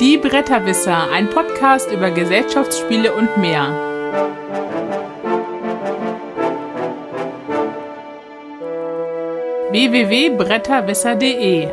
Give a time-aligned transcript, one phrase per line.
[0.00, 3.68] Die Bretterwisser, ein Podcast über Gesellschaftsspiele und mehr.
[9.70, 11.68] www.bretterwisser.de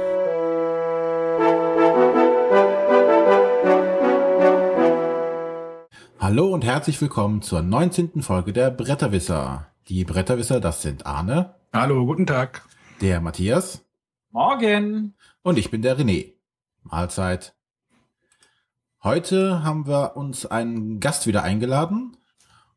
[6.20, 8.22] Hallo und herzlich willkommen zur 19.
[8.22, 9.68] Folge der Bretterwisser.
[9.88, 11.56] Die Bretterwisser, das sind Arne.
[11.72, 12.68] Hallo, guten Tag.
[13.00, 13.86] Der Matthias.
[14.32, 15.16] Morgen.
[15.44, 16.34] Und ich bin der René.
[16.84, 17.57] Mahlzeit.
[19.08, 22.18] Heute haben wir uns einen Gast wieder eingeladen.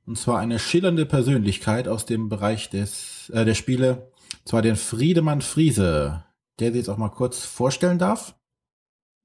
[0.07, 4.12] Und zwar eine schillernde Persönlichkeit aus dem Bereich des, äh, der Spiele.
[4.45, 6.23] Zwar den Friedemann Friese,
[6.61, 8.37] der sich jetzt auch mal kurz vorstellen darf.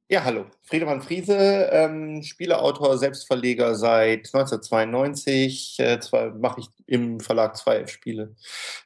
[0.10, 0.48] Ja, hallo.
[0.64, 5.76] Friedemann Friese, ähm, Spieleautor, Selbstverleger seit 1992.
[5.78, 8.36] Äh, zwar mache ich im Verlag zwei Spiele,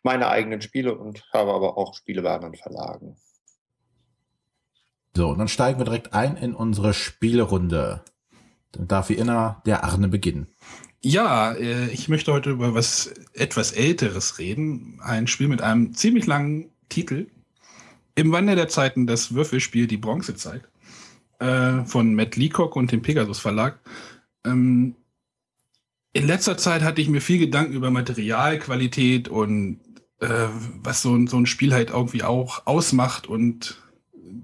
[0.04, 3.16] meine eigenen Spiele und habe aber auch Spiele bei anderen Verlagen.
[5.16, 8.04] So, und dann steigen wir direkt ein in unsere Spielerunde.
[8.72, 10.48] Dann darf wie immer der Arne beginnen.
[11.02, 15.00] Ja, äh, ich möchte heute über was etwas Älteres reden.
[15.02, 17.28] Ein Spiel mit einem ziemlich langen Titel.
[18.16, 20.64] Im Wandel der Zeiten das Würfelspiel Die Bronzezeit
[21.40, 23.80] äh, von Matt Leacock und dem Pegasus Verlag.
[24.46, 24.96] Ähm,
[26.12, 29.80] in letzter Zeit hatte ich mir viel Gedanken über Materialqualität und
[30.20, 30.48] äh,
[30.82, 33.82] was so ein Spiel halt irgendwie auch ausmacht und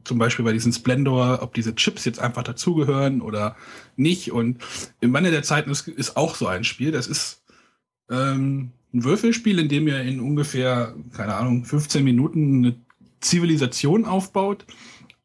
[0.04, 3.56] zum Beispiel bei diesem Splendor, ob diese Chips jetzt einfach dazugehören oder
[3.96, 4.32] nicht.
[4.32, 4.62] Und
[5.02, 6.92] im Wandel der Zeiten ist, ist auch so ein Spiel.
[6.92, 7.44] Das ist
[8.10, 12.76] ähm, ein Würfelspiel, in dem ihr in ungefähr, keine Ahnung, 15 Minuten eine
[13.20, 14.66] Zivilisation aufbaut.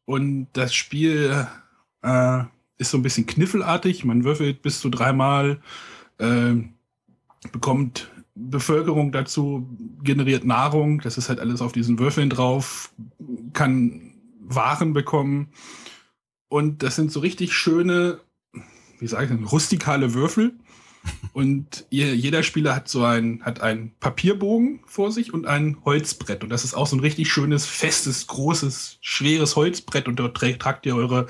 [0.05, 1.47] Und das Spiel
[2.01, 2.43] äh,
[2.77, 4.03] ist so ein bisschen kniffelartig.
[4.05, 5.61] Man würfelt bis zu dreimal,
[6.17, 6.55] äh,
[7.51, 9.67] bekommt Bevölkerung dazu,
[10.03, 10.99] generiert Nahrung.
[11.01, 12.91] Das ist halt alles auf diesen Würfeln drauf,
[13.53, 14.10] kann
[14.55, 15.49] waren bekommen.
[16.47, 18.19] Und das sind so richtig schöne,
[18.99, 20.53] wie sage ich, rustikale Würfel.
[21.33, 26.43] Und jeder Spieler hat so ein, hat einen Papierbogen vor sich und ein Holzbrett.
[26.43, 30.07] Und das ist auch so ein richtig schönes, festes, großes, schweres Holzbrett.
[30.07, 31.25] Und dort tragt ihr eure,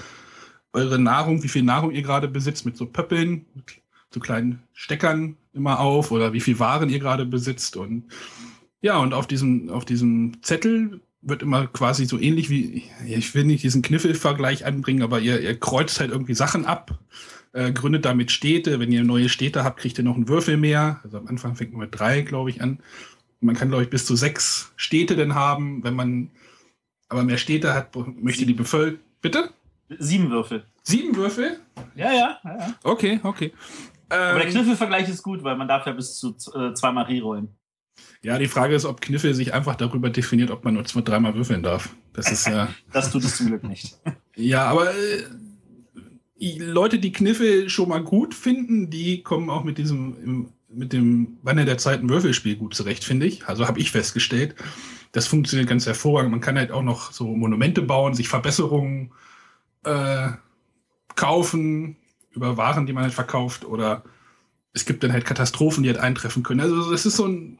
[0.74, 5.38] eure Nahrung, wie viel Nahrung ihr gerade besitzt, mit so Pöppeln, mit so kleinen Steckern
[5.53, 7.78] immer auf oder wie viel Waren ihr gerade besitzt.
[7.78, 8.06] Und
[8.81, 13.43] ja, und auf diesem, auf diesem Zettel wird immer quasi so ähnlich wie, ich will
[13.43, 16.97] nicht diesen Kniffelvergleich anbringen, aber ihr, ihr kreuzt halt irgendwie Sachen ab,
[17.53, 18.79] äh, gründet damit Städte.
[18.79, 20.99] Wenn ihr neue Städte habt, kriegt ihr noch einen Würfel mehr.
[21.03, 22.79] Also am Anfang fängt man mit drei, glaube ich, an.
[23.39, 25.83] Man kann, glaube ich, bis zu sechs Städte denn haben.
[25.83, 26.31] Wenn man
[27.09, 28.99] aber mehr Städte hat, möchte die Bevölkerung.
[29.21, 29.51] Bitte?
[29.99, 30.63] Sieben Würfel.
[30.83, 31.59] Sieben Würfel?
[31.95, 32.39] Ja, ja.
[32.43, 32.75] ja, ja.
[32.83, 33.51] Okay, okay.
[34.09, 37.49] Aber der ähm, Kniffelvergleich ist gut, weil man darf ja bis zu äh, zweimal rollen.
[38.23, 41.34] Ja, die Frage ist, ob Kniffel sich einfach darüber definiert, ob man nur zwei, dreimal
[41.35, 41.95] würfeln darf.
[42.13, 42.69] Das ist ja.
[42.94, 43.97] das tut es zum Glück nicht.
[44.35, 50.51] ja, aber äh, Leute, die Kniffel schon mal gut finden, die kommen auch mit diesem,
[50.69, 53.47] mit dem Banner der Zeiten Würfelspiel gut zurecht, finde ich.
[53.47, 54.56] Also habe ich festgestellt.
[55.12, 56.31] Das funktioniert ganz hervorragend.
[56.31, 59.12] Man kann halt auch noch so Monumente bauen, sich Verbesserungen
[59.83, 60.29] äh,
[61.16, 61.97] kaufen
[62.31, 64.03] über Waren, die man halt verkauft oder
[64.73, 66.62] es gibt dann halt Katastrophen, die halt eintreffen können.
[66.62, 67.59] Also das ist so ein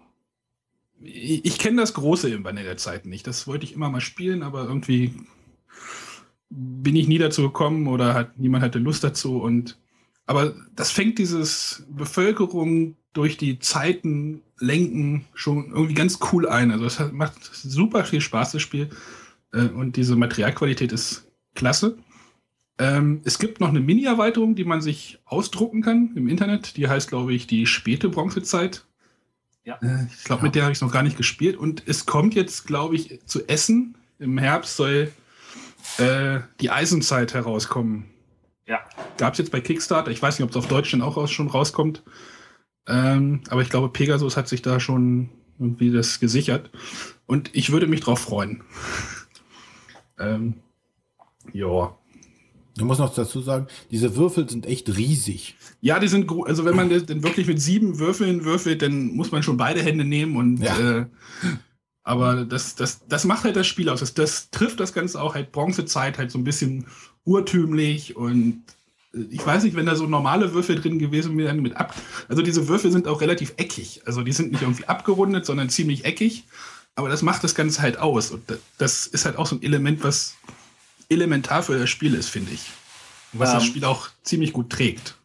[1.04, 3.28] ich, ich kenne das Große im Banner der Zeiten nicht.
[3.28, 5.14] Das wollte ich immer mal spielen, aber irgendwie
[6.50, 9.42] bin ich nie dazu gekommen oder hat, niemand hatte Lust dazu.
[9.42, 9.78] Und
[10.26, 16.72] aber das fängt dieses Bevölkerung durch die Zeiten lenken schon irgendwie ganz cool ein.
[16.72, 18.90] Also es hat, macht super viel Spaß, das Spiel.
[19.54, 21.98] Äh, und diese Materialqualität ist klasse.
[22.78, 26.78] Ähm, es gibt noch eine Mini-Erweiterung, die man sich ausdrucken kann im Internet.
[26.78, 28.86] Die heißt, glaube ich, die späte Bronzezeit.
[29.64, 29.78] Ja.
[29.82, 31.58] Äh, ich glaube, mit der habe ich noch gar nicht gespielt.
[31.58, 33.96] Und es kommt jetzt, glaube ich, zu Essen.
[34.20, 35.12] Im Herbst soll
[35.98, 38.06] äh, die Eisenzeit herauskommen.
[38.66, 38.80] Ja.
[39.18, 40.12] Gab es jetzt bei Kickstarter.
[40.12, 42.04] Ich weiß nicht, ob es auf Deutsch dann auch raus, schon rauskommt.
[42.88, 45.30] Ähm, aber ich glaube, Pegasus hat sich da schon
[45.60, 46.70] irgendwie das gesichert.
[47.28, 48.64] Und ich würde mich drauf freuen.
[50.20, 50.56] ähm,
[51.54, 51.96] ja.
[52.78, 55.56] Du musst noch dazu sagen, diese Würfel sind echt riesig.
[55.82, 59.44] Ja, die sind, also wenn man denn wirklich mit sieben Würfeln würfelt, dann muss man
[59.44, 61.00] schon beide Hände nehmen und, ja.
[61.00, 61.06] äh,
[62.04, 64.00] aber das, das, das macht halt das Spiel aus.
[64.00, 66.86] Das, das trifft das Ganze auch halt Bronzezeit halt so ein bisschen
[67.26, 68.64] urtümlich und
[69.14, 71.96] äh, ich weiß nicht, wenn da so normale Würfel drin gewesen wären mit ab.
[72.28, 74.02] Also diese Würfel sind auch relativ eckig.
[74.06, 76.46] Also die sind nicht irgendwie abgerundet, sondern ziemlich eckig.
[76.96, 78.32] Aber das macht das Ganze halt aus.
[78.32, 78.44] Und
[78.78, 80.36] das ist halt auch so ein Element, was
[81.12, 82.72] elementar für das Spiel ist, finde ich.
[83.34, 85.16] Was ähm, das Spiel auch ziemlich gut trägt.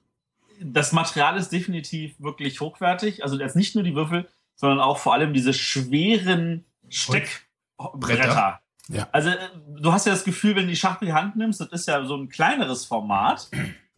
[0.60, 3.22] Das Material ist definitiv wirklich hochwertig.
[3.22, 8.60] Also jetzt nicht nur die Würfel, sondern auch vor allem diese schweren Steckbretter.
[8.88, 9.08] Ja.
[9.12, 9.38] Also äh,
[9.80, 11.88] du hast ja das Gefühl, wenn du die Schachtel in die Hand nimmst, das ist
[11.88, 13.48] ja so ein kleineres Format.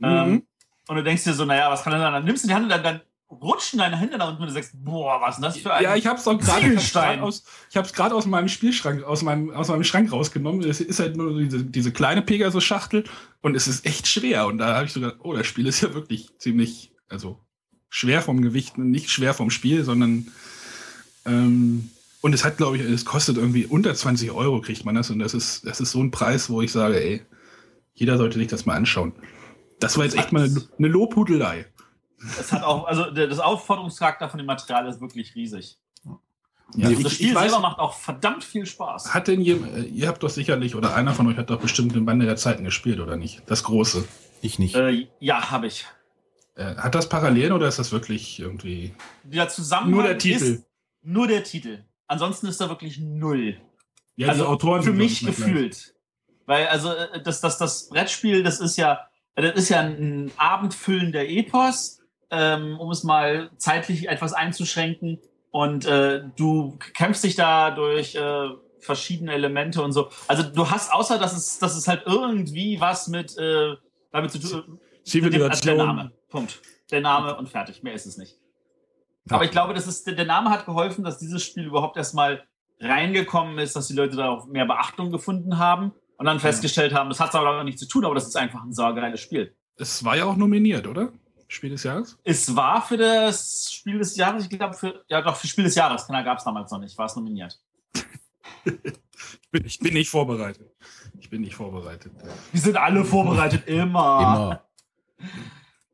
[0.01, 0.47] Ähm,
[0.87, 2.13] und du denkst dir so, naja, was kann denn dann?
[2.13, 3.01] Dann nimmst du die Hand und dann, dann
[3.31, 5.83] rutschen deine Hände nach unten und du sagst, boah, was ist denn das für ein
[5.83, 9.23] Ja, ich habe es auch gerade hab's aus, ich hab's gerade aus meinem Spielschrank, aus
[9.23, 10.63] meinem, aus meinem Schrank rausgenommen.
[10.63, 13.05] Es ist halt nur diese, diese kleine Pegasus-Schachtel
[13.43, 14.47] und es ist echt schwer.
[14.47, 17.39] Und da habe ich so gedacht, oh, das Spiel ist ja wirklich ziemlich, also
[17.91, 20.29] schwer vom Gewicht, nicht schwer vom Spiel, sondern
[21.27, 21.91] ähm,
[22.21, 25.11] und es hat, glaube ich, es kostet irgendwie unter 20 Euro, kriegt man das.
[25.11, 27.23] Und das ist, das ist so ein Preis, wo ich sage, ey,
[27.95, 29.13] jeder sollte sich das mal anschauen.
[29.79, 31.67] Das war jetzt echt mal eine Lobhudelei.
[32.39, 35.79] Es hat auch, also der- das Aufforderungscharakter von dem Material ist wirklich riesig.
[36.75, 39.15] Ja, das ich, Spiel ich weiß, selber macht auch verdammt viel Spaß.
[39.15, 41.95] Hat denn ihr, äh, ihr habt doch sicherlich, oder einer von euch hat doch bestimmt
[41.95, 43.43] den Bande der Zeiten gespielt, oder nicht?
[43.47, 44.07] Das große.
[44.43, 44.75] Ich nicht.
[44.75, 45.87] Äh, ja, habe ich.
[46.57, 48.95] Äh, hat das Parallelen oder ist das wirklich irgendwie.
[49.25, 50.45] Der Zusammenhang Nur der Titel.
[50.45, 50.65] ist
[51.03, 51.85] nur der Titel.
[52.07, 53.57] Ansonsten ist da wirklich null.
[54.17, 55.95] Ja, also die Autoren für mich gefühlt.
[56.45, 61.27] Weil also äh, das, das, das Brettspiel, das ist ja, das ist ja ein abendfüllender
[61.27, 61.98] Epos,
[62.31, 65.19] ähm, um es mal zeitlich etwas einzuschränken.
[65.51, 68.49] Und äh, du kämpfst dich da durch äh,
[68.81, 70.09] verschiedene Elemente und so.
[70.29, 73.75] Also du hast, außer dass es, dass es halt irgendwie was mit äh,
[74.13, 74.51] damit zu tun.
[74.51, 75.77] dem- also der Zivilisation.
[75.79, 76.13] Name.
[76.29, 76.61] Punkt.
[76.91, 77.83] Der Name und fertig.
[77.83, 78.37] Mehr ist es nicht.
[79.29, 79.37] Ja.
[79.37, 82.45] Aber ich glaube, das ist, der Name hat geholfen, dass dieses Spiel überhaupt erstmal
[82.81, 87.09] reingekommen ist, dass die Leute da auch mehr Beachtung gefunden haben und dann festgestellt haben,
[87.09, 89.55] das hat aber damit nichts zu tun, aber das ist einfach ein saugeiles Spiel.
[89.77, 91.13] Es war ja auch nominiert, oder?
[91.49, 92.19] Spiel des Jahres?
[92.25, 95.75] Es war für das Spiel des Jahres, ich glaube, für, ja doch, für Spiel des
[95.75, 97.59] Jahres, da gab es damals noch nicht, war es nominiert.
[98.65, 100.71] Ich bin, ich bin nicht vorbereitet.
[101.19, 102.13] Ich bin nicht vorbereitet.
[102.53, 104.61] Wir sind alle vorbereitet, immer.
[105.21, 105.29] Immer.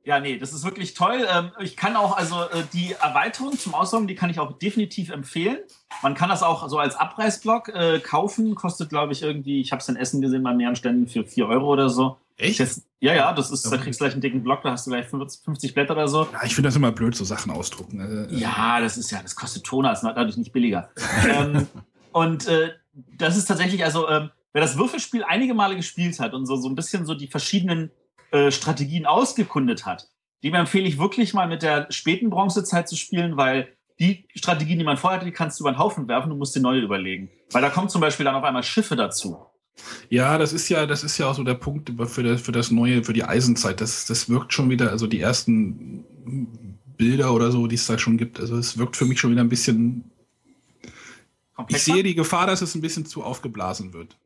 [0.04, 1.26] Ja, nee, das ist wirklich toll.
[1.32, 5.10] Ähm, ich kann auch, also äh, die Erweiterung zum Ausloggen, die kann ich auch definitiv
[5.10, 5.58] empfehlen.
[6.02, 8.54] Man kann das auch so als Abreißblock äh, kaufen.
[8.54, 11.48] Kostet, glaube ich, irgendwie, ich habe es in Essen gesehen bei mehreren Ständen für 4
[11.48, 12.18] Euro oder so.
[12.36, 12.58] Echt?
[12.58, 14.90] Jetzt, ja, ja, das ist, da kriegst du gleich einen dicken Block, da hast du
[14.90, 16.26] gleich 50 50 Blätter oder so.
[16.32, 18.00] Ja, ich finde das immer blöd, so Sachen ausdrucken.
[18.00, 20.90] Äh, Ja, das ist ja, das kostet Toner, ist dadurch nicht billiger.
[21.28, 21.68] ähm,
[22.12, 26.46] und äh, das ist tatsächlich, also ähm, wer das Würfelspiel einige Male gespielt hat und
[26.46, 27.90] so, so ein bisschen so die verschiedenen
[28.32, 30.08] äh, Strategien ausgekundet hat,
[30.42, 33.68] dem empfehle ich wirklich mal mit der späten Bronzezeit zu spielen, weil
[34.00, 36.54] die Strategien, die man vorher hatte, die kannst du über den Haufen werfen, du musst
[36.56, 37.30] dir neue überlegen.
[37.52, 39.46] Weil da kommt zum Beispiel dann auf einmal Schiffe dazu.
[40.08, 42.70] Ja, das ist ja, das ist ja auch so der Punkt für das, für das
[42.70, 43.80] neue, für die Eisenzeit.
[43.80, 46.04] Das, das wirkt schon wieder, also die ersten
[46.96, 48.38] Bilder oder so, die es da schon gibt.
[48.38, 50.04] Also es wirkt für mich schon wieder ein bisschen.
[50.82, 50.90] Ich
[51.56, 51.92] Komplexer.
[51.92, 54.16] sehe die Gefahr, dass es ein bisschen zu aufgeblasen wird.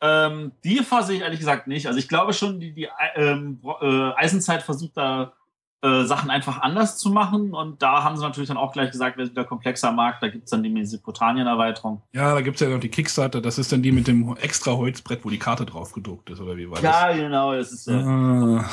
[0.00, 1.86] Ähm, die Gefahr sehe ich ehrlich gesagt nicht.
[1.86, 5.32] Also ich glaube schon, die, die ähm, Bro- äh, Eisenzeit versucht da
[5.82, 7.52] äh, Sachen einfach anders zu machen.
[7.52, 10.28] Und da haben sie natürlich dann auch gleich gesagt, wer es wieder komplexer mag, da
[10.28, 12.02] gibt es dann die Mesopotamien-Erweiterung.
[12.12, 14.72] Ja, da gibt es ja noch die Kickstarter, das ist dann die mit dem extra
[14.72, 17.16] Holzbrett, wo die Karte drauf gedruckt ist, oder wie war das?
[17.16, 18.64] genau, das ist äh, Ah.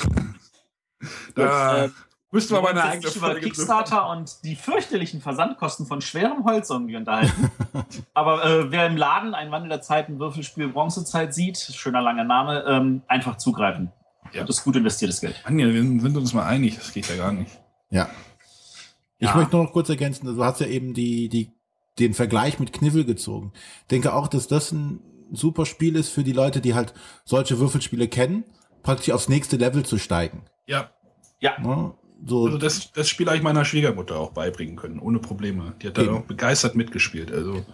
[1.36, 1.90] Da äh,
[2.32, 6.70] müssten wir mal eine eigene über Folge Kickstarter und die fürchterlichen Versandkosten von schwerem Holz
[6.70, 7.52] irgendwie unterhalten.
[8.14, 12.66] Aber äh, wer im Laden ein Wandel der Zeiten Würfelspiel Bronzezeit sieht, schöner langer Name,
[12.68, 13.92] ähm, einfach zugreifen.
[14.34, 14.44] Ja.
[14.44, 15.36] Das ist gut investiertes Geld.
[15.44, 17.52] Anja, wir sind uns mal einig, das geht ja gar nicht.
[17.90, 18.10] Ja.
[19.18, 19.36] Ich Ja.
[19.36, 21.52] möchte nur noch kurz ergänzen, du hast ja eben die, die,
[22.00, 23.52] den Vergleich mit Kniffel gezogen.
[23.92, 26.94] Denke auch, dass das ein super Spiel ist für die Leute, die halt
[27.26, 28.46] solche Würfelspiele kennen,
[28.84, 30.46] praktisch aufs nächste Level zu steigen.
[30.68, 30.92] Ja,
[31.42, 31.94] Ne?
[32.26, 35.74] So, also das, das Spiel habe ich meiner Schwiegermutter auch beibringen können, ohne Probleme.
[35.82, 37.32] Die hat da auch begeistert mitgespielt.
[37.32, 37.66] Also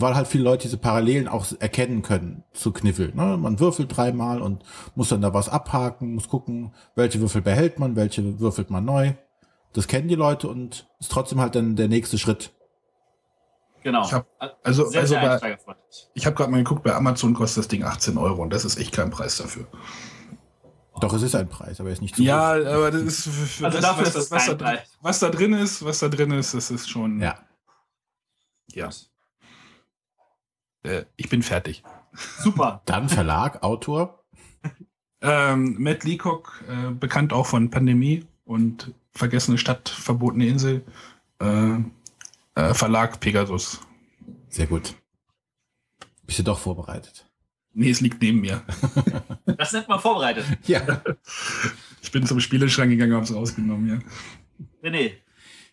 [0.00, 3.12] weil halt viele Leute diese Parallelen auch erkennen können zu Kniffel.
[3.14, 3.36] Ne?
[3.36, 4.62] Man würfelt dreimal und
[4.94, 9.12] muss dann da was abhaken, muss gucken, welche Würfel behält man, welche würfelt man neu.
[9.72, 12.52] Das kennen die Leute und ist trotzdem halt dann der nächste Schritt.
[13.82, 14.04] Genau.
[14.04, 14.26] Ich hab-
[14.64, 15.58] also, sehr, also sehr bei,
[16.14, 18.76] ich habe gerade mal geguckt, bei Amazon kostet das Ding 18 Euro und das ist
[18.78, 19.66] echt kein Preis dafür.
[21.00, 22.66] Doch, es ist ein Preis, aber er ist nicht zu Ja, hoch.
[22.66, 23.28] aber das ist
[23.62, 24.98] Also das, dafür was, ist es das, was, da, kein drin- Preis.
[25.00, 27.20] was da drin ist, was da drin ist, das ist schon.
[27.20, 27.38] Ja.
[28.72, 28.90] ja.
[30.88, 31.82] Äh, ich bin fertig.
[32.14, 32.82] Super.
[32.86, 34.24] Dann Verlag, Autor.
[35.20, 40.84] Ähm, Matt Leacock, äh, bekannt auch von Pandemie und Vergessene Stadt, Verbotene Insel.
[41.40, 41.78] Äh,
[42.54, 43.80] äh, Verlag Pegasus.
[44.48, 44.94] Sehr gut.
[46.24, 47.28] Bist du doch vorbereitet.
[47.74, 48.62] Nee, es liegt neben mir.
[49.58, 50.44] Das nennt man vorbereitet.
[50.66, 51.02] Ja.
[52.00, 54.88] Ich bin zum Spieleschrank gegangen, habe es rausgenommen, ja.
[54.88, 55.14] René,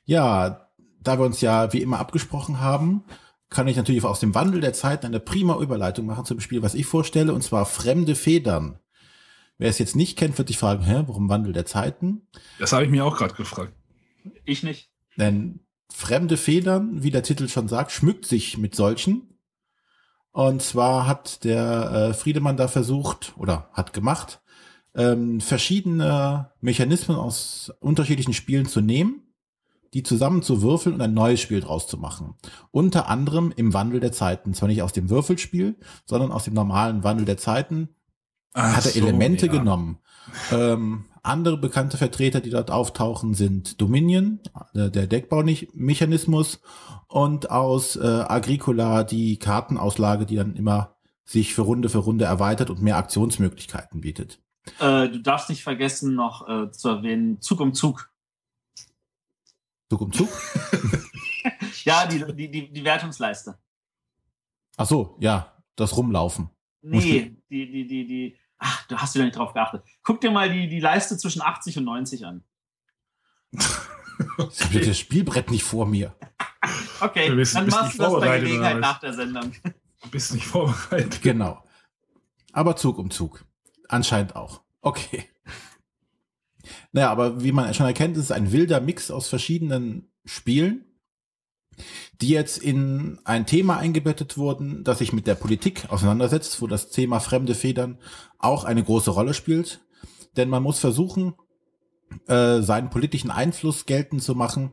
[0.05, 3.03] Ja, da wir uns ja wie immer abgesprochen haben,
[3.49, 6.73] kann ich natürlich aus dem Wandel der Zeiten eine prima Überleitung machen zum Spiel, was
[6.73, 8.79] ich vorstelle, und zwar Fremde Federn.
[9.57, 12.27] Wer es jetzt nicht kennt, wird sich fragen, hä, warum Wandel der Zeiten?
[12.59, 13.73] Das habe ich mir auch gerade gefragt.
[14.43, 14.89] ich nicht.
[15.17, 19.39] Denn Fremde Federn, wie der Titel schon sagt, schmückt sich mit solchen.
[20.31, 24.41] Und zwar hat der äh, Friedemann da versucht oder hat gemacht,
[24.93, 29.24] ähm, verschiedene Mechanismen aus unterschiedlichen Spielen zu nehmen,
[29.93, 32.35] die zusammen zu würfeln und ein neues Spiel draus zu machen.
[32.71, 34.53] Unter anderem im Wandel der Zeiten.
[34.53, 37.89] Zwar nicht aus dem Würfelspiel, sondern aus dem normalen Wandel der Zeiten.
[38.53, 39.51] Ach hat er so, Elemente ja.
[39.51, 39.99] genommen.
[40.51, 44.39] Ähm, andere bekannte Vertreter, die dort auftauchen, sind Dominion,
[44.73, 46.61] äh, der Deckbaumechanismus
[47.07, 52.69] und aus äh, Agricola die Kartenauslage, die dann immer sich für Runde für Runde erweitert
[52.69, 54.39] und mehr Aktionsmöglichkeiten bietet.
[54.79, 58.11] Äh, du darfst nicht vergessen, noch äh, zu erwähnen, Zug um Zug.
[59.89, 60.29] Zug um Zug?
[61.83, 63.59] Ja, die, die, die, die Wertungsleiste.
[64.77, 66.49] Ach so, ja, das Rumlaufen.
[66.81, 68.37] Nee, die, die, die, die.
[68.57, 69.83] Ach, du hast wieder nicht drauf geachtet.
[70.01, 72.43] Guck dir mal die, die Leiste zwischen 80 und 90 an.
[73.51, 73.61] Ich
[74.63, 76.15] habe das Spielbrett nicht vor mir.
[77.01, 79.51] Okay, Du bist- dann bist machst nicht du das bei vorbereitet, Gelegenheit nach der Sendung.
[80.01, 81.21] Du bist nicht vorbereitet.
[81.21, 81.63] Genau.
[82.53, 83.45] Aber Zug um Zug.
[83.89, 84.61] Anscheinend auch.
[84.81, 85.29] Okay.
[86.91, 90.85] Naja, aber wie man schon erkennt, ist es ein wilder Mix aus verschiedenen Spielen,
[92.21, 96.89] die jetzt in ein Thema eingebettet wurden, das sich mit der Politik auseinandersetzt, wo das
[96.89, 97.97] Thema fremde Federn
[98.39, 99.81] auch eine große Rolle spielt.
[100.37, 101.33] Denn man muss versuchen,
[102.27, 104.71] äh, seinen politischen Einfluss geltend zu machen,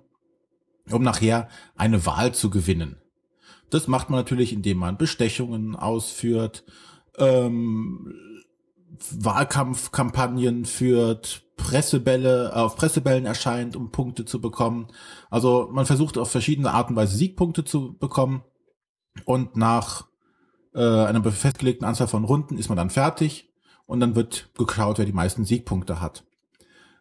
[0.90, 2.96] um nachher eine Wahl zu gewinnen.
[3.70, 6.64] Das macht man natürlich, indem man Bestechungen ausführt,
[7.16, 8.12] ähm,
[9.18, 14.88] Wahlkampfkampagnen führt, Pressebälle, auf Pressebällen erscheint, um Punkte zu bekommen.
[15.30, 18.42] Also man versucht auf verschiedene Arten und Weise Siegpunkte zu bekommen.
[19.24, 20.06] Und nach
[20.74, 23.52] äh, einer festgelegten Anzahl von Runden ist man dann fertig
[23.86, 26.24] und dann wird geschaut, wer die meisten Siegpunkte hat.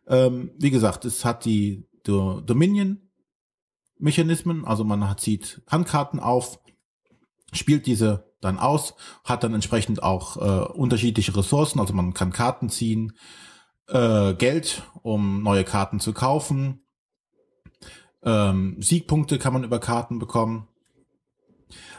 [0.07, 6.59] Ähm, wie gesagt, es hat die Do Dominion-Mechanismen, also man zieht Handkarten auf,
[7.53, 12.69] spielt diese dann aus, hat dann entsprechend auch äh, unterschiedliche Ressourcen, also man kann Karten
[12.69, 13.13] ziehen,
[13.87, 16.81] äh, Geld, um neue Karten zu kaufen,
[18.23, 20.67] ähm, Siegpunkte kann man über Karten bekommen.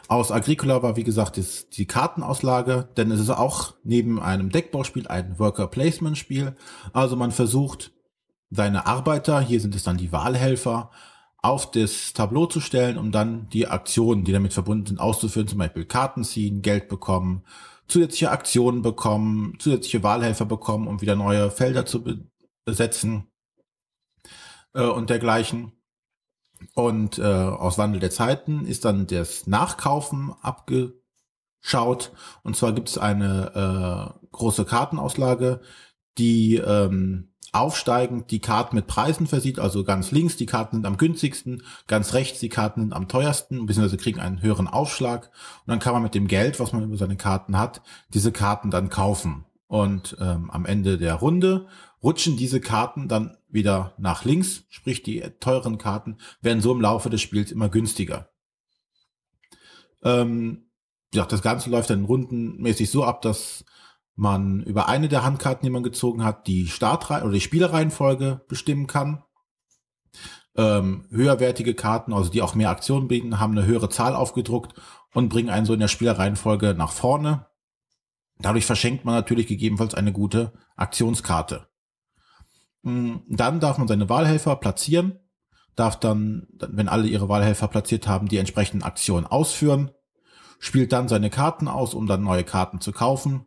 [0.08, 5.08] Aus Agricola war, wie gesagt, das, die Kartenauslage, denn es ist auch neben einem Deckbauspiel
[5.08, 6.54] ein Worker-Placement-Spiel.
[6.92, 7.92] Also man versucht,
[8.50, 10.90] seine Arbeiter, hier sind es dann die Wahlhelfer,
[11.42, 15.58] auf das Tableau zu stellen, um dann die Aktionen, die damit verbunden sind, auszuführen, zum
[15.58, 17.44] Beispiel Karten ziehen, Geld bekommen,
[17.88, 22.24] zusätzliche Aktionen bekommen, zusätzliche Wahlhelfer bekommen, um wieder neue Felder zu be
[22.64, 23.26] besetzen
[24.74, 25.72] äh, und dergleichen.
[26.74, 32.12] Und äh, aus Wandel der Zeiten ist dann das Nachkaufen abgeschaut.
[32.44, 35.60] Und zwar gibt es eine äh, große Kartenauslage,
[36.18, 39.58] die ähm, aufsteigend die Karten mit Preisen versieht.
[39.58, 43.66] Also ganz links die Karten sind am günstigsten, ganz rechts die Karten sind am teuersten,
[43.66, 45.30] beziehungsweise kriegen einen höheren Aufschlag.
[45.66, 47.82] Und dann kann man mit dem Geld, was man über seine Karten hat,
[48.14, 49.44] diese Karten dann kaufen.
[49.66, 51.66] Und ähm, am Ende der Runde
[52.02, 57.10] rutschen diese Karten dann wieder nach links, sprich die teuren Karten werden so im Laufe
[57.10, 58.28] des Spiels immer günstiger.
[60.02, 60.66] Ähm,
[61.14, 63.64] ja, das Ganze läuft dann rundenmäßig so ab, dass
[64.14, 68.86] man über eine der Handkarten, die man gezogen hat, die Startreihe oder die Spielereihenfolge bestimmen
[68.86, 69.24] kann.
[70.54, 74.74] Ähm, höherwertige Karten, also die auch mehr Aktionen bieten, haben eine höhere Zahl aufgedruckt
[75.14, 77.46] und bringen einen so in der Spielereihenfolge nach vorne.
[78.38, 81.68] Dadurch verschenkt man natürlich gegebenenfalls eine gute Aktionskarte.
[82.82, 85.18] Mm, Dann darf man seine Wahlhelfer platzieren,
[85.74, 89.90] darf dann, wenn alle ihre Wahlhelfer platziert haben, die entsprechenden Aktionen ausführen,
[90.58, 93.46] spielt dann seine Karten aus, um dann neue Karten zu kaufen.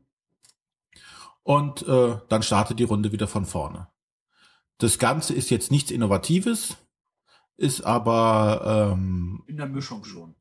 [1.46, 3.88] Und äh, dann startet die Runde wieder von vorne.
[4.80, 6.76] Das Ganze ist jetzt nichts Innovatives,
[7.56, 10.34] ist aber ähm, In der Mischung schon.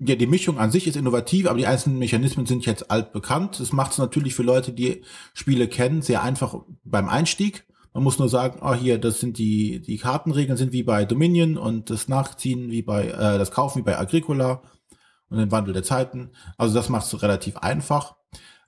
[0.00, 3.60] ja, die Mischung an sich ist innovativ, aber die einzelnen Mechanismen sind jetzt altbekannt.
[3.60, 5.02] Das macht es natürlich für Leute, die
[5.34, 7.64] Spiele kennen, sehr einfach beim Einstieg.
[7.94, 11.56] Man muss nur sagen, ah, hier, das sind die, die Kartenregeln sind wie bei Dominion
[11.56, 14.62] und das Nachziehen wie bei, äh, das Kaufen wie bei Agricola
[15.30, 16.32] und den Wandel der Zeiten.
[16.56, 18.17] Also das macht es relativ einfach.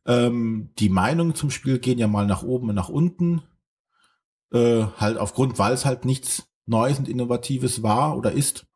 [0.07, 3.43] Ähm, die Meinungen zum Spiel gehen ja mal nach oben und nach unten.
[4.53, 8.67] Äh, halt aufgrund, weil es halt nichts Neues und Innovatives war oder ist.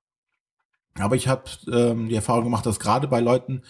[0.99, 3.63] Aber ich habe ähm, die Erfahrung gemacht, dass gerade bei Leuten,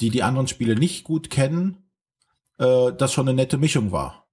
[0.00, 1.88] die die anderen Spiele nicht gut kennen,
[2.58, 4.26] äh, das schon eine nette Mischung war.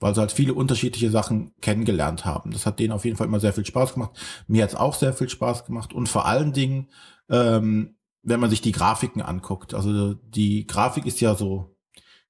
[0.00, 2.50] Weil sie halt viele unterschiedliche Sachen kennengelernt haben.
[2.50, 4.12] Das hat denen auf jeden Fall immer sehr viel Spaß gemacht.
[4.46, 5.92] Mir hat es auch sehr viel Spaß gemacht.
[5.92, 6.90] Und vor allen Dingen,
[7.28, 9.74] ähm, wenn man sich die Grafiken anguckt.
[9.74, 11.73] Also die Grafik ist ja so,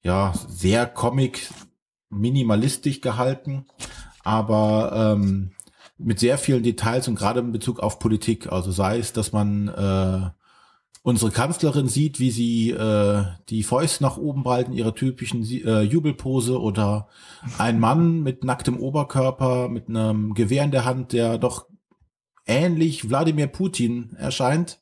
[0.04, 1.48] ja, sehr comic
[2.10, 3.66] minimalistisch gehalten,
[4.22, 5.50] aber ähm,
[5.98, 8.52] mit sehr vielen Details und gerade in Bezug auf Politik.
[8.52, 10.30] Also sei es, dass man äh,
[11.02, 15.82] unsere Kanzlerin sieht, wie sie äh, die Fäuste nach oben ballt in ihrer typischen äh,
[15.82, 17.08] Jubelpose oder
[17.58, 21.66] ein Mann mit nacktem Oberkörper, mit einem Gewehr in der Hand, der doch
[22.46, 24.80] ähnlich Wladimir Putin erscheint.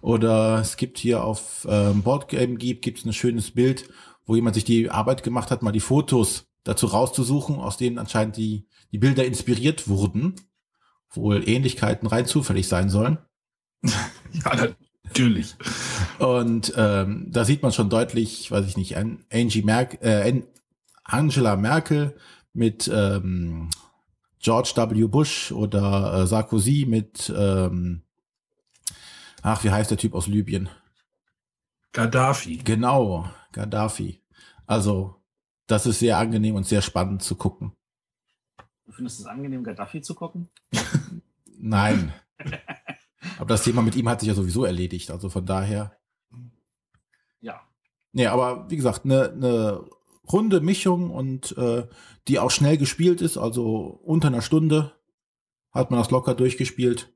[0.00, 3.88] Oder es gibt hier auf ähm, Boardgame Geek gibt es ein schönes Bild,
[4.28, 8.36] wo jemand sich die Arbeit gemacht hat, mal die Fotos dazu rauszusuchen, aus denen anscheinend
[8.36, 10.36] die, die Bilder inspiriert wurden.
[11.10, 13.18] Wohl Ähnlichkeiten rein zufällig sein sollen.
[13.82, 14.68] ja,
[15.04, 15.56] Natürlich.
[16.18, 20.42] Und ähm, da sieht man schon deutlich, weiß ich nicht, Angie Merkel, äh,
[21.04, 22.14] Angela Merkel
[22.52, 23.70] mit ähm,
[24.38, 25.06] George W.
[25.06, 28.02] Bush oder äh, Sarkozy mit, ähm,
[29.40, 30.68] ach, wie heißt der Typ aus Libyen?
[31.92, 32.58] Gaddafi.
[32.58, 34.22] Genau, Gaddafi.
[34.66, 35.16] Also,
[35.66, 37.72] das ist sehr angenehm und sehr spannend zu gucken.
[38.86, 40.48] Du findest es angenehm, Gaddafi zu gucken?
[41.58, 42.12] Nein.
[43.38, 45.10] Aber das Thema mit ihm hat sich ja sowieso erledigt.
[45.10, 45.96] Also von daher.
[47.40, 47.60] Ja.
[48.12, 49.84] Nee, aber wie gesagt, eine ne
[50.32, 51.86] runde Mischung und äh,
[52.28, 53.36] die auch schnell gespielt ist.
[53.36, 54.92] Also unter einer Stunde
[55.70, 57.12] hat man das locker durchgespielt.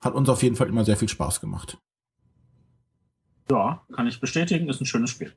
[0.00, 1.78] Hat uns auf jeden Fall immer sehr viel Spaß gemacht.
[3.50, 5.32] Ja, kann ich bestätigen, ist ein schönes Spiel.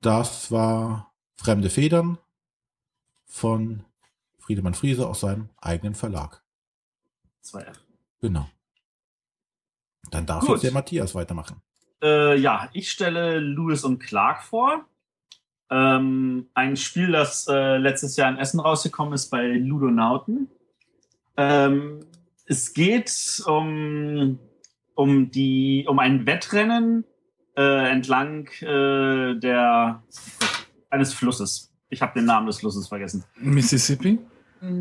[0.00, 2.18] Das war Fremde Federn
[3.26, 3.84] von
[4.38, 6.42] Friedemann Friese aus seinem eigenen Verlag.
[7.44, 7.76] 2F.
[8.20, 8.48] Genau.
[10.10, 10.50] Dann darf Gut.
[10.50, 11.60] jetzt der Matthias weitermachen.
[12.02, 14.86] Äh, ja, ich stelle Lewis und Clark vor.
[15.70, 20.50] Ähm, ein Spiel, das äh, letztes Jahr in Essen rausgekommen ist bei Ludonauten.
[21.36, 22.00] Ähm,
[22.46, 24.38] es geht um,
[24.98, 27.04] um, die, um ein Wettrennen
[27.56, 30.02] äh, entlang äh, der,
[30.90, 31.72] eines Flusses.
[31.88, 33.22] Ich habe den Namen des Flusses vergessen.
[33.36, 34.18] Mississippi?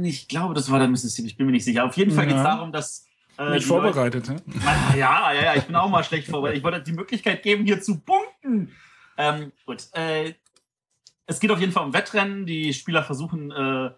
[0.02, 1.86] Ich glaube, das war der Mississippi, ich bin mir nicht sicher.
[1.86, 2.30] Auf jeden Fall Ja.
[2.30, 3.06] geht es darum, dass.
[3.38, 4.32] äh, Nicht Leute- vorbereitet?
[4.66, 6.58] Ah, Ja, ja, ja, ich bin auch mal schlecht vorbereitet.
[6.58, 8.72] Ich wollte die Möglichkeit geben, hier zu punkten.
[9.20, 9.84] Ähm, gut.
[9.94, 10.34] Äh,
[11.28, 12.48] es geht auf jeden Fall um Wettrennen.
[12.48, 13.92] Die Spieler versuchen äh,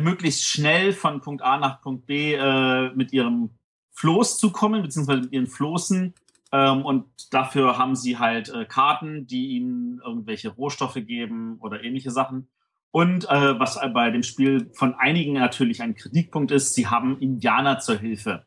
[0.00, 3.50] möglichst schnell von Punkt A nach Punkt B äh, mit ihrem
[3.92, 6.14] Floß zu kommen, beziehungsweise mit ihren Floßen.
[6.52, 12.10] Ähm, und dafür haben sie halt äh, Karten, die ihnen irgendwelche Rohstoffe geben oder ähnliche
[12.10, 12.48] Sachen.
[12.92, 17.78] Und äh, was bei dem Spiel von einigen natürlich ein Kritikpunkt ist, sie haben Indianer
[17.78, 18.46] zur Hilfe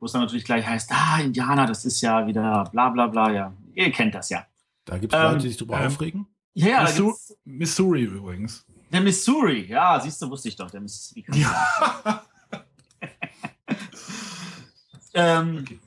[0.00, 3.30] wo es dann natürlich gleich heißt, ah, Indianer, das ist ja wieder bla bla bla,
[3.30, 3.52] ja.
[3.74, 4.46] Ihr kennt das ja.
[4.86, 6.26] Da gibt es Ähm, Leute, die sich drüber ähm, aufregen.
[6.54, 8.66] Ja, ja, da Missouri, Missouri übrigens.
[8.90, 11.24] der Missouri, ja, siehst du, wusste ich doch, der Mississippi.
[11.34, 12.24] Ja.
[15.14, 15.78] Ähm, Okay.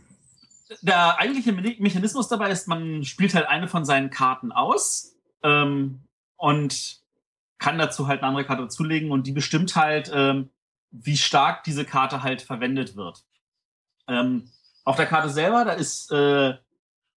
[0.81, 5.99] Der eigentliche Me- Mechanismus dabei ist, man spielt halt eine von seinen Karten aus ähm,
[6.35, 6.99] und
[7.59, 10.49] kann dazu halt eine andere Karte zulegen und die bestimmt halt, ähm,
[10.89, 13.23] wie stark diese Karte halt verwendet wird.
[14.07, 14.49] Ähm,
[14.83, 16.57] auf der Karte selber, da ist, äh,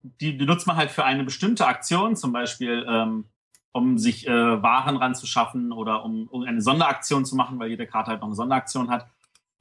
[0.03, 3.25] die, die nutzt man halt für eine bestimmte Aktion, zum Beispiel, ähm,
[3.73, 8.11] um sich äh, Waren ranzuschaffen oder um, um eine Sonderaktion zu machen, weil jede Karte
[8.11, 9.09] halt noch eine Sonderaktion hat.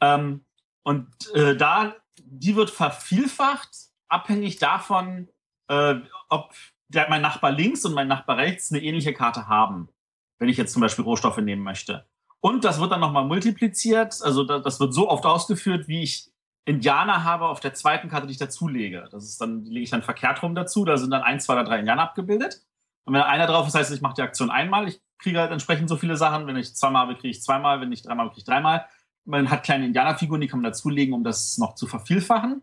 [0.01, 0.43] Ähm,
[0.84, 3.69] und äh, da, die wird vervielfacht,
[4.07, 5.29] abhängig davon,
[5.67, 5.95] äh,
[6.29, 6.53] ob
[6.88, 9.89] der, mein Nachbar links und mein Nachbar rechts eine ähnliche Karte haben.
[10.38, 12.05] Wenn ich jetzt zum Beispiel Rohstoffe nehmen möchte.
[12.41, 14.21] Und das wird dann nochmal multipliziert.
[14.21, 16.31] Also da, das wird so oft ausgeführt, wie ich
[16.65, 19.07] Indianer habe auf der zweiten Karte, die ich dazulege.
[19.11, 20.83] Das ist dann, die lege ich dann verkehrt rum dazu.
[20.83, 22.61] Da sind dann ein, zwei oder drei Indianer abgebildet.
[23.05, 24.88] Und wenn einer drauf ist, heißt es, ich mache die Aktion einmal.
[24.88, 26.47] Ich kriege halt entsprechend so viele Sachen.
[26.47, 27.81] Wenn ich zweimal habe, kriege ich zweimal.
[27.81, 28.85] Wenn ich dreimal habe, kriege ich dreimal.
[29.25, 32.61] Man hat kleine Indianerfiguren, die kann man dazulegen, um das noch zu vervielfachen.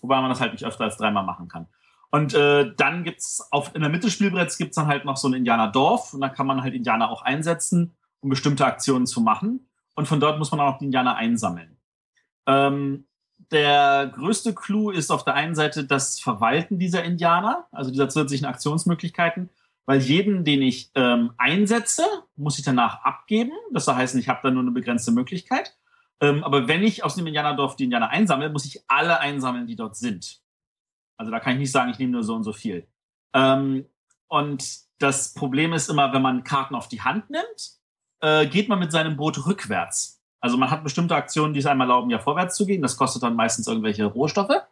[0.00, 1.66] Wobei man das halt nicht öfter als dreimal machen kann.
[2.10, 5.28] Und äh, dann gibt's auf in der Mitte des Spielbretts gibt's dann halt noch so
[5.28, 9.68] ein Indianerdorf und da kann man halt Indianer auch einsetzen, um bestimmte Aktionen zu machen.
[9.96, 11.76] Und von dort muss man auch die Indianer einsammeln.
[12.46, 13.06] Ähm,
[13.50, 18.46] der größte Clou ist auf der einen Seite das Verwalten dieser Indianer, also dieser zusätzlichen
[18.46, 19.50] Aktionsmöglichkeiten,
[19.86, 22.04] weil jeden, den ich ähm, einsetze,
[22.36, 23.52] muss ich danach abgeben.
[23.72, 25.76] Das heißt, ich habe dann nur eine begrenzte Möglichkeit.
[26.20, 29.76] Ähm, aber wenn ich aus dem Indianerdorf die Indianer einsammle, muss ich alle einsammeln, die
[29.76, 30.40] dort sind.
[31.16, 32.86] Also da kann ich nicht sagen, ich nehme nur so und so viel.
[33.34, 33.86] Ähm,
[34.28, 34.64] und
[34.98, 37.78] das Problem ist immer, wenn man Karten auf die Hand nimmt,
[38.20, 40.22] äh, geht man mit seinem Boot rückwärts.
[40.40, 42.82] Also man hat bestimmte Aktionen, die es einem erlauben, ja vorwärts zu gehen.
[42.82, 44.62] Das kostet dann meistens irgendwelche Rohstoffe.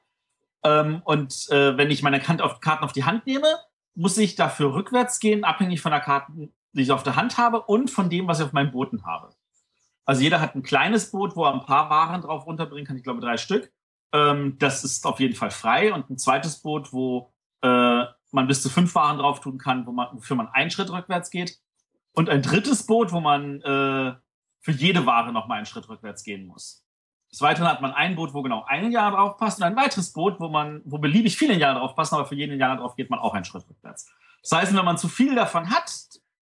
[0.65, 3.49] Ähm, und äh, wenn ich meine auf, Karten auf die Hand nehme,
[3.95, 6.33] muss ich dafür rückwärts gehen, abhängig von der Karte,
[6.73, 9.35] die ich auf der Hand habe und von dem, was ich auf meinem Booten habe.
[10.05, 13.05] Also jeder hat ein kleines Boot, wo er ein paar Waren drauf runterbringen kann, ich
[13.05, 13.73] glaube drei Stück.
[14.13, 15.93] Ähm, das ist auf jeden Fall frei.
[15.93, 19.93] Und ein zweites Boot, wo äh, man bis zu fünf Waren drauf tun kann, wo
[19.93, 21.59] man, wofür man einen Schritt rückwärts geht.
[22.13, 24.15] Und ein drittes Boot, wo man äh,
[24.61, 26.85] für jede Ware nochmal einen Schritt rückwärts gehen muss.
[27.31, 30.13] Des Weiteren hat man ein Boot, wo genau ein Jahr drauf passt und ein weiteres
[30.13, 33.09] Boot, wo man, wo beliebig viele Jahre drauf passen, aber für jeden Jahr drauf geht
[33.09, 34.13] man auch einen Schritt rückwärts.
[34.43, 35.91] Das heißt, wenn man zu viel davon hat,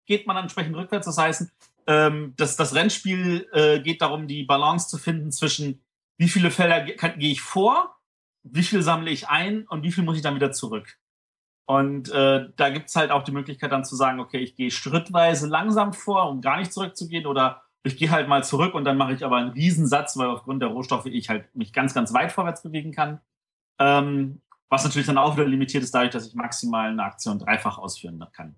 [0.07, 1.07] geht man entsprechend rückwärts.
[1.07, 1.49] Das heißt,
[1.91, 5.83] ähm, das, das Rennspiel äh, geht darum, die Balance zu finden zwischen
[6.19, 7.97] wie viele Felder gehe ich vor,
[8.45, 10.99] wie viel sammle ich ein und wie viel muss ich dann wieder zurück.
[11.67, 14.71] Und äh, da gibt es halt auch die Möglichkeit dann zu sagen, okay, ich gehe
[14.71, 18.97] schrittweise langsam vor, um gar nicht zurückzugehen, oder ich gehe halt mal zurück und dann
[18.97, 22.31] mache ich aber einen Riesensatz, weil aufgrund der Rohstoffe ich halt mich ganz, ganz weit
[22.31, 23.21] vorwärts bewegen kann.
[23.81, 27.79] Ähm, was natürlich dann auch wieder limitiert ist, dadurch, dass ich maximal eine Aktion dreifach
[27.79, 28.55] ausführen kann.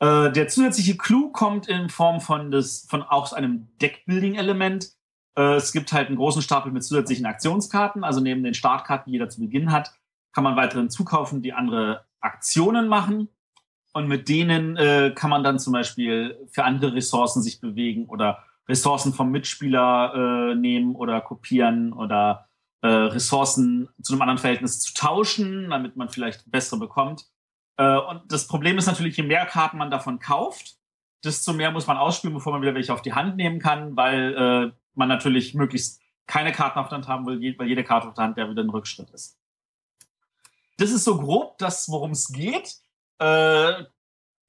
[0.00, 4.92] Äh, der zusätzliche Clou kommt in Form von, des, von auch einem Deckbuilding-Element.
[5.36, 8.04] Äh, es gibt halt einen großen Stapel mit zusätzlichen Aktionskarten.
[8.04, 9.92] Also neben den Startkarten, die jeder zu Beginn hat,
[10.32, 13.28] kann man weiterhin zukaufen, die andere Aktionen machen.
[13.92, 18.44] Und mit denen äh, kann man dann zum Beispiel für andere Ressourcen sich bewegen oder
[18.68, 22.48] Ressourcen vom Mitspieler äh, nehmen oder kopieren oder
[22.82, 27.26] äh, Ressourcen zu einem anderen Verhältnis zu tauschen, damit man vielleicht bessere bekommt.
[27.78, 30.76] Äh, und das Problem ist natürlich, je mehr Karten man davon kauft,
[31.24, 34.34] desto mehr muss man ausspielen, bevor man wieder welche auf die Hand nehmen kann, weil
[34.34, 38.14] äh, man natürlich möglichst keine Karten auf der Hand haben will, weil jede Karte auf
[38.14, 39.38] der Hand ja wieder ein Rückschritt ist.
[40.76, 42.76] Das ist so grob das, worum es geht.
[43.18, 43.84] Äh,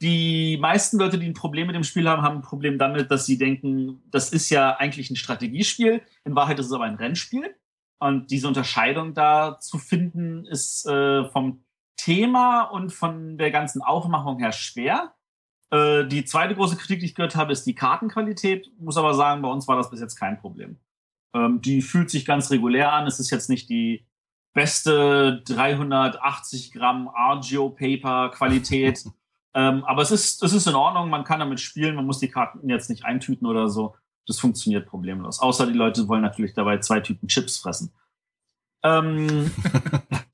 [0.01, 3.25] die meisten Leute, die ein Problem mit dem Spiel haben, haben ein Problem damit, dass
[3.25, 6.01] sie denken, das ist ja eigentlich ein Strategiespiel.
[6.23, 7.55] In Wahrheit ist es aber ein Rennspiel.
[7.99, 11.63] Und diese Unterscheidung da zu finden, ist äh, vom
[11.99, 15.15] Thema und von der ganzen Aufmachung her schwer.
[15.69, 18.71] Äh, die zweite große Kritik, die ich gehört habe, ist die Kartenqualität.
[18.79, 20.79] Muss aber sagen, bei uns war das bis jetzt kein Problem.
[21.33, 23.05] Ähm, die fühlt sich ganz regulär an.
[23.05, 24.05] Es ist jetzt nicht die
[24.53, 29.03] beste 380 Gramm Argio Paper Qualität.
[29.53, 31.09] ähm, aber es ist, es ist in Ordnung.
[31.09, 31.95] Man kann damit spielen.
[31.95, 33.95] Man muss die Karten jetzt nicht eintüten oder so.
[34.25, 35.39] Das funktioniert problemlos.
[35.39, 37.91] Außer die Leute wollen natürlich dabei zwei Typen Chips fressen.
[38.83, 39.51] Ähm,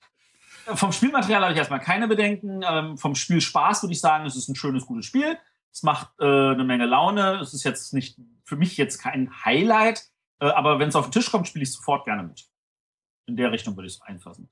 [0.73, 2.61] vom Spielmaterial habe ich erstmal keine Bedenken.
[2.67, 5.37] Ähm, vom Spielspaß würde ich sagen, es ist ein schönes, gutes Spiel.
[5.71, 7.39] Es macht äh, eine Menge Laune.
[7.41, 10.05] Es ist jetzt nicht für mich jetzt kein Highlight,
[10.39, 12.45] äh, aber wenn es auf den Tisch kommt, spiele ich sofort gerne mit.
[13.27, 14.49] In der Richtung würde ich es einfassen.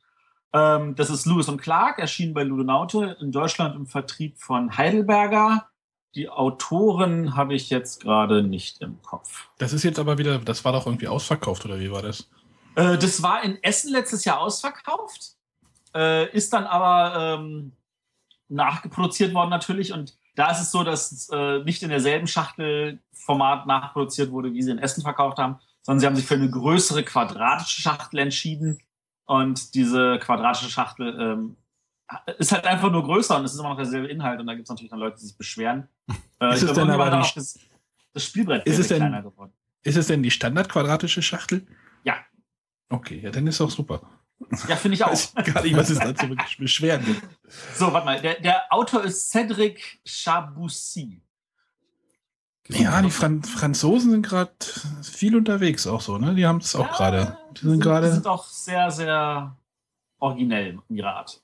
[0.51, 5.67] Ähm, das ist Lewis und Clark, erschienen bei Ludonaute in Deutschland im Vertrieb von Heidelberger.
[6.15, 9.49] Die Autoren habe ich jetzt gerade nicht im Kopf.
[9.57, 12.29] Das ist jetzt aber wieder, das war doch irgendwie ausverkauft, oder wie war das?
[12.75, 15.37] Äh, das war in Essen letztes Jahr ausverkauft,
[15.95, 17.73] äh, ist dann aber ähm,
[18.49, 19.93] nachgeproduziert worden natürlich.
[19.93, 24.61] Und da ist es so, dass es äh, nicht in derselben Schachtelformat nachproduziert wurde, wie
[24.61, 28.79] sie in Essen verkauft haben, sondern sie haben sich für eine größere quadratische Schachtel entschieden.
[29.25, 31.57] Und diese quadratische Schachtel ähm,
[32.37, 34.39] ist halt einfach nur größer und es ist immer noch derselbe Inhalt.
[34.39, 35.87] Und da gibt es natürlich dann Leute, die sich beschweren.
[36.39, 37.57] Äh, ist es denn aber nicht, das,
[38.11, 39.53] das Spielbrett ist es denn, kleiner geworden.
[39.83, 41.65] Ist es denn die standardquadratische Schachtel?
[42.03, 42.17] Ja.
[42.89, 44.01] Okay, ja, dann ist auch super.
[44.67, 45.11] Ja, finde ich auch.
[45.13, 47.21] Ich weiß gar nicht, was es dazu wirklich beschweren gibt.
[47.75, 48.21] So, warte mal.
[48.21, 51.21] Der, der Autor ist Cédric Chaboussi.
[52.69, 54.51] Ja, die Fran Franzosen sind gerade
[55.01, 56.33] viel unterwegs auch so, ne?
[56.33, 57.37] Die haben es auch ja, gerade.
[57.57, 58.11] Die sind, gerade.
[58.11, 59.57] sind auch sehr, sehr
[60.19, 61.41] originell in ihrer Art.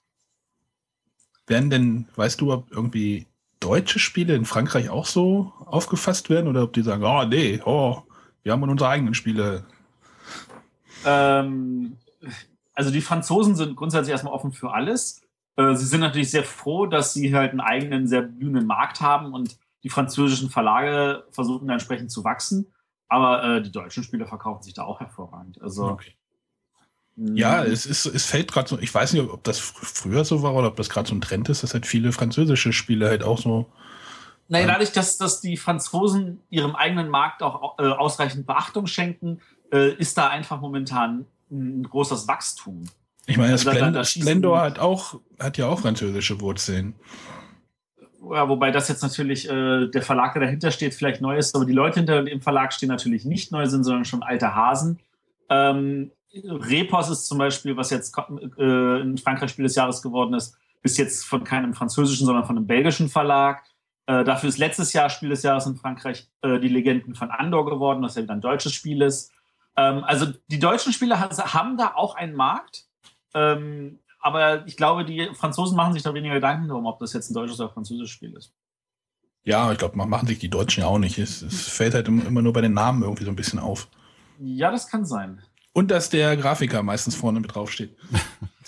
[1.45, 3.27] Werden denn, weißt du, ob irgendwie
[3.59, 8.03] deutsche Spiele in Frankreich auch so aufgefasst werden oder ob die sagen, oh nee, oh,
[8.43, 9.65] wir haben unsere eigenen Spiele.
[11.05, 11.97] Ähm,
[12.79, 15.21] also die Franzosen sind grundsätzlich erstmal offen für alles.
[15.57, 19.33] Äh, sie sind natürlich sehr froh, dass sie halt einen eigenen, sehr blühenden Markt haben
[19.33, 22.73] und die französischen Verlage versuchen da entsprechend zu wachsen.
[23.09, 25.61] Aber äh, die deutschen Spiele verkaufen sich da auch hervorragend.
[25.61, 26.13] Also okay.
[27.17, 30.53] Ja, es, ist, es fällt gerade so, ich weiß nicht, ob das früher so war
[30.53, 33.39] oder ob das gerade so ein Trend ist, dass halt viele französische Spiele halt auch
[33.39, 33.69] so.
[34.47, 39.41] Naja, dadurch, dass, dass die Franzosen ihrem eigenen Markt auch äh, ausreichend Beachtung schenken,
[39.73, 42.83] äh, ist da einfach momentan ein großes Wachstum.
[43.25, 46.95] Ich meine, also Splend da, da Splendor hat auch, hat ja auch französische Wurzeln.
[48.21, 51.65] Ja, wobei das jetzt natürlich äh, der Verlag, der dahinter steht, vielleicht neu ist, aber
[51.65, 54.99] die Leute hinter dem Verlag stehen natürlich nicht neu sind, sondern schon alte Hasen.
[55.49, 58.15] Ähm, Repos ist zum Beispiel, was jetzt
[58.57, 62.67] äh, ein Frankreich-Spiel des Jahres geworden ist, bis jetzt von keinem französischen, sondern von einem
[62.67, 63.63] belgischen Verlag.
[64.05, 67.65] Äh, dafür ist letztes Jahr Spiel des Jahres in Frankreich äh, die Legenden von Andor
[67.65, 69.31] geworden, was ja wieder ein deutsches Spiel ist.
[69.75, 72.85] Ähm, also die deutschen Spieler haben da auch einen Markt.
[73.33, 77.29] Ähm, aber ich glaube, die Franzosen machen sich da weniger Gedanken darum, ob das jetzt
[77.29, 78.53] ein deutsches oder französisches Spiel ist.
[79.43, 81.17] Ja, ich glaube, machen sich die Deutschen ja auch nicht.
[81.17, 83.87] Es, es fällt halt immer nur bei den Namen irgendwie so ein bisschen auf.
[84.39, 85.41] Ja, das kann sein.
[85.73, 87.95] Und dass der Grafiker meistens vorne mit draufsteht.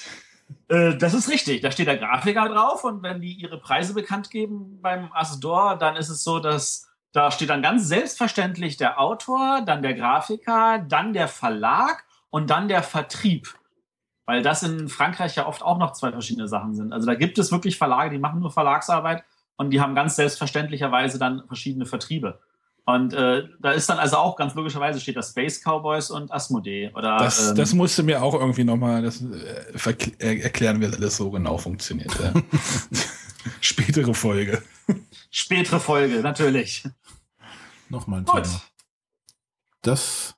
[0.67, 1.61] Äh, das ist richtig.
[1.61, 5.97] Da steht der Grafiker drauf und wenn die ihre Preise bekannt geben beim Asdor, dann
[5.97, 11.13] ist es so, dass da steht dann ganz selbstverständlich der Autor, dann der Grafiker, dann
[11.13, 13.53] der Verlag und dann der Vertrieb.
[14.25, 16.93] Weil das in Frankreich ja oft auch noch zwei verschiedene Sachen sind.
[16.93, 19.23] Also da gibt es wirklich Verlage, die machen nur Verlagsarbeit
[19.57, 22.39] und die haben ganz selbstverständlicherweise dann verschiedene Vertriebe.
[22.85, 26.91] Und äh, da ist dann also auch ganz logischerweise steht da Space Cowboys und Asmodee.
[26.95, 31.29] Oder, Das, ähm, das musste mir auch irgendwie nochmal äh, äh, erklären, wie das so
[31.29, 32.11] genau funktioniert.
[32.19, 32.33] Ja.
[33.61, 34.61] Spätere Folge.
[35.29, 36.83] spätere Folge, natürlich.
[37.89, 38.43] Nochmal ein Gut.
[38.43, 38.61] Thema.
[39.81, 40.35] Das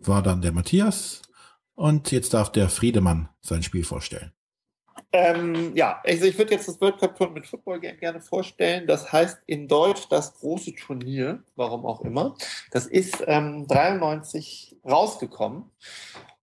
[0.00, 1.22] war dann der Matthias.
[1.74, 4.32] Und jetzt darf der Friedemann sein Spiel vorstellen.
[5.12, 8.86] Ähm, ja, also ich würde jetzt das World Cup Tour mit Football Game gerne vorstellen.
[8.86, 12.34] Das heißt in Deutsch das große Turnier, warum auch immer.
[12.72, 15.70] Das ist ähm, 93 rausgekommen.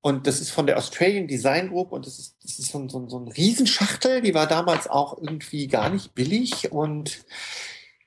[0.06, 3.10] Und das ist von der Australian Design Group und das ist, das ist so, so,
[3.10, 4.22] so ein Riesenschachtel.
[4.22, 6.72] Die war damals auch irgendwie gar nicht billig.
[6.72, 7.26] Und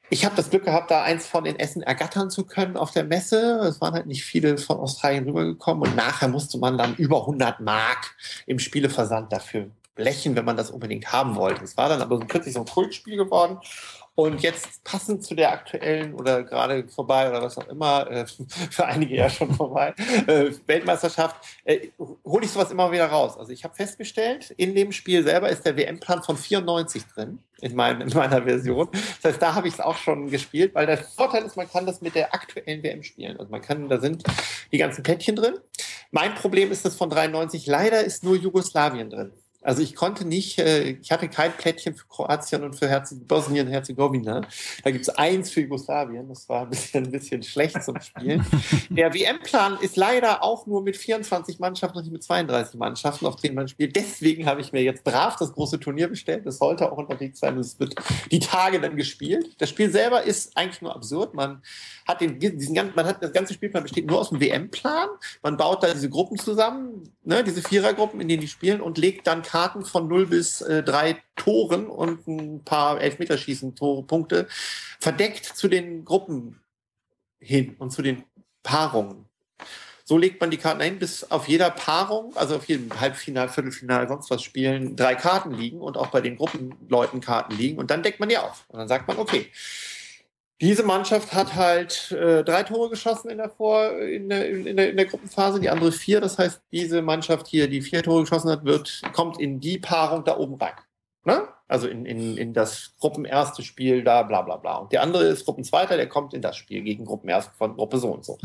[0.09, 3.03] ich habe das Glück gehabt, da eins von den Essen ergattern zu können auf der
[3.03, 3.59] Messe.
[3.69, 7.59] Es waren halt nicht viele von Australien rübergekommen und nachher musste man dann über 100
[7.59, 8.15] Mark
[8.47, 11.65] im Spieleversand dafür blechen, wenn man das unbedingt haben wollte.
[11.65, 13.59] Es war dann aber plötzlich so ein Kultspiel geworden.
[14.19, 18.27] Und jetzt passend zu der aktuellen oder gerade vorbei oder was auch immer, äh,
[18.71, 19.95] für einige ja schon vorbei,
[20.27, 21.91] äh, Weltmeisterschaft, äh,
[22.25, 23.39] hole ich sowas immer wieder raus.
[23.39, 27.77] Also ich habe festgestellt, in dem Spiel selber ist der WM-Plan von 94 drin, in,
[27.77, 28.89] mein, in meiner Version.
[29.23, 31.87] Das heißt, da habe ich es auch schon gespielt, weil der Vorteil ist, man kann
[31.87, 33.37] das mit der aktuellen WM spielen.
[33.37, 34.25] Also man kann, da sind
[34.73, 35.61] die ganzen Plättchen drin.
[36.11, 37.69] Mein Problem ist das von 93.
[37.69, 39.33] Leider ist nur Jugoslawien drin.
[39.61, 44.43] Also ich konnte nicht, äh, ich hatte kein Plättchen für Kroatien und für Herz Bosnien-Herzegowina.
[44.85, 46.29] Da gibt es eins für Jugoslawien.
[46.29, 48.47] Das war ein bisschen, ein bisschen schlecht zum Spielen.
[48.89, 53.37] Der WM-Plan ist leider auch nur mit 24 Mannschaften und nicht mit 32 Mannschaften, auf
[53.37, 53.97] denen man spielt.
[53.97, 56.47] Deswegen habe ich mir jetzt brav das große Turnier bestellt.
[56.47, 57.59] Das sollte auch unterwegs sein.
[57.59, 57.97] Es wird
[58.31, 59.57] die Tage dann gespielt.
[59.59, 61.35] Das Spiel selber ist eigentlich nur absurd.
[61.35, 61.63] Man
[62.07, 65.09] hat den, diesen ganzen, man hat das ganze Spielplan besteht nur aus dem WM-Plan.
[65.43, 69.27] Man baut da diese Gruppen zusammen, ne, diese Vierergruppen, in denen die spielen und legt
[69.27, 74.47] dann Karten von 0 bis äh, 3 Toren und ein paar Elfmeterschießen-Punkte
[75.01, 76.61] verdeckt zu den Gruppen
[77.41, 78.25] hin und zu den
[78.63, 79.25] Paarungen.
[80.05, 84.07] So legt man die Karten ein, bis auf jeder Paarung, also auf jedem Halbfinal, Viertelfinal,
[84.07, 87.79] sonst was spielen, drei Karten liegen und auch bei den Gruppenleuten Karten liegen.
[87.79, 88.67] Und dann deckt man die auf.
[88.69, 89.51] Und dann sagt man, okay,
[90.61, 94.91] diese Mannschaft hat halt äh, drei Tore geschossen in der, Vor in, der, in, der,
[94.91, 96.21] in der Gruppenphase, die andere vier.
[96.21, 100.25] Das heißt, diese Mannschaft hier, die vier Tore geschossen hat, wird, kommt in die Paarung
[100.25, 100.75] da oben rein.
[101.25, 101.49] Ne?
[101.69, 104.77] Also in, in, in das Gruppenerste Spiel da, bla bla bla.
[104.77, 108.09] Und der andere ist Gruppenzweiter, der kommt in das Spiel gegen Gruppenerste von Gruppe so
[108.09, 108.39] und so.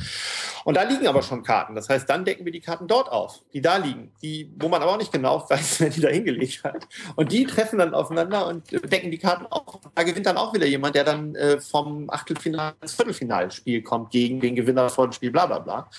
[0.65, 1.75] Und da liegen aber schon Karten.
[1.75, 4.81] Das heißt, dann decken wir die Karten dort auf, die da liegen, die, wo man
[4.81, 6.88] aber auch nicht genau weiß, wer die da hingelegt hat.
[7.15, 9.79] Und die treffen dann aufeinander und äh, decken die Karten auf.
[9.95, 14.39] Da gewinnt dann auch wieder jemand, der dann äh, vom Achtelfinal ins Viertelfinalspiel kommt gegen
[14.39, 15.89] den Gewinner von Spiel, bla bla bla.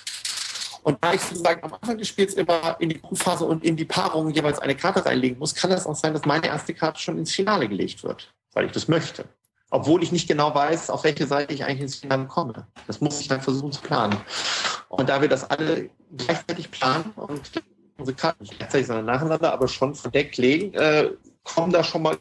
[0.85, 3.87] Und da ich sozusagen am Anfang des Spiels immer in die Gruppenphase und in die
[3.87, 7.17] Paarung jeweils eine Karte reinlegen muss, kann es auch sein, dass meine erste Karte schon
[7.17, 9.25] ins Finale gelegt wird, weil ich das möchte.
[9.71, 12.67] Obwohl ich nicht genau weiß, auf welche Seite ich eigentlich ins Finale komme.
[12.87, 14.15] Das muss ich dann versuchen zu planen.
[14.91, 17.51] Und da wir das alle gleichzeitig planen und
[17.97, 21.13] unsere Karten nicht gleichzeitig, sondern nacheinander, aber schon verdeckt legen, äh,
[21.45, 22.19] kommen da schon mal.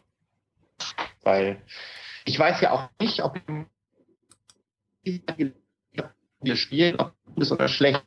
[1.23, 1.61] Weil
[2.23, 3.37] ich weiß ja auch nicht, ob
[5.03, 8.05] wir spielen, ob gut ist oder schlecht.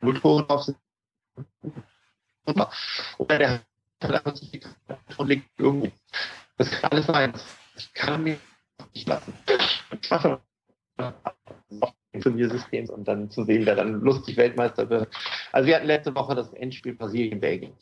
[0.00, 0.78] Null Tore drauf sind.
[3.18, 3.50] Oder der
[4.02, 4.62] hat einfach so viel
[5.16, 5.90] und liegt irgendwo.
[6.56, 7.32] Das kann alles sein.
[7.74, 8.38] Das kann mir
[8.94, 9.32] nicht lassen.
[10.00, 10.40] Ich mache
[12.20, 15.14] Turniersystems und dann zu sehen, wer dann lustig Weltmeister wird.
[15.52, 17.74] Also wir hatten letzte Woche das Endspiel Brasilien-Belgien.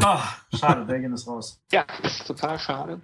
[0.00, 0.22] Ah,
[0.54, 1.60] schade, Belgien ist raus.
[1.72, 3.00] Ja, ist total schade.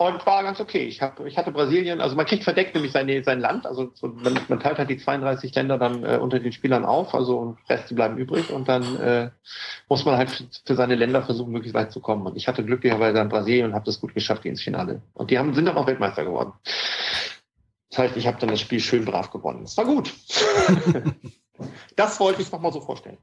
[0.00, 0.84] Und war ganz okay.
[0.84, 4.06] Ich, hab, ich hatte Brasilien, also man kriegt verdeckt nämlich seine, sein Land, also so,
[4.06, 7.58] man, man teilt halt die 32 Länder dann äh, unter den Spielern auf, also und
[7.68, 9.30] Reste bleiben übrig und dann äh,
[9.88, 12.24] muss man halt für, für seine Länder versuchen, möglichst weit zu kommen.
[12.24, 15.02] Und ich hatte glücklicherweise dann Brasilien und habe das gut geschafft ins Finale.
[15.14, 16.52] Und die haben, sind dann auch Weltmeister geworden.
[17.90, 19.62] Das heißt, ich habe dann das Spiel schön brav gewonnen.
[19.62, 20.14] Das war gut.
[21.96, 23.18] das wollte ich nochmal so vorstellen.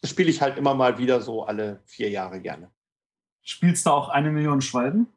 [0.00, 2.70] Das spiele ich halt immer mal wieder so alle vier Jahre gerne.
[3.42, 5.08] Spielst du auch eine Million Schwalben?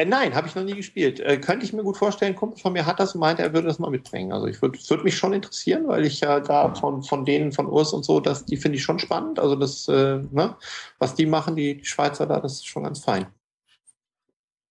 [0.00, 1.20] Äh, nein, habe ich noch nie gespielt.
[1.20, 3.52] Äh, könnte ich mir gut vorstellen, ein Kumpel von mir hat das und meinte, er
[3.52, 4.32] würde das mal mitbringen.
[4.32, 7.52] Also ich würde, es würde mich schon interessieren, weil ich ja da von, von denen,
[7.52, 9.38] von Urs und so, das, die finde ich schon spannend.
[9.38, 10.56] Also das, äh, ne,
[10.98, 13.26] was die machen, die, die Schweizer da, das ist schon ganz fein.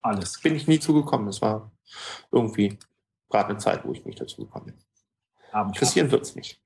[0.01, 0.41] Alles.
[0.41, 1.27] Bin ich nie zugekommen.
[1.27, 1.71] Das war
[2.31, 2.79] irgendwie
[3.29, 4.75] gerade eine Zeit, wo ich nicht dazu gekommen bin.
[5.67, 6.59] Interessieren wird es mich.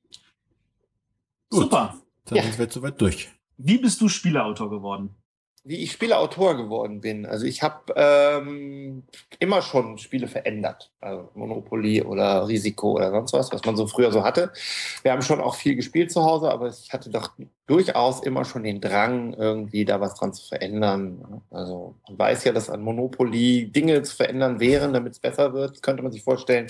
[1.50, 1.64] Gut.
[1.64, 1.98] Super.
[2.26, 2.44] Dann Ja.
[2.44, 3.30] sind wir jetzt soweit durch.
[3.58, 5.16] Wie bist du Spieleautor geworden?
[5.66, 7.26] Wie ich Spieleautor geworden bin.
[7.26, 9.04] Also ich habe ähm,
[9.40, 10.92] immer schon Spiele verändert.
[11.00, 14.52] Also Monopoly oder Risiko oder sonst was, was man so früher so hatte.
[15.04, 17.32] Wir haben schon auch viel gespielt zu Hause, aber ich hatte doch
[17.66, 21.42] durchaus immer schon den Drang, irgendwie da was dran zu verändern.
[21.50, 25.82] Also man weiß ja, dass an Monopoly Dinge zu verändern wären, damit es besser wird,
[25.82, 26.68] könnte man sich vorstellen.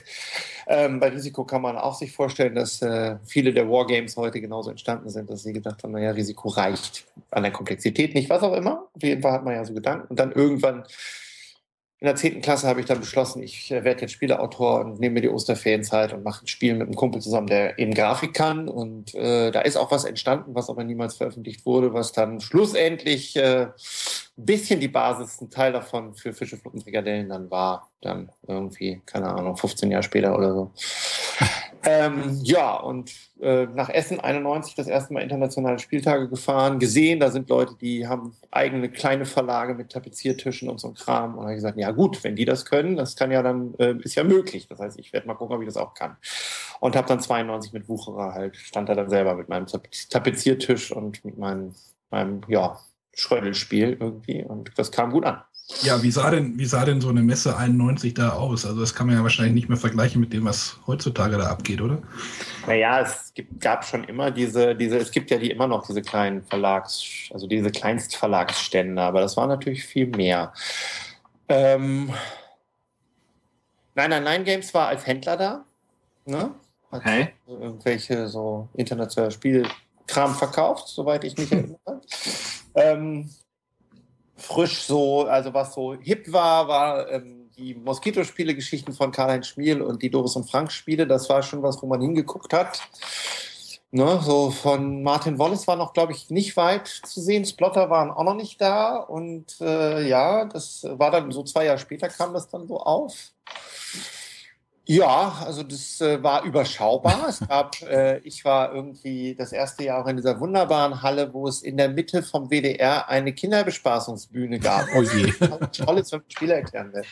[0.68, 4.70] Ähm, bei Risiko kann man auch sich vorstellen, dass äh, viele der Wargames heute genauso
[4.70, 8.54] entstanden sind, dass sie gedacht haben, naja, Risiko reicht an der Komplexität nicht, was auch
[8.54, 8.83] immer.
[8.94, 10.08] Auf jeden Fall hat man ja so Gedanken.
[10.08, 10.84] Und dann irgendwann
[12.04, 12.42] in der 10.
[12.42, 16.12] Klasse habe ich dann beschlossen, ich äh, werde jetzt Spieleautor und nehme mir die Osterferienzeit
[16.12, 18.68] und mache ein Spiel mit einem Kumpel zusammen, der eben Grafik kann.
[18.68, 23.38] Und äh, da ist auch was entstanden, was aber niemals veröffentlicht wurde, was dann schlussendlich
[23.38, 23.72] äh, ein
[24.36, 27.90] bisschen die Basis, ein Teil davon für Fische, Fluppen, Frikadellen dann war.
[28.02, 30.72] Dann irgendwie, keine Ahnung, 15 Jahre später oder so.
[31.86, 37.30] Ähm, ja, und äh, nach Essen 91 das erste Mal internationale Spieltage gefahren, gesehen, da
[37.30, 41.38] sind Leute, die haben eigene kleine Verlage mit Tapeziertischen und so ein Kram.
[41.38, 44.16] Und habe gesagt, ja gut, wenn die das können, das kann ja dann, äh, ist
[44.16, 44.68] ja möglich.
[44.68, 46.16] Das heißt, ich werde mal gucken, ob ich das auch kann.
[46.80, 49.68] Und habe dann 92 mit Wucherer halt, stand da dann selber mit meinem
[50.10, 51.76] Tapeziertisch und mit meinem,
[52.12, 52.80] meinem ja,
[53.14, 54.44] Schrödelspiel irgendwie.
[54.44, 55.42] Und das kam gut an.
[55.82, 58.66] Ja, wie sah denn, wie sah denn so eine Messe 91 da aus?
[58.66, 61.82] Also das kann man ja wahrscheinlich nicht mehr vergleichen mit dem, was heutzutage da abgeht,
[61.82, 62.02] oder?
[62.68, 66.02] Naja, es gibt, gab schon immer diese, diese, es gibt ja die immer noch diese
[66.02, 70.54] kleinen Verlags, also diese Kleinstverlagsstände, aber das war natürlich viel mehr.
[71.50, 72.14] Ähm,
[73.96, 75.66] nein, nein, nein, Games war als Händler da.
[76.26, 76.52] Ne?
[76.92, 77.30] Hat Okay.
[77.48, 82.02] irgendwelche so internationale Spielkram verkauft, soweit ich mich erinnere.
[82.76, 83.30] ähm,
[84.36, 90.02] frisch so, also was so hip war, war ähm, die Moskitospiele-Geschichten von Karl-Heinz Schmiel und
[90.02, 91.08] die Doris und Frank-Spiele.
[91.08, 92.82] Das war schon was, wo man hingeguckt hat.
[93.92, 97.46] Ne, so von Martin Wallace war noch, glaube ich, nicht weit zu sehen.
[97.46, 98.96] Splotter waren auch noch nicht da.
[98.96, 103.34] Und äh, ja, das war dann so zwei Jahre später kam das dann so auf.
[104.86, 107.28] Ja, also das äh, war überschaubar.
[107.30, 111.48] Es gab, äh, ich war irgendwie das erste Jahr auch in dieser wunderbaren Halle, wo
[111.48, 114.88] es in der Mitte vom WDR eine Kinderbespaßungsbühne gab.
[114.96, 115.32] Oh je.
[115.72, 117.04] Tolles, wenn man Spieler erklären will.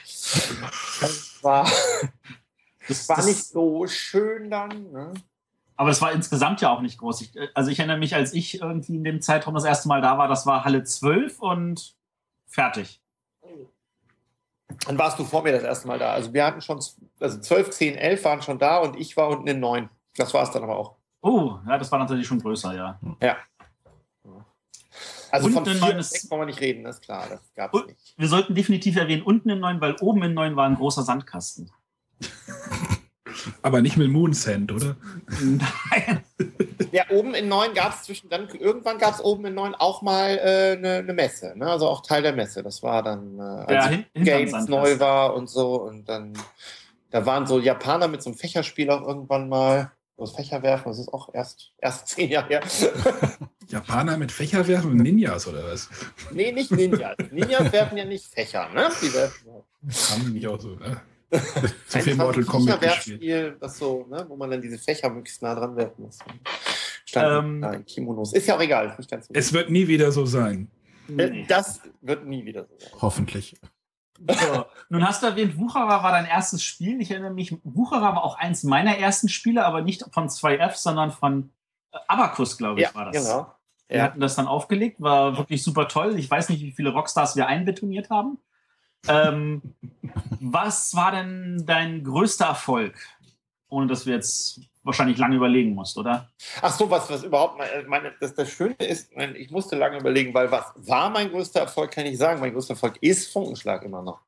[0.99, 1.69] Das war,
[2.87, 4.91] das war nicht so schön dann.
[4.91, 5.13] Ne?
[5.77, 7.21] Aber es war insgesamt ja auch nicht groß.
[7.21, 10.17] Ich, also ich erinnere mich, als ich irgendwie in dem Zeitraum das erste Mal da
[10.17, 11.95] war, das war Halle 12 und
[12.47, 13.00] fertig.
[14.87, 16.11] Dann warst du vor mir das erste Mal da.
[16.13, 16.79] Also wir hatten schon,
[17.19, 19.89] also 12, 10, 11 waren schon da und ich war unten in 9.
[20.15, 20.95] Das war es dann aber auch.
[21.21, 22.99] Oh, ja, das war natürlich schon größer, ja.
[23.21, 23.37] Ja.
[25.29, 27.25] Also Und von ein 4 neues- bis 6 wollen wir nicht reden, das ist klar.
[27.29, 28.13] Das gab es Und nicht.
[28.17, 31.71] wir sollten definitiv erwähnen, unten in 9, weil oben in 9 war ein großer Sandkasten.
[33.61, 34.97] Aber nicht mit Moon Sand, oder?
[35.41, 36.23] Nein.
[36.91, 40.01] Ja, oben in 9 gab es zwischen, dann irgendwann gab es oben in 9 auch
[40.01, 41.67] mal eine äh, ne- ne Messe, ne?
[41.69, 42.63] also auch Teil der Messe.
[42.63, 45.81] Das war dann, äh, als Ja, Games neu war und so.
[45.81, 46.33] Und dann,
[47.09, 49.91] da waren so Japaner mit so einem Fächerspiel auch irgendwann mal.
[50.17, 52.61] Das Fächerwerfen, das ist auch erst, erst zehn Jahre her.
[53.69, 55.89] Japaner mit Fächer werfen und Ninjas oder was?
[56.31, 57.15] nee, nicht Ninjas.
[57.31, 58.89] Ninjas werfen ja nicht Fächer, ne?
[59.01, 60.11] Die werfen ja.
[60.11, 61.01] Haben die nicht auch so, ne?
[61.87, 63.19] Zu Ein viel Mortal Kombat gespielt.
[63.21, 64.25] Fächerwerfspiel, das so, ne?
[64.27, 66.19] wo man dann diese Fächer möglichst nah dran werfen muss.
[67.11, 68.31] Stand Ähm, da in Kimonos.
[68.33, 69.33] Ist ja auch egal, ist nicht ganz so.
[69.33, 70.71] Es wird nie wieder so sein.
[71.17, 72.89] Äh, Das wird nie wieder so sein.
[73.01, 73.55] Hoffentlich.
[74.19, 74.65] So.
[74.89, 77.01] Nun hast du erwähnt, Wucherer war dein erstes Spiel.
[77.01, 81.11] Ich erinnere mich, Wucherer war auch eins meiner ersten Spiele, aber nicht von 2F, sondern
[81.11, 81.49] von
[81.91, 83.23] äh, Abacus, glaube ich, Ja, war das.
[83.23, 83.53] genau.
[83.89, 84.03] Wir Ja.
[84.03, 86.17] hatten das dann aufgelegt, war wirklich super toll.
[86.17, 88.37] Ich weiß nicht, wie viele Rockstars wir einbetoniert haben.
[89.09, 89.61] Ähm,
[90.39, 92.95] was war denn dein größter Erfolg?
[93.69, 96.29] Ohne dass wir jetzt wahrscheinlich lange überlegen musst, oder?
[96.61, 100.33] Ach so, was, was überhaupt, mein- meine, das, das Schöne ist, ich musste lange überlegen,
[100.33, 102.39] weil was war mein größter Erfolg, kann ich sagen.
[102.39, 104.21] Mein größter Erfolg ist Funkenschlag immer noch.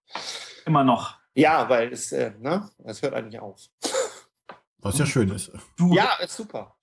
[0.65, 1.15] Immer noch.
[1.35, 3.59] Ja, weil es, äh, ne, es hört eigentlich auf.
[4.79, 5.51] Was ja schön ist.
[5.77, 6.75] Du, Ja, ist super.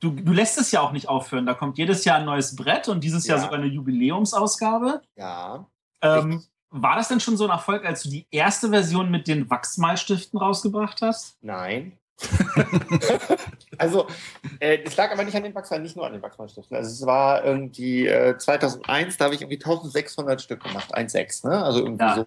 [0.00, 1.46] du, du lässt es ja auch nicht aufhören.
[1.46, 3.44] Da kommt jedes Jahr ein neues Brett und dieses Jahr Ja.
[3.44, 5.00] sogar eine Jubiläumsausgabe.
[5.16, 5.66] Ja.
[6.02, 9.48] Ähm, war das denn schon so ein Erfolg, als du die erste Version mit den
[9.48, 11.38] Wachsmalstiften rausgebracht hast?
[11.40, 11.96] Nein.
[13.78, 14.06] also,
[14.60, 16.76] äh, es lag aber nicht an den Wachsmalstiften, nicht nur an den Wachsmalstiften.
[16.76, 21.62] Also, es war irgendwie äh, 2001, da habe ich irgendwie 1600 Stück gemacht, 1,6, ne?
[21.64, 22.14] Also irgendwie Ja.
[22.14, 22.26] so.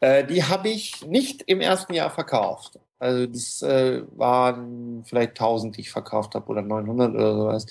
[0.00, 2.78] Äh, die habe ich nicht im ersten Jahr verkauft.
[2.98, 7.66] Also, das äh, waren vielleicht 1000, die ich verkauft habe oder 900 oder sowas.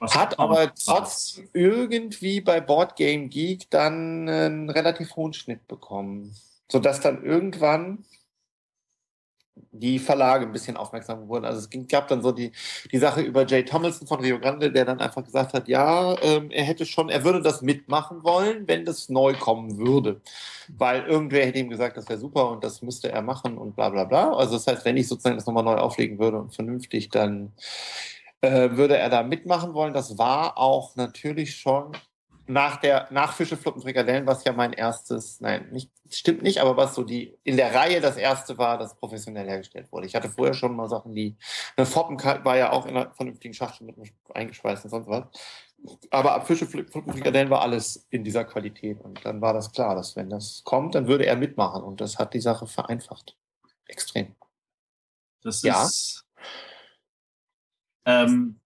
[0.00, 6.34] Was Hat aber trotzdem irgendwie bei Board Game Geek dann einen relativ hohen Schnitt bekommen.
[6.70, 8.04] Sodass dann irgendwann
[9.72, 11.44] die Verlage ein bisschen aufmerksam wurden.
[11.44, 12.52] Also es ging, gab dann so die,
[12.92, 16.50] die Sache über Jay Tomlinson von Rio Grande, der dann einfach gesagt hat, ja, ähm,
[16.50, 20.20] er hätte schon, er würde das mitmachen wollen, wenn das neu kommen würde.
[20.68, 23.88] Weil irgendwer hätte ihm gesagt, das wäre super und das müsste er machen und bla
[23.90, 24.32] bla bla.
[24.32, 27.52] Also das heißt, wenn ich sozusagen das nochmal neu auflegen würde und vernünftig, dann
[28.40, 29.94] äh, würde er da mitmachen wollen.
[29.94, 31.92] Das war auch natürlich schon
[32.50, 36.76] nach der nach Fische, Fluppen, Frikadellen, was ja mein erstes, nein, nicht, stimmt nicht, aber
[36.76, 40.06] was so die in der Reihe das erste war, das professionell hergestellt wurde.
[40.06, 41.36] Ich hatte vorher schon mal Sachen, die
[41.76, 45.24] eine Foppen war ja auch in einer vernünftigen Schachtel mit eingeschweißt und sonst was.
[46.10, 49.00] Aber ab Fische, Fluppen, Frikadellen war alles in dieser Qualität.
[49.00, 51.82] Und dann war das klar, dass wenn das kommt, dann würde er mitmachen.
[51.82, 53.36] Und das hat die Sache vereinfacht.
[53.86, 54.34] Extrem.
[55.42, 55.82] Das ja.
[55.82, 56.26] ist.
[58.04, 58.59] Ähm,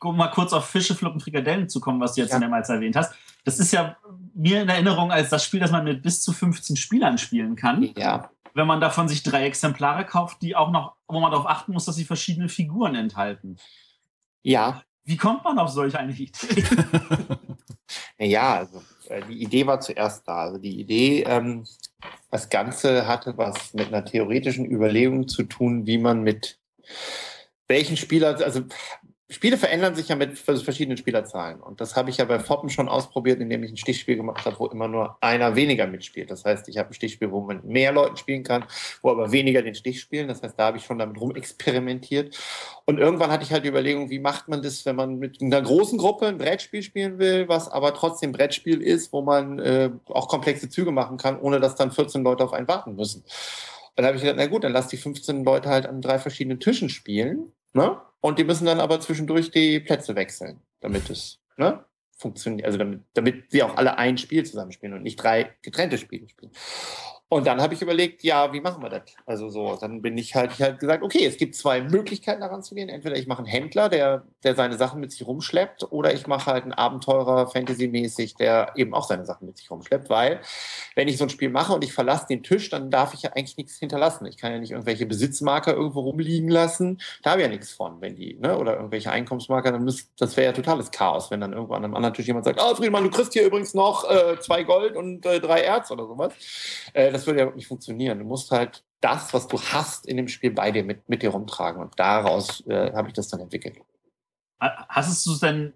[0.00, 2.38] um mal kurz auf Fische, Fluppen, Frikadellen zu kommen, was du jetzt ja.
[2.38, 3.14] mehrmals erwähnt hast.
[3.44, 3.96] Das ist ja
[4.34, 7.90] mir in Erinnerung als das Spiel, das man mit bis zu 15 Spielern spielen kann.
[7.96, 8.30] Ja.
[8.54, 11.84] Wenn man davon sich drei Exemplare kauft, die auch noch, wo man darauf achten muss,
[11.84, 13.56] dass sie verschiedene Figuren enthalten.
[14.42, 14.82] Ja.
[15.04, 16.30] Wie kommt man auf solch eine Idee?
[18.18, 20.44] ja, also äh, die Idee war zuerst da.
[20.44, 21.64] Also die Idee, ähm,
[22.30, 26.58] das Ganze hatte was mit einer theoretischen Überlegung zu tun, wie man mit
[27.68, 28.62] welchen Spieler, also
[29.28, 31.60] Spiele verändern sich ja mit verschiedenen Spielerzahlen.
[31.60, 34.56] Und das habe ich ja bei Foppen schon ausprobiert, indem ich ein Stichspiel gemacht habe,
[34.60, 36.30] wo immer nur einer weniger mitspielt.
[36.30, 38.66] Das heißt, ich habe ein Stichspiel, wo man mehr Leuten spielen kann,
[39.02, 40.28] wo aber weniger den Stich spielen.
[40.28, 42.38] Das heißt, da habe ich schon damit rumexperimentiert.
[42.84, 45.60] Und irgendwann hatte ich halt die Überlegung, wie macht man das, wenn man mit einer
[45.60, 50.28] großen Gruppe ein Brettspiel spielen will, was aber trotzdem Brettspiel ist, wo man äh, auch
[50.28, 53.24] komplexe Züge machen kann, ohne dass dann 14 Leute auf einen warten müssen.
[53.96, 56.60] Dann habe ich gedacht, na gut, dann lass die 15 Leute halt an drei verschiedenen
[56.60, 57.52] Tischen spielen.
[57.72, 57.96] Ne?
[58.26, 61.84] Und die müssen dann aber zwischendurch die Plätze wechseln, damit es ne,
[62.16, 62.66] funktioniert.
[62.66, 66.50] Also damit, damit sie auch alle ein Spiel zusammenspielen und nicht drei getrennte Spiele spielen.
[67.28, 69.02] Und dann habe ich überlegt, ja, wie machen wir das?
[69.26, 72.62] Also so, dann bin ich halt, ich halt gesagt, okay, es gibt zwei Möglichkeiten daran
[72.62, 72.88] zu gehen.
[72.88, 76.52] Entweder ich mache einen Händler, der, der seine Sachen mit sich rumschleppt, oder ich mache
[76.52, 80.40] halt einen Abenteurer Fantasy-mäßig, der eben auch seine Sachen mit sich rumschleppt, weil
[80.94, 83.32] wenn ich so ein Spiel mache und ich verlasse den Tisch, dann darf ich ja
[83.32, 84.26] eigentlich nichts hinterlassen.
[84.26, 87.00] Ich kann ja nicht irgendwelche Besitzmarker irgendwo rumliegen lassen.
[87.24, 90.36] Da habe ich ja nichts von, wenn die, ne, oder irgendwelche Einkommensmarker, dann müsst, das
[90.36, 92.74] wäre ja totales Chaos, wenn dann irgendwo an einem anderen Tisch jemand sagt, ah, oh,
[92.76, 96.32] Friedemann, du kriegst hier übrigens noch äh, zwei Gold und äh, drei Erz oder sowas.
[96.92, 98.18] Äh, das würde ja nicht funktionieren.
[98.18, 101.30] Du musst halt das, was du hast in dem Spiel bei dir mit, mit dir
[101.30, 101.80] rumtragen.
[101.80, 103.78] Und daraus äh, habe ich das dann entwickelt.
[104.58, 105.72] Hast du es denn,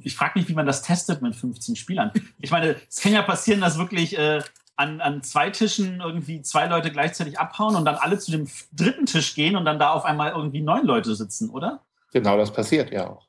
[0.00, 2.12] ich frage mich, wie man das testet mit 15 Spielern.
[2.38, 4.42] Ich meine, es kann ja passieren, dass wirklich äh,
[4.76, 9.06] an, an zwei Tischen irgendwie zwei Leute gleichzeitig abhauen und dann alle zu dem dritten
[9.06, 11.84] Tisch gehen und dann da auf einmal irgendwie neun Leute sitzen, oder?
[12.12, 13.26] Genau, das passiert ja auch.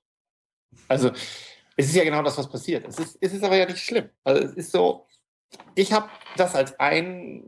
[0.88, 1.12] Also,
[1.76, 2.86] es ist ja genau das, was passiert.
[2.88, 4.10] Es ist, es ist aber ja nicht schlimm.
[4.24, 5.08] Also, es ist so,
[5.76, 7.44] ich habe das als ein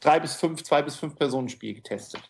[0.00, 2.22] drei bis fünf, zwei bis fünf Personen Spiel getestet.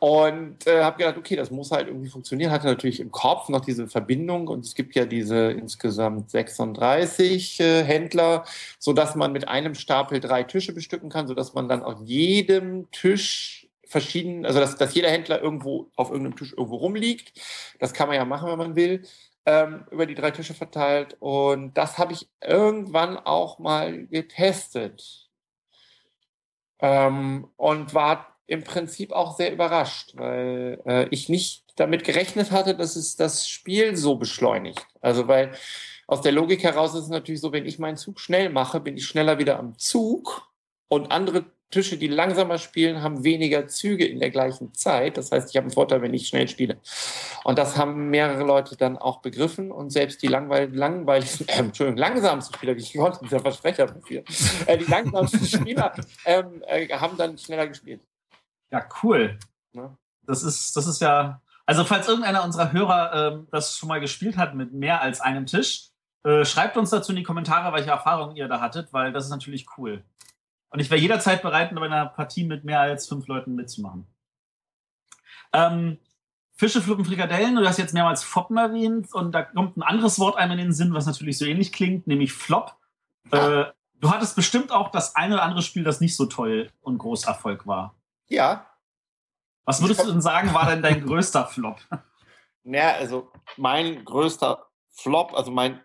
[0.00, 2.50] Und äh, habe gedacht, okay, das muss halt irgendwie funktionieren.
[2.50, 7.84] Hatte natürlich im Kopf noch diese Verbindung und es gibt ja diese insgesamt 36 äh,
[7.84, 8.44] Händler,
[8.78, 13.68] sodass man mit einem Stapel drei Tische bestücken kann, sodass man dann auf jedem Tisch
[13.86, 17.32] verschieden, also dass, dass jeder Händler irgendwo auf irgendeinem Tisch irgendwo rumliegt.
[17.78, 19.04] Das kann man ja machen, wenn man will.
[19.46, 21.16] Ähm, über die drei Tische verteilt.
[21.20, 25.28] Und das habe ich irgendwann auch mal getestet
[26.80, 32.74] ähm, und war im Prinzip auch sehr überrascht, weil äh, ich nicht damit gerechnet hatte,
[32.74, 34.86] dass es das Spiel so beschleunigt.
[35.00, 35.52] Also weil
[36.06, 38.96] aus der Logik heraus ist es natürlich so, wenn ich meinen Zug schnell mache, bin
[38.96, 40.50] ich schneller wieder am Zug
[40.88, 45.16] und andere Tische, die langsamer spielen, haben weniger Züge in der gleichen Zeit.
[45.16, 46.78] Das heißt, ich habe einen Vorteil, wenn ich schnell spiele.
[47.42, 51.98] Und das haben mehrere Leute dann auch begriffen und selbst die langweil langweiligsten, äh, Entschuldigung,
[51.98, 54.22] langsamsten Spieler, wie ich konnte, dieser Versprecher dafür,
[54.66, 55.92] äh, die langsamsten Spieler
[56.24, 58.00] ähm, äh, haben dann schneller gespielt.
[58.70, 59.38] Ja, cool.
[59.72, 59.96] Ja.
[60.22, 64.36] Das ist, das ist ja, also falls irgendeiner unserer Hörer ähm, das schon mal gespielt
[64.36, 65.88] hat mit mehr als einem Tisch,
[66.24, 69.30] äh, schreibt uns dazu in die Kommentare, welche Erfahrungen ihr da hattet, weil das ist
[69.30, 70.04] natürlich cool.
[70.74, 74.08] Und ich wäre jederzeit bereit, bei einer Partie mit mehr als fünf Leuten mitzumachen.
[75.52, 75.98] Ähm,
[76.56, 80.36] Fische, Fluppen, Frikadellen, du hast jetzt mehrmals Foppen erwähnt und da kommt ein anderes Wort
[80.36, 82.74] einmal in den Sinn, was natürlich so ähnlich klingt, nämlich Flop.
[83.30, 83.66] Äh,
[84.00, 87.68] du hattest bestimmt auch das eine oder andere Spiel, das nicht so toll und Großerfolg
[87.68, 87.94] war.
[88.26, 88.66] Ja.
[89.66, 91.78] Was würdest du denn sagen, war denn dein größter Flop?
[92.66, 95.82] Naja, also mein größter Flop, also mein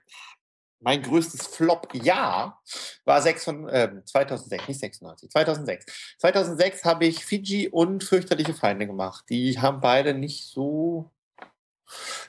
[0.80, 2.62] mein größtes Flop-Jahr
[3.06, 5.86] war 6 von, äh, 2006, nicht 96, 2006.
[6.20, 9.26] 2006 habe ich Fiji und fürchterliche Feinde gemacht.
[9.30, 11.12] Die haben beide nicht so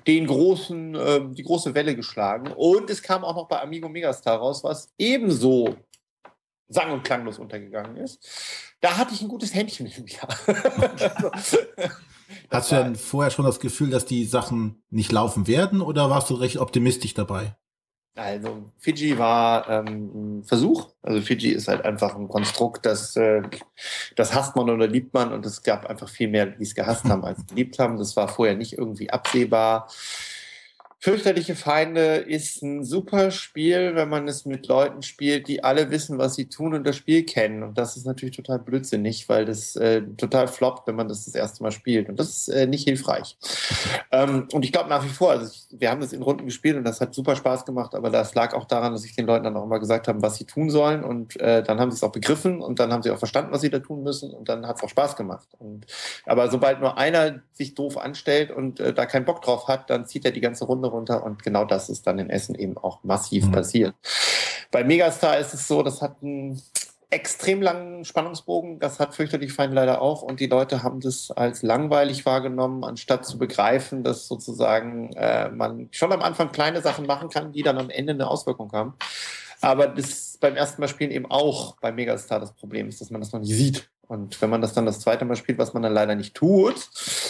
[0.06, 2.52] den großen, äh, die große Welle geschlagen.
[2.52, 5.76] Und es kam auch noch bei Amigo Megastar raus, was ebenso
[6.68, 8.26] sang- und klanglos untergegangen ist.
[8.80, 10.28] Da hatte ich ein gutes Händchen im Jahr.
[12.50, 16.30] Hast du denn vorher schon das Gefühl, dass die Sachen nicht laufen werden oder warst
[16.30, 17.56] du recht optimistisch dabei?
[18.16, 20.88] Also Fiji war ähm, ein Versuch.
[21.02, 23.42] Also Fiji ist halt einfach ein Konstrukt, das, äh,
[24.16, 27.04] das hasst man oder liebt man und es gab einfach viel mehr, die es gehasst
[27.04, 27.98] haben als geliebt haben.
[27.98, 29.88] Das war vorher nicht irgendwie absehbar.
[31.02, 36.18] Fürchterliche Feinde ist ein super Spiel, wenn man es mit Leuten spielt, die alle wissen,
[36.18, 37.62] was sie tun und das Spiel kennen.
[37.62, 41.34] Und das ist natürlich total blödsinnig, weil das äh, total floppt, wenn man das das
[41.34, 42.10] erste Mal spielt.
[42.10, 43.38] Und das ist äh, nicht hilfreich.
[44.12, 46.76] Ähm, und ich glaube nach wie vor, also ich, wir haben das in Runden gespielt
[46.76, 49.44] und das hat super Spaß gemacht, aber das lag auch daran, dass ich den Leuten
[49.44, 51.02] dann auch immer gesagt habe, was sie tun sollen.
[51.02, 53.62] Und äh, dann haben sie es auch begriffen und dann haben sie auch verstanden, was
[53.62, 54.34] sie da tun müssen.
[54.34, 55.48] Und dann hat es auch Spaß gemacht.
[55.58, 55.86] Und,
[56.26, 60.04] aber sobald nur einer sich doof anstellt und äh, da keinen Bock drauf hat, dann
[60.04, 63.02] zieht er die ganze Runde runter und genau das ist dann in Essen eben auch
[63.02, 63.52] massiv mhm.
[63.52, 63.94] passiert.
[64.70, 66.62] Bei Megastar ist es so, das hat einen
[67.10, 71.62] extrem langen Spannungsbogen, das hat fürchterlich Fein leider auch und die Leute haben das als
[71.62, 77.28] langweilig wahrgenommen, anstatt zu begreifen, dass sozusagen äh, man schon am Anfang kleine Sachen machen
[77.28, 78.94] kann, die dann am Ende eine Auswirkung haben.
[79.60, 83.20] Aber das beim ersten Mal spielen eben auch bei Megastar das Problem ist, dass man
[83.20, 83.90] das noch nicht sieht.
[84.06, 86.88] Und wenn man das dann das zweite Mal spielt, was man dann leider nicht tut,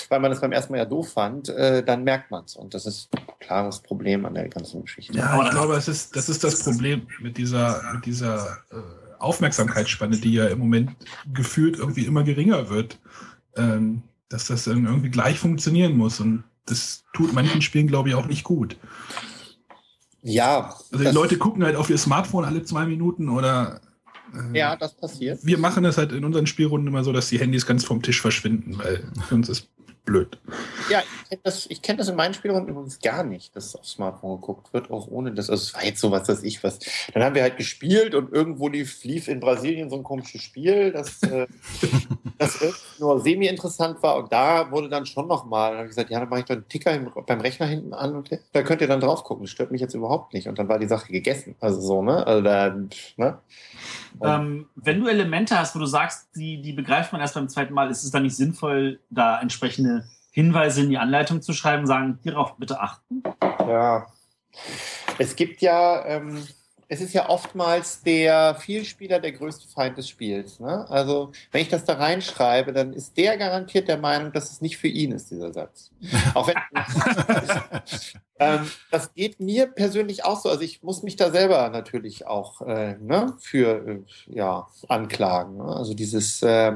[0.08, 2.56] weil man es beim ersten Mal ja doof fand, äh, dann merkt man es.
[2.56, 3.10] Und das ist
[3.40, 5.16] klares Problem an der ganzen Geschichte.
[5.16, 8.76] Ja, ich glaube, es ist, das ist das Problem mit dieser, mit dieser äh,
[9.18, 10.90] Aufmerksamkeitsspanne, die ja im Moment
[11.32, 12.98] gefühlt irgendwie immer geringer wird,
[13.56, 16.20] ähm, dass das irgendwie gleich funktionieren muss.
[16.20, 18.76] Und das tut manchen Spielen, glaube ich, auch nicht gut.
[20.22, 20.74] Ja.
[20.92, 23.80] Also die Leute gucken halt auf ihr Smartphone alle zwei Minuten oder
[24.34, 25.40] äh, ja, das passiert.
[25.42, 28.20] Wir machen es halt in unseren Spielrunden immer so, dass die Handys ganz vom Tisch
[28.20, 29.68] verschwinden, weil für uns ist
[30.04, 30.38] blöd.
[30.90, 34.40] Ja, ich kenne das, kenn das in meinen Spielrunden übrigens gar nicht, dass auf Smartphone
[34.40, 35.50] geguckt wird, auch ohne das.
[35.50, 36.78] Also es war jetzt so was, dass ich was.
[37.12, 40.92] Dann haben wir halt gespielt und irgendwo lief, lief in Brasilien so ein komisches Spiel,
[40.92, 41.46] das, äh,
[42.38, 42.58] das
[42.98, 44.16] nur semi-interessant war.
[44.16, 46.54] Und da wurde dann schon nochmal, dann habe ich gesagt, ja, dann mache ich doch
[46.54, 49.44] einen Ticker beim Rechner hinten an und da könnt ihr dann drauf gucken.
[49.44, 50.48] Das stört mich jetzt überhaupt nicht.
[50.48, 51.56] Und dann war die Sache gegessen.
[51.60, 52.26] Also so, ne?
[52.26, 52.76] Also da,
[53.16, 53.38] ne?
[54.22, 57.72] Ähm, wenn du Elemente hast, wo du sagst, die, die begreift man erst beim zweiten
[57.72, 59.99] Mal, ist es dann nicht sinnvoll, da entsprechende
[60.30, 63.22] Hinweise in die Anleitung zu schreiben, sagen, hierauf bitte achten?
[63.42, 64.06] Ja.
[65.18, 66.46] Es gibt ja, ähm,
[66.92, 70.58] es ist ja oftmals der Vielspieler der größte Feind des Spiels.
[70.58, 70.90] Ne?
[70.90, 74.76] Also, wenn ich das da reinschreibe, dann ist der garantiert der Meinung, dass es nicht
[74.76, 75.92] für ihn ist, dieser Satz.
[76.34, 76.56] Auch wenn.
[78.40, 80.48] ähm, das geht mir persönlich auch so.
[80.48, 85.58] Also, ich muss mich da selber natürlich auch äh, ne, für äh, ja, anklagen.
[85.58, 85.64] Ne?
[85.64, 86.72] Also, dieses, äh,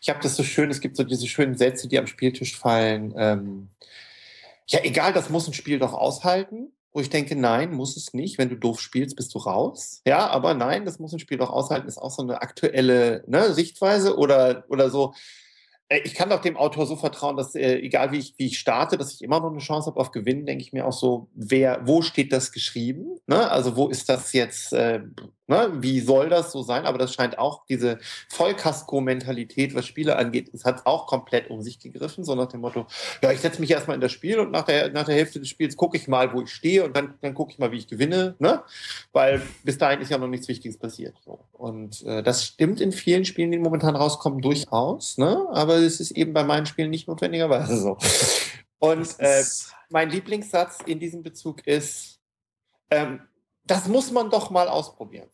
[0.00, 3.12] ich habe das so schön, es gibt so diese schönen Sätze, die am Spieltisch fallen.
[3.18, 3.68] Ähm,
[4.66, 8.38] ja, egal, das muss ein Spiel doch aushalten wo ich denke, nein, muss es nicht.
[8.38, 10.00] Wenn du doof spielst, bist du raus.
[10.06, 13.52] Ja, aber nein, das muss ein Spiel doch aushalten, ist auch so eine aktuelle ne,
[13.52, 15.14] Sichtweise oder, oder so.
[15.88, 18.58] Äh, ich kann doch dem Autor so vertrauen, dass äh, egal wie ich, wie ich
[18.58, 21.28] starte, dass ich immer noch eine Chance habe auf Gewinnen, denke ich mir auch so,
[21.34, 23.18] wer, wo steht das geschrieben?
[23.26, 23.50] Ne?
[23.50, 25.00] Also wo ist das jetzt, äh,
[25.48, 25.72] ne?
[25.80, 26.86] wie soll das so sein?
[26.86, 31.80] Aber das scheint auch diese Vollkasko-Mentalität, was Spiele angeht, es hat auch komplett um sich
[31.80, 32.86] gegriffen, so nach dem Motto,
[33.22, 35.48] ja, ich setze mich erstmal in das Spiel und nach der, nach der Hälfte des
[35.48, 37.88] Spiels gucke ich mal, wo ich stehe und dann, dann gucke ich mal, wie ich
[37.88, 38.62] gewinne, ne?
[39.12, 41.16] weil bis dahin ist ja noch nichts Wichtiges passiert.
[41.24, 41.40] So.
[41.52, 45.46] Und äh, das stimmt in vielen Spielen, die momentan rauskommen, durchaus, ne?
[45.52, 47.96] aber es ist eben bei meinen Spielen nicht notwendigerweise so.
[48.78, 49.42] Und äh,
[49.90, 52.20] mein Lieblingssatz in diesem Bezug ist,
[52.90, 53.20] ähm,
[53.64, 55.28] das muss man doch mal ausprobieren.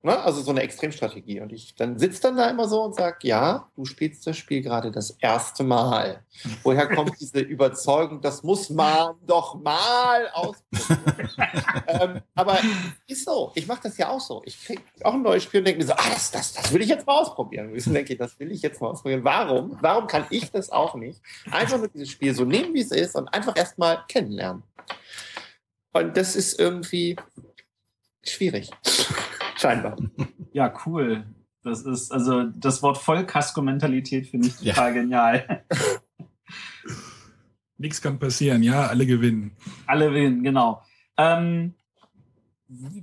[0.00, 0.16] Ne?
[0.16, 1.40] Also so eine Extremstrategie.
[1.40, 4.62] Und ich dann sitze dann da immer so und sage, ja, du spielst das Spiel
[4.62, 6.24] gerade das erste Mal.
[6.62, 11.28] Woher kommt diese Überzeugung, das muss man doch mal ausprobieren?
[11.88, 12.60] ähm, aber
[13.08, 13.50] ist so.
[13.56, 14.40] Ich mache das ja auch so.
[14.44, 16.80] Ich kriege auch ein neues Spiel und denke mir so, ah, das, das, das will
[16.80, 17.70] ich jetzt mal ausprobieren.
[17.70, 19.24] Und ich denke, das will ich jetzt mal ausprobieren.
[19.24, 19.78] Warum?
[19.80, 21.20] Warum kann ich das auch nicht?
[21.50, 24.62] Einfach nur dieses Spiel so nehmen, wie es ist und einfach erstmal kennenlernen.
[25.92, 27.16] Und das ist irgendwie
[28.22, 28.70] schwierig.
[29.58, 29.96] Scheinbar.
[30.52, 31.24] Ja, cool.
[31.62, 35.02] Das ist, also das Wort Vollkasko-Mentalität finde ich total ja.
[35.02, 35.64] genial.
[37.76, 39.56] Nichts kann passieren, ja, alle gewinnen.
[39.86, 40.82] Alle gewinnen, genau.
[41.16, 41.74] Ähm,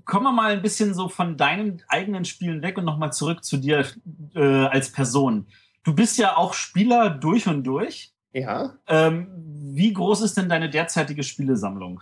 [0.05, 3.57] kommen wir mal ein bisschen so von deinen eigenen Spielen weg und nochmal zurück zu
[3.57, 3.85] dir
[4.33, 5.47] äh, als Person.
[5.83, 8.11] Du bist ja auch Spieler durch und durch.
[8.33, 8.77] Ja.
[8.87, 9.27] Ähm,
[9.75, 12.01] wie groß ist denn deine derzeitige Spielesammlung?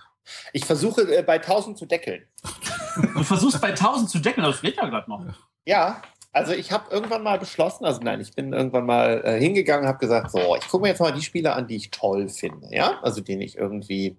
[0.51, 2.24] Ich versuche äh, bei 1000 zu deckeln.
[2.96, 5.26] Du versuchst bei 1000 zu deckeln, das geht ja gerade noch.
[5.66, 6.02] Ja,
[6.36, 10.00] Also ich habe irgendwann mal beschlossen, also nein, ich bin irgendwann mal äh, hingegangen, habe
[10.00, 13.00] gesagt, so, ich gucke mir jetzt mal die Spiele an, die ich toll finde, ja,
[13.04, 14.18] also denen ich irgendwie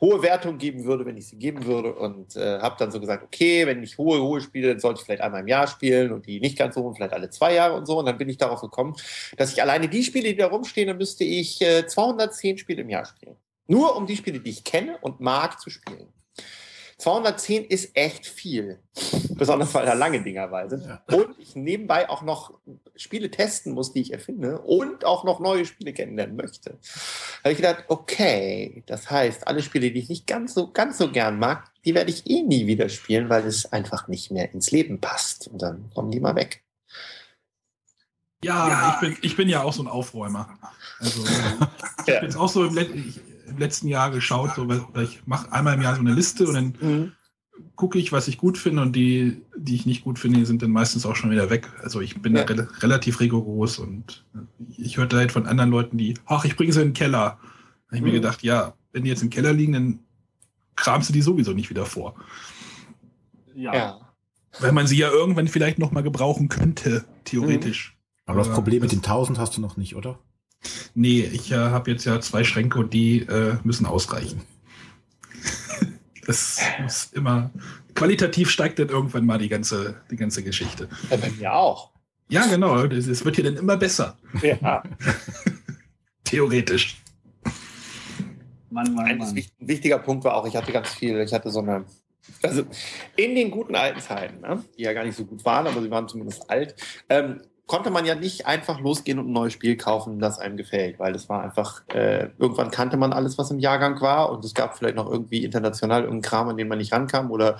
[0.00, 3.22] hohe Wertung geben würde, wenn ich sie geben würde und äh, habe dann so gesagt,
[3.22, 6.24] okay, wenn ich hohe, hohe spiele, dann sollte ich vielleicht einmal im Jahr spielen und
[6.24, 8.62] die nicht ganz hohen vielleicht alle zwei Jahre und so und dann bin ich darauf
[8.62, 8.96] gekommen,
[9.36, 12.88] dass ich alleine die Spiele, die da rumstehen, dann müsste ich äh, 210 Spiele im
[12.88, 13.36] Jahr spielen.
[13.66, 16.08] Nur um die Spiele, die ich kenne und mag, zu spielen.
[17.00, 18.78] 210 ist echt viel.
[19.30, 20.84] Besonders weil da lange Dinger bei sind.
[20.84, 21.02] Ja.
[21.10, 22.52] Und ich nebenbei auch noch
[22.94, 26.70] Spiele testen muss, die ich erfinde und auch noch neue Spiele kennenlernen möchte.
[26.70, 30.98] Da habe ich gedacht, okay, das heißt, alle Spiele, die ich nicht ganz so, ganz
[30.98, 34.52] so gern mag, die werde ich eh nie wieder spielen, weil es einfach nicht mehr
[34.52, 35.48] ins Leben passt.
[35.48, 36.62] Und dann kommen die mal weg.
[38.44, 38.94] Ja, ja.
[38.94, 40.58] Ich, bin, ich bin ja auch so ein Aufräumer.
[40.98, 41.22] Also,
[42.02, 42.16] ich ja.
[42.16, 43.20] habe jetzt auch so im, ich,
[43.50, 46.54] im letzten Jahr geschaut, so, weil ich mache einmal im Jahr so eine Liste und
[46.54, 47.12] dann mhm.
[47.76, 50.70] gucke ich, was ich gut finde und die, die ich nicht gut finde, sind dann
[50.70, 51.68] meistens auch schon wieder weg.
[51.82, 52.44] Also ich bin ja.
[52.44, 54.24] da re relativ rigoros und
[54.76, 57.38] ich hörte halt von anderen Leuten, die, ach, ich bringe sie in den Keller.
[57.38, 57.38] Da
[57.86, 58.06] habe ich mhm.
[58.06, 59.98] mir gedacht, ja, wenn die jetzt im Keller liegen, dann
[60.76, 62.14] kramst du die sowieso nicht wieder vor.
[63.54, 63.74] Ja.
[63.74, 64.00] ja.
[64.58, 67.94] Weil man sie ja irgendwann vielleicht noch mal gebrauchen könnte, theoretisch.
[67.94, 68.00] Mhm.
[68.26, 70.18] Aber das Problem mit den 1000 hast du noch nicht, oder?
[70.94, 74.42] Nee, ich äh, habe jetzt ja zwei Schränke und die äh, müssen ausreichen.
[76.26, 77.50] das muss immer.
[77.94, 80.88] Qualitativ steigt dann irgendwann mal die ganze, die ganze Geschichte.
[81.10, 81.90] Ja, bei mir auch.
[82.28, 82.84] Ja, genau.
[82.84, 84.16] Es wird hier dann immer besser.
[84.42, 84.82] Ja.
[86.24, 87.02] Theoretisch.
[88.70, 89.36] Mann, Mann, Mann.
[89.36, 91.84] Ein wichtiger Punkt war auch, ich hatte ganz viel, ich hatte so eine
[92.42, 92.64] also
[93.16, 95.90] in den guten alten Zeiten, ne, die ja gar nicht so gut waren, aber sie
[95.90, 96.74] waren zumindest alt,
[97.08, 97.40] ähm,
[97.70, 101.12] konnte man ja nicht einfach losgehen und ein neues Spiel kaufen, das einem gefällt, weil
[101.12, 104.76] das war einfach, äh, irgendwann kannte man alles, was im Jahrgang war und es gab
[104.76, 107.58] vielleicht noch irgendwie international irgendeinen Kram, an den man nicht rankam oder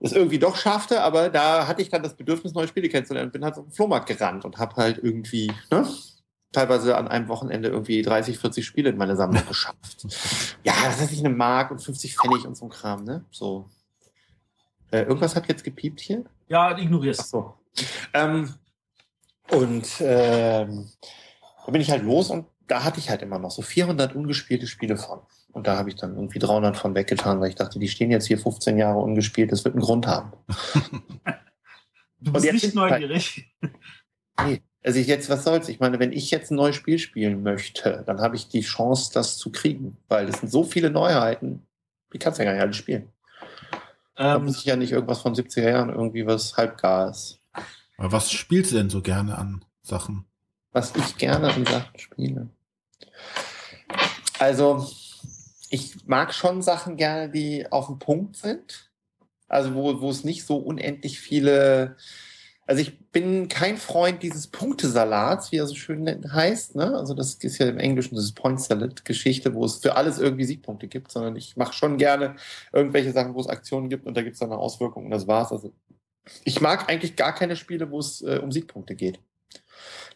[0.00, 3.32] es irgendwie doch schaffte, aber da hatte ich dann das Bedürfnis, neue Spiele kennenzulernen und
[3.34, 5.86] bin halt auf den Flohmarkt gerannt und habe halt irgendwie, ne,
[6.52, 10.06] teilweise an einem Wochenende irgendwie 30, 40 Spiele in meine Sammlung geschafft.
[10.64, 13.26] Ja, das ist nicht eine Mark und 50 Pfennig und so ein Kram, ne?
[13.30, 13.68] So.
[14.90, 16.24] Äh, irgendwas hat jetzt gepiept hier?
[16.48, 17.20] Ja, ignorierst.
[17.20, 17.54] Ach so.
[18.14, 18.54] Ähm,
[19.50, 20.90] und ähm,
[21.66, 24.66] da bin ich halt los und da hatte ich halt immer noch so 400 ungespielte
[24.66, 25.20] Spiele von.
[25.52, 28.26] Und da habe ich dann irgendwie 300 von weggetan, weil ich dachte, die stehen jetzt
[28.26, 30.32] hier 15 Jahre ungespielt, das wird einen Grund haben.
[32.20, 33.52] du bist nicht neugierig.
[34.44, 35.68] nee, also ich jetzt, was soll's?
[35.68, 39.10] Ich meine, wenn ich jetzt ein neues Spiel spielen möchte, dann habe ich die Chance,
[39.12, 41.66] das zu kriegen, weil es sind so viele Neuheiten,
[42.12, 43.12] die kannst du ja gar nicht alle spielen.
[44.16, 47.39] Ähm, da muss ich ja nicht irgendwas von 70er Jahren irgendwie was halbgar ist.
[48.00, 50.24] Aber was spielst du denn so gerne an Sachen?
[50.72, 52.48] Was ich gerne an Sachen spiele.
[54.38, 54.88] Also,
[55.68, 58.90] ich mag schon Sachen gerne, die auf dem Punkt sind.
[59.48, 61.96] Also, wo, wo es nicht so unendlich viele.
[62.66, 66.76] Also, ich bin kein Freund dieses Punktesalats, wie er so schön heißt.
[66.76, 66.96] Ne?
[66.96, 70.88] Also, das ist ja im Englischen dieses Point Salad-Geschichte, wo es für alles irgendwie Siegpunkte
[70.88, 72.36] gibt, sondern ich mache schon gerne
[72.72, 75.26] irgendwelche Sachen, wo es Aktionen gibt und da gibt es dann eine Auswirkung und das
[75.26, 75.52] war's.
[75.52, 75.74] Also,
[76.44, 79.20] ich mag eigentlich gar keine Spiele, wo es äh, um Siegpunkte geht.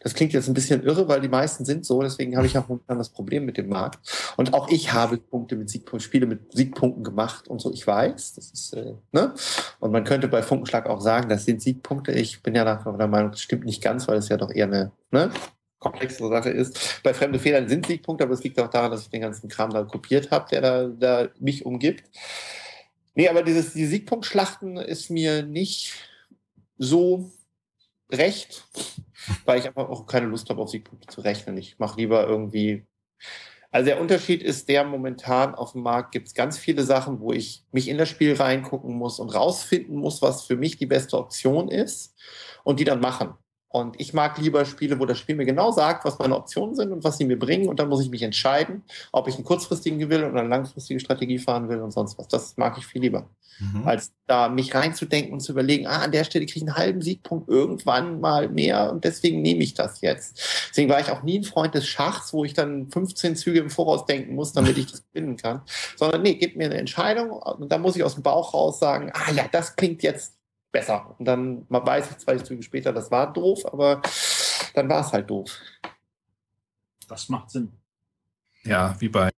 [0.01, 2.67] Das klingt jetzt ein bisschen irre, weil die meisten sind so, deswegen habe ich auch
[2.67, 4.33] momentan das Problem mit dem Markt.
[4.37, 7.73] Und auch ich habe Punkte mit Siegpunkten, Spiele mit Siegpunkten gemacht und so.
[7.73, 9.33] Ich weiß, das ist, äh, ne?
[9.79, 12.11] Und man könnte bei Funkenschlag auch sagen, das sind Siegpunkte.
[12.11, 14.67] Ich bin ja nach der Meinung, das stimmt nicht ganz, weil es ja doch eher
[14.67, 15.31] eine, ne?
[15.79, 17.01] komplexere Sache ist.
[17.03, 19.69] Bei fremde Fehlern sind Siegpunkte, aber es liegt auch daran, dass ich den ganzen Kram
[19.69, 22.03] da kopiert habe, der da, da mich umgibt.
[23.15, 25.93] Nee, aber dieses, die Siegpunktschlachten ist mir nicht
[26.77, 27.31] so
[28.11, 28.67] recht,
[29.45, 31.57] weil ich einfach auch keine Lust habe, auf Siegpunkte zu rechnen.
[31.57, 32.85] Ich mache lieber irgendwie.
[33.71, 37.31] Also der Unterschied ist der momentan auf dem Markt gibt es ganz viele Sachen, wo
[37.31, 41.17] ich mich in das Spiel reingucken muss und rausfinden muss, was für mich die beste
[41.17, 42.15] Option ist
[42.63, 43.33] und die dann machen.
[43.75, 46.93] Und ich mag lieber Spiele, wo das Spiel mir genau sagt, was meine Optionen sind
[46.93, 47.67] und was sie mir bringen.
[47.67, 51.39] Und dann muss ich mich entscheiden, ob ich einen kurzfristigen will oder eine langfristige Strategie
[51.39, 52.29] fahren will und sonst was.
[52.29, 53.27] Das mag ich viel lieber.
[53.59, 53.85] Mhm.
[53.85, 57.01] Als da mich reinzudenken und zu überlegen, ah, an der Stelle kriege ich einen halben
[57.01, 60.39] Siegpunkt irgendwann mal mehr und deswegen nehme ich das jetzt.
[60.69, 63.69] Deswegen war ich auch nie ein Freund des Schachs, wo ich dann 15 Züge im
[63.69, 65.63] Voraus denken muss, damit ich das gewinnen kann.
[65.97, 69.11] Sondern nee, gib mir eine Entscheidung und dann muss ich aus dem Bauch raus sagen,
[69.13, 70.34] ah ja, das klingt jetzt
[70.75, 71.15] besser.
[71.17, 74.01] Und dann, man weiß ich zwei Züge später, das war doof, aber
[74.73, 75.57] dann war es halt doof.
[77.07, 77.71] Das macht Sinn.
[78.63, 79.29] Ja, wie bei.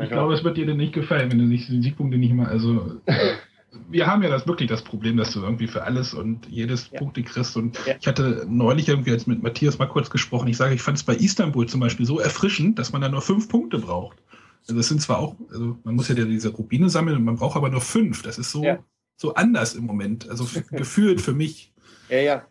[0.00, 2.46] Ich glaube, es wird dir denn nicht gefallen, wenn du nicht die Siegpunkte nicht mal,
[2.46, 3.00] also
[3.90, 6.98] wir haben ja das wirklich das Problem, dass du irgendwie für alles und jedes ja.
[6.98, 7.54] Punkte kriegst.
[7.54, 7.96] Und ja.
[8.00, 10.48] ich hatte neulich irgendwie jetzt mit Matthias mal kurz gesprochen.
[10.48, 13.20] Ich sage, ich fand es bei Istanbul zum Beispiel so erfrischend, dass man da nur
[13.20, 14.16] fünf Punkte braucht.
[14.62, 17.56] Also das sind zwar auch, also man muss ja diese Rubine sammeln und man braucht
[17.56, 18.22] aber nur fünf.
[18.22, 18.78] Das ist so, ja
[19.16, 20.28] so anders im Moment.
[20.28, 21.72] Also gefühlt für mich.
[22.08, 22.46] Ja, ja,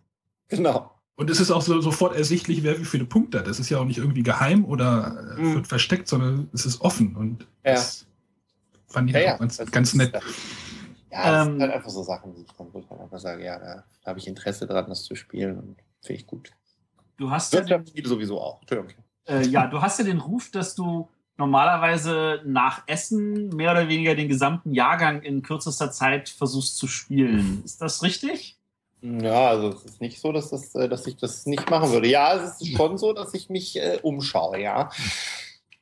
[0.47, 0.91] genau.
[1.15, 3.47] Und es ist auch so, sofort ersichtlich, wer wie viele Punkte hat.
[3.47, 5.55] Das ist ja auch nicht irgendwie geheim oder äh, Mhm.
[5.55, 7.15] wird versteckt, sondern es ist offen.
[7.15, 7.73] Und Ja.
[7.73, 8.07] das
[8.87, 10.13] fand ich Ja, auch ja, ganz, das ganz ist- nett.
[11.11, 13.19] Ja, das Ähm, sind halt einfach so Sachen, die ich dann, wo ich dann einfach
[13.19, 16.51] sage, ja, da habe ich Interesse dran, das zu spielen und finde ich gut.
[17.17, 18.61] Du hast ja den, sowieso auch.
[18.61, 19.03] Entschuldigung.
[19.27, 21.07] äh, ja, du hast ja den Ruf, dass du
[21.41, 27.61] normalerweise nach Essen mehr oder weniger den gesamten Jahrgang in kürzester Zeit versuchst zu spielen.
[27.65, 28.57] Ist das richtig?
[29.01, 32.07] Ja, also es ist nicht so, dass, das, äh, dass ich das nicht machen würde.
[32.07, 34.91] Ja, es ist schon so, dass ich mich äh, umschaue, ja.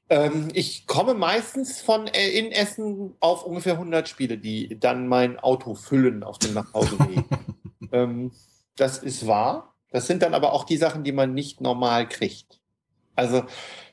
[0.09, 5.37] Ähm, ich komme meistens von äh, in Essen auf ungefähr 100 Spiele, die dann mein
[5.37, 7.25] Auto füllen auf dem Nachhauseweg.
[7.91, 8.31] ähm,
[8.77, 9.75] das ist wahr.
[9.91, 12.59] Das sind dann aber auch die Sachen, die man nicht normal kriegt.
[13.15, 13.43] Also,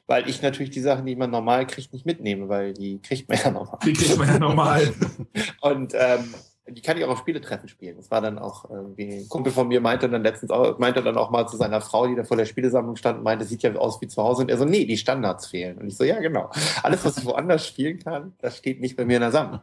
[0.07, 3.39] weil ich natürlich die Sachen, die man normal kriegt, nicht mitnehme, weil die kriegt man
[3.39, 3.79] ja normal.
[3.85, 4.93] Die kriegt man ja normal.
[5.61, 6.35] Und ähm,
[6.69, 7.97] die kann ich auch auf Spieletreffen spielen.
[7.97, 11.17] Das war dann auch irgendwie, ein Kumpel von mir meinte dann letztens auch, meinte dann
[11.17, 13.75] auch mal zu seiner Frau, die da vor der Spielesammlung stand, und meinte, sieht ja
[13.77, 14.43] aus wie zu Hause.
[14.43, 15.79] Und er so, nee, die Standards fehlen.
[15.79, 16.51] Und ich so, ja, genau.
[16.83, 19.61] Alles, was ich woanders spielen kann, das steht nicht bei mir in der Sammlung.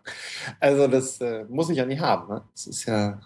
[0.60, 2.34] Also das äh, muss ich ja nicht haben.
[2.34, 2.42] Ne?
[2.54, 3.20] Das ist ja,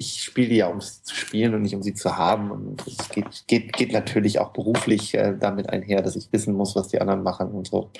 [0.00, 2.50] ich spiele die ja, um es zu spielen und nicht um sie zu haben.
[2.50, 6.74] Und es geht, geht, geht natürlich auch beruflich äh, damit einher, dass ich wissen muss,
[6.74, 7.90] was die anderen machen und so.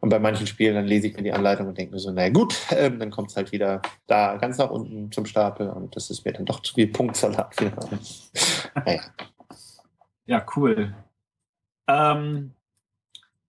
[0.00, 2.30] Und bei manchen Spielen, dann lese ich mir die Anleitung und denke mir so, naja
[2.30, 6.08] gut, ähm, dann kommt es halt wieder da ganz nach unten zum Stapel und das
[6.08, 7.54] ist mir dann doch zu viel Punktsalat.
[8.86, 9.02] naja.
[10.24, 10.94] Ja, cool.
[11.86, 12.54] Ähm,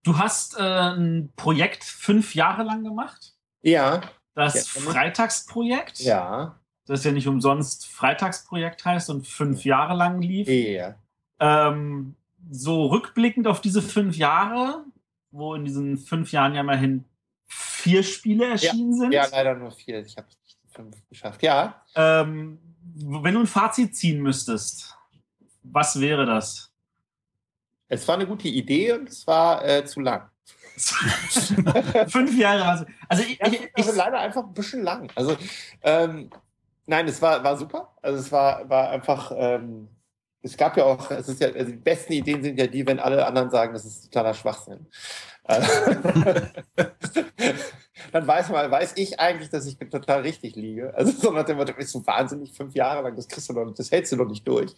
[0.02, 3.32] du hast äh, ein Projekt fünf Jahre lang gemacht.
[3.62, 4.02] Ja,
[4.34, 6.00] Das Ja, Freitagsprojekt.
[6.00, 10.48] ja, Das ja nicht umsonst Freitagsprojekt heißt und fünf Jahre lang lief.
[10.48, 10.94] ja.
[11.38, 12.16] Ähm,
[12.50, 14.84] so rückblickend auf diese fünf Jahre,
[15.30, 17.04] wo in diesen fünf Jahren ja immerhin
[17.46, 19.12] vier Spiele erschienen sind.
[19.12, 20.00] Ja, leider nur vier.
[20.04, 21.42] Ich habe nicht fünf geschafft.
[21.42, 22.58] Ja, Ähm,
[22.94, 24.96] wenn du ein Fazit ziehen müsstest,
[25.62, 26.72] was wäre das?
[27.92, 30.30] es war eine gute Idee und es war äh, zu lang.
[32.08, 32.64] fünf Jahre.
[32.64, 35.12] Also, also ich, Ja, ich, ich, also leider einfach ein bisschen lang.
[35.14, 35.36] Also,
[35.82, 36.30] ähm,
[36.86, 37.96] nein, es war, war super.
[38.02, 39.88] Also es war, war einfach, ähm,
[40.42, 43.00] es gab ja auch, es ist ja, also die besten Ideen sind ja die, wenn
[43.00, 44.86] alle anderen sagen, das ist totaler Schwachsinn.
[48.12, 50.92] Dann weiß man, weiß ich eigentlich, dass ich total richtig liege.
[50.94, 53.72] Also so nach dem Motto, bist du wahnsinnig fünf Jahre lang, das kriegst du noch,
[53.74, 54.74] das hältst du noch nicht durch.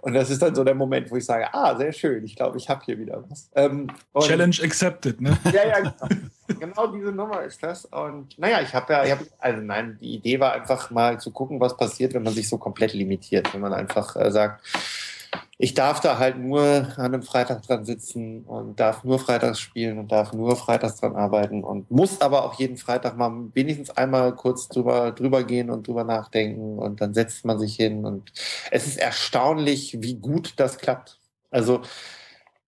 [0.00, 2.58] Und das ist dann so der Moment, wo ich sage, ah, sehr schön, ich glaube,
[2.58, 3.48] ich habe hier wieder was.
[3.54, 3.86] Ähm,
[4.18, 5.38] Challenge accepted, ne?
[5.44, 6.60] ja, ja, genau.
[6.60, 7.84] genau diese Nummer ist das.
[7.86, 11.30] Und naja, ich habe ja, ich hab, also nein, die Idee war einfach mal zu
[11.30, 13.54] gucken, was passiert, wenn man sich so komplett limitiert.
[13.54, 14.64] Wenn man einfach äh, sagt,
[15.56, 16.62] ich darf da halt nur
[16.96, 21.14] an einem Freitag dran sitzen und darf nur freitags spielen und darf nur freitags dran
[21.14, 25.86] arbeiten und muss aber auch jeden Freitag mal wenigstens einmal kurz drüber, drüber gehen und
[25.86, 28.32] drüber nachdenken und dann setzt man sich hin und
[28.70, 31.20] es ist erstaunlich, wie gut das klappt.
[31.50, 31.82] Also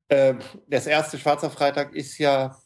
[0.09, 0.35] äh,
[0.69, 2.57] das erste Schwarzer Freitag ist ja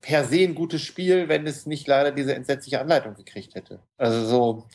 [0.00, 3.80] per se ein gutes Spiel, wenn es nicht leider diese entsetzliche Anleitung gekriegt hätte.
[3.96, 4.68] Also so,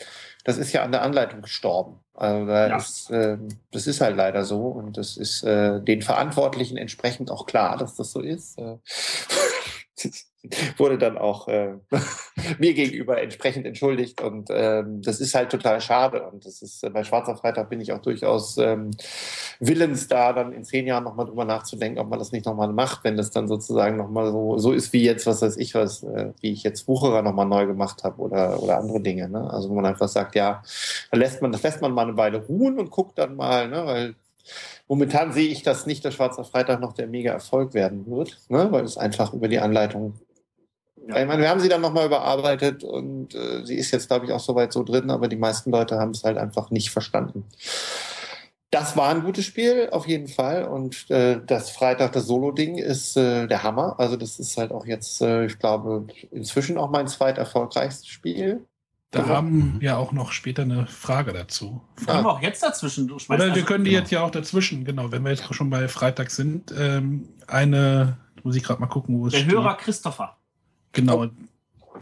[0.43, 1.99] das ist ja an der Anleitung gestorben.
[2.13, 2.77] Also da Ja.
[2.77, 3.37] ist, äh,
[3.71, 7.95] das ist halt leider so und das ist äh, den Verantwortlichen entsprechend auch klar, dass
[7.95, 8.57] das so ist.
[10.77, 11.75] Wurde dann auch äh,
[12.59, 16.89] mir gegenüber entsprechend entschuldigt und ähm, das ist halt total schade und das ist äh,
[16.89, 18.91] bei Schwarzer Freitag bin ich auch durchaus ähm,
[19.59, 23.03] willens da dann in zehn Jahren nochmal drüber nachzudenken, ob man das nicht nochmal macht,
[23.03, 26.31] wenn das dann sozusagen nochmal so, so ist wie jetzt, was weiß ich was, äh,
[26.41, 29.29] wie ich jetzt Wucherer nochmal neu gemacht habe oder, oder andere Dinge.
[29.29, 29.49] Ne?
[29.49, 30.61] Also wo man einfach sagt, ja,
[31.11, 33.85] da lässt man, das lässt man mal eine Weile ruhen und guckt dann mal, ne?
[33.85, 34.15] weil
[34.87, 38.67] momentan sehe ich, dass nicht der Schwarze Freitag noch der mega Erfolg werden wird, ne?
[38.71, 40.13] weil es einfach über die Anleitung
[41.07, 41.17] Ja.
[41.21, 44.31] ich meine, wir haben sie dann nochmal überarbeitet und äh, sie ist jetzt, glaube ich,
[44.31, 47.43] auch soweit so drin, aber die meisten Leute haben es halt einfach nicht verstanden.
[48.71, 50.63] Das war ein gutes Spiel, auf jeden Fall.
[50.65, 53.95] Und äh, das Freitag, das Solo-Ding, ist äh, der Hammer.
[53.99, 58.65] Also, das ist halt auch jetzt, äh, ich glaube, inzwischen auch mein zweiterfolgreichstes Spiel.
[59.11, 59.33] Da Genau.
[59.35, 61.81] haben wir auch noch später eine Frage dazu.
[62.07, 63.07] können wir auch jetzt dazwischen.
[63.07, 64.01] Du Oder wir also- können die genau.
[64.01, 66.73] jetzt ja auch dazwischen, genau, wenn wir jetzt schon bei Freitag sind.
[66.75, 69.51] Ähm, eine, muss ich gerade mal gucken, wo es Der steht.
[69.51, 70.35] Hörer Christopher.
[70.93, 71.27] Genau.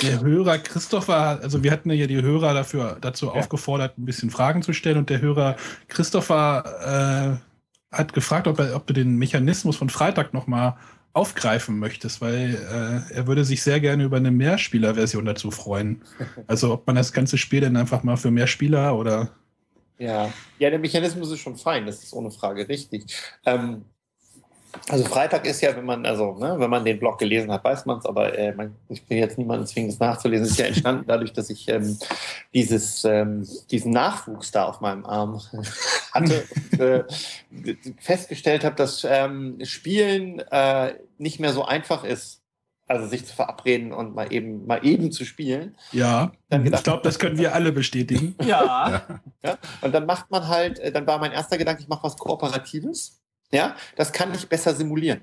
[0.02, 4.62] Der Hörer Christopher, also wir hatten ja die Hörer dafür dazu aufgefordert, ein bisschen Fragen
[4.62, 5.58] zu stellen und der Hörer
[5.90, 7.40] Christopher
[7.92, 10.78] äh, hat gefragt, ob, er, ob du den Mechanismus von Freitag nochmal
[11.14, 16.02] aufgreifen möchtest, weil äh, er würde sich sehr gerne über eine Mehrspieler-Version dazu freuen.
[16.48, 19.30] Also ob man das ganze Spiel dann einfach mal für mehr Spieler oder
[19.98, 20.32] Ja.
[20.58, 23.06] ja, der Mechanismus ist schon fein, das ist ohne Frage richtig.
[23.46, 23.84] Ähm,
[24.90, 27.86] Also Freitag ist ja, wenn man, also ne, wenn man den Blog gelesen hat, weiß
[27.86, 30.46] man es, aber äh, man, ich bin jetzt niemanden zwingen, es nachzulesen.
[30.46, 31.98] Es ist ja entstanden dadurch, dass ich ähm,
[32.54, 35.42] dieses, ähm, diesen Nachwuchs da auf meinem Arm
[36.14, 37.04] hatte und äh,
[38.00, 42.40] festgestellt habe, dass ähm, Spielen äh, nicht mehr so einfach ist.
[42.88, 45.78] Also sich zu verabreden und mal eben, mal eben zu spielen.
[45.94, 48.36] Ja, Dann ich gedacht- glaube, das können wir alle bestätigen.
[48.44, 49.04] Ja.
[49.44, 49.58] Ja?
[49.80, 53.21] Und dann macht man halt, äh, dann war mein erster Gedanke, ich mache was Kooperatives.
[53.54, 55.22] Ja, das kann ich besser simulieren.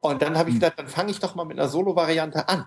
[0.00, 0.60] Und dann habe ich Hm.
[0.60, 2.66] gedacht, dann fange ich doch mal mit einer Solo-Variante an.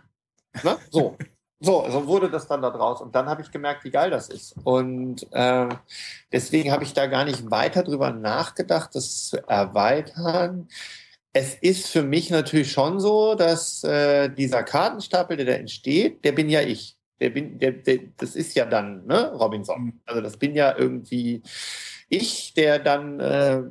[0.63, 0.77] Ne?
[0.89, 1.17] So.
[1.63, 3.01] So, so wurde das dann da draus.
[3.01, 4.55] Und dann habe ich gemerkt, wie geil das ist.
[4.63, 5.69] Und äh,
[6.31, 10.69] deswegen habe ich da gar nicht weiter drüber nachgedacht, das zu erweitern.
[11.33, 16.31] Es ist für mich natürlich schon so, dass äh, dieser Kartenstapel, der da entsteht, der
[16.31, 16.97] bin ja ich.
[17.19, 20.01] Der bin, der, der, das ist ja dann ne, Robinson.
[20.05, 21.43] Also das bin ja irgendwie
[22.09, 23.61] ich, der dann äh,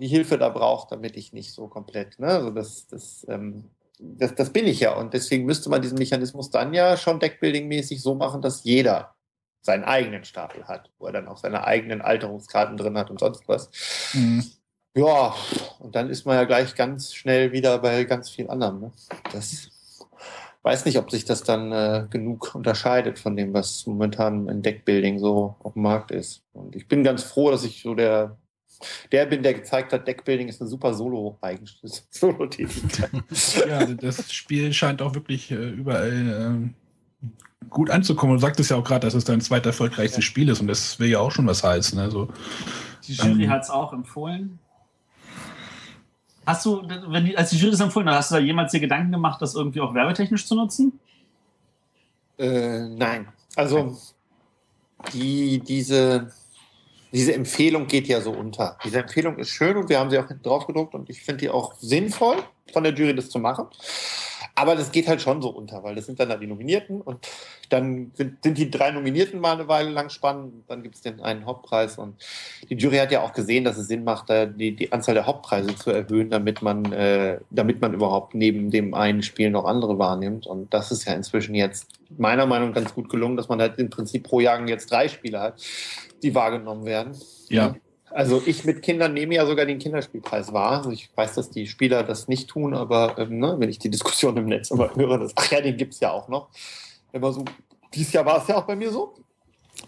[0.00, 2.18] die Hilfe da braucht, damit ich nicht so komplett.
[2.18, 2.28] Ne?
[2.28, 4.94] Also das, das, ähm, das, das bin ich ja.
[4.94, 9.14] Und deswegen müsste man diesen Mechanismus dann ja schon Deckbuilding-mäßig so machen, dass jeder
[9.62, 13.46] seinen eigenen Stapel hat, wo er dann auch seine eigenen Alterungskarten drin hat und sonst
[13.46, 13.70] was.
[14.14, 14.44] Mhm.
[14.96, 15.34] Ja,
[15.78, 18.80] und dann ist man ja gleich ganz schnell wieder bei ganz vielen anderen.
[18.80, 18.92] Ne?
[19.32, 19.70] Das
[20.62, 25.18] weiß nicht, ob sich das dann äh, genug unterscheidet von dem, was momentan in Deckbuilding
[25.18, 26.42] so auf dem Markt ist.
[26.52, 28.36] Und ich bin ganz froh, dass ich so der,
[29.12, 33.10] der bin, der gezeigt hat, Deckbuilding ist eine super Solo-Eigenschaft, Solo-Tätigkeit.
[33.68, 36.74] Ja, das Spiel scheint auch wirklich äh, überall ähm,
[37.68, 38.36] gut anzukommen.
[38.36, 41.18] Du sagtest ja auch gerade, dass es dein zweiterfolgreichstes Spiel ist und das will ja
[41.20, 41.98] auch schon was heißen.
[41.98, 42.28] Also,
[43.06, 43.50] Die Jury Ähm.
[43.50, 44.58] hat es auch empfohlen.
[46.46, 48.80] Hast du, wenn die, als die Jury es empfohlen hat, hast du da jemals dir
[48.80, 50.98] Gedanken gemacht, das irgendwie auch werbetechnisch zu nutzen?
[52.38, 53.28] Äh, nein.
[53.56, 53.96] Also
[55.12, 56.32] die, diese,
[57.12, 58.78] diese Empfehlung geht ja so unter.
[58.84, 61.40] Diese Empfehlung ist schön und wir haben sie auch hinten drauf gedruckt und ich finde
[61.40, 62.36] die auch sinnvoll,
[62.72, 63.66] von der Jury das zu machen.
[64.54, 67.26] Aber das geht halt schon so unter, weil das sind dann da die Nominierten und
[67.70, 70.64] dann sind, sind die drei Nominierten mal eine Weile lang spannend.
[70.68, 72.16] Dann gibt es den einen Hauptpreis und
[72.68, 75.74] die Jury hat ja auch gesehen, dass es Sinn macht, die, die Anzahl der Hauptpreise
[75.76, 80.46] zu erhöhen, damit man, äh, damit man überhaupt neben dem einen Spiel noch andere wahrnimmt.
[80.46, 81.86] Und das ist ja inzwischen jetzt
[82.18, 85.08] meiner Meinung nach ganz gut gelungen, dass man halt im Prinzip pro Jahr jetzt drei
[85.08, 85.54] Spiele hat,
[86.22, 87.16] die wahrgenommen werden.
[87.48, 87.74] ja.
[88.12, 90.78] Also ich mit Kindern nehme ja sogar den Kinderspielpreis wahr.
[90.78, 93.90] Also ich weiß, dass die Spieler das nicht tun, aber ähm, ne, wenn ich die
[93.90, 96.48] Diskussion im Netz immer höre, dass, ach ja, den gibt es ja auch noch.
[97.12, 97.44] Immer so,
[97.94, 99.14] dieses Jahr war es ja auch bei mir so.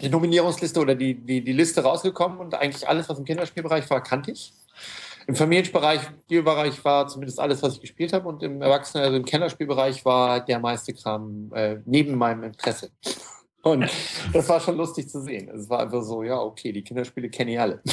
[0.00, 4.02] Die Nominierungsliste oder die, die, die Liste rausgekommen und eigentlich alles, was im Kinderspielbereich war,
[4.02, 4.52] kannte ich.
[5.26, 9.24] Im Familienbereich, Spielbereich war zumindest alles, was ich gespielt habe und im Erwachsenen, also im
[9.24, 12.90] Kinderspielbereich war der meiste Kram äh, neben meinem Interesse.
[13.62, 13.88] Und
[14.32, 15.48] das war schon lustig zu sehen.
[15.48, 17.80] Es war einfach so, ja, okay, die Kinderspiele kenne ich alle.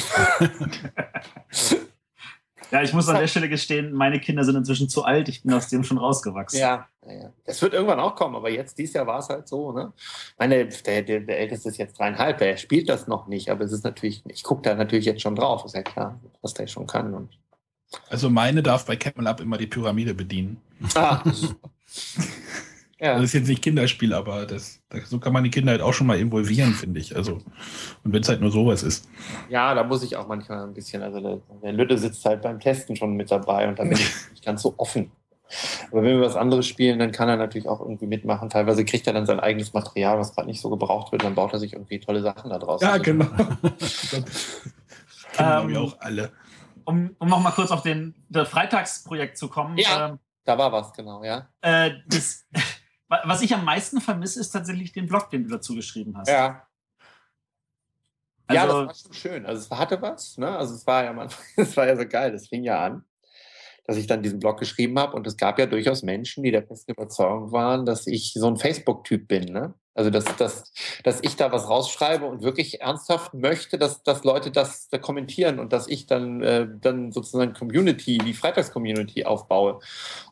[2.70, 5.52] Ja, ich muss an der Stelle gestehen, meine Kinder sind inzwischen zu alt, ich bin
[5.52, 6.60] aus dem schon rausgewachsen.
[6.60, 7.32] Ja, ja, ja.
[7.44, 9.92] Das wird irgendwann auch kommen, aber jetzt, dieses Jahr war es halt so, ne?
[9.96, 13.64] Ich Meine, der, der, der Älteste ist jetzt dreieinhalb, der spielt das noch nicht, aber
[13.64, 16.68] es ist natürlich, ich gucke da natürlich jetzt schon drauf, ist ja klar, was der
[16.68, 17.12] schon kann.
[17.12, 17.30] Und
[18.08, 20.60] Also meine darf bei Camel Up immer die Pyramide bedienen.
[20.94, 21.24] ah,
[23.00, 23.14] ja.
[23.14, 25.94] Das ist jetzt nicht Kinderspiel, aber das, das, so kann man die Kinder halt auch
[25.94, 27.16] schon mal involvieren, finde ich.
[27.16, 27.34] Also,
[28.04, 29.08] und wenn es halt nur sowas ist.
[29.48, 32.60] ja, da muss ich auch manchmal ein bisschen, also der, der Lütte sitzt halt beim
[32.60, 35.10] Testen schon mit dabei und da bin ich nicht ganz so offen.
[35.90, 38.48] Aber wenn wir was anderes spielen, dann kann er natürlich auch irgendwie mitmachen.
[38.50, 41.52] Teilweise kriegt er dann sein eigenes Material, was gerade nicht so gebraucht wird, dann baut
[41.52, 42.80] er sich irgendwie tolle Sachen da draus.
[42.82, 43.26] Ja, Also, genau.
[43.80, 44.10] Das
[45.32, 46.30] kennen Ähm, wir auch alle.
[46.84, 49.76] Um, um noch mal kurz auf den das Freitagsprojekt zu kommen.
[49.76, 50.10] Ja.
[50.10, 51.48] Ähm, Da war was, genau, ja.
[51.62, 52.46] äh, das,
[53.10, 56.28] was ich am meisten vermisse, ist tatsächlich den Blog, den du dazu geschrieben hast.
[56.28, 56.66] Ja.
[58.50, 59.46] ja, das Also, war schon schön.
[59.46, 60.56] Also es hatte was, ne?
[60.56, 62.32] Also es war ja man, es war ja so geil.
[62.32, 63.04] Das fing ja an,
[63.84, 66.66] dass ich dann diesen Blog geschrieben habe und es gab ja durchaus Menschen, die der
[66.66, 69.74] festen Überzeugung waren, dass ich so ein Facebook-Typ bin, ne?
[69.94, 70.72] Also dass, dass,
[71.02, 75.58] dass ich da was rausschreibe und wirklich ernsthaft möchte, dass, dass Leute das da kommentieren
[75.58, 79.80] und dass ich dann, äh, dann sozusagen Community, die Freitags-Community aufbaue.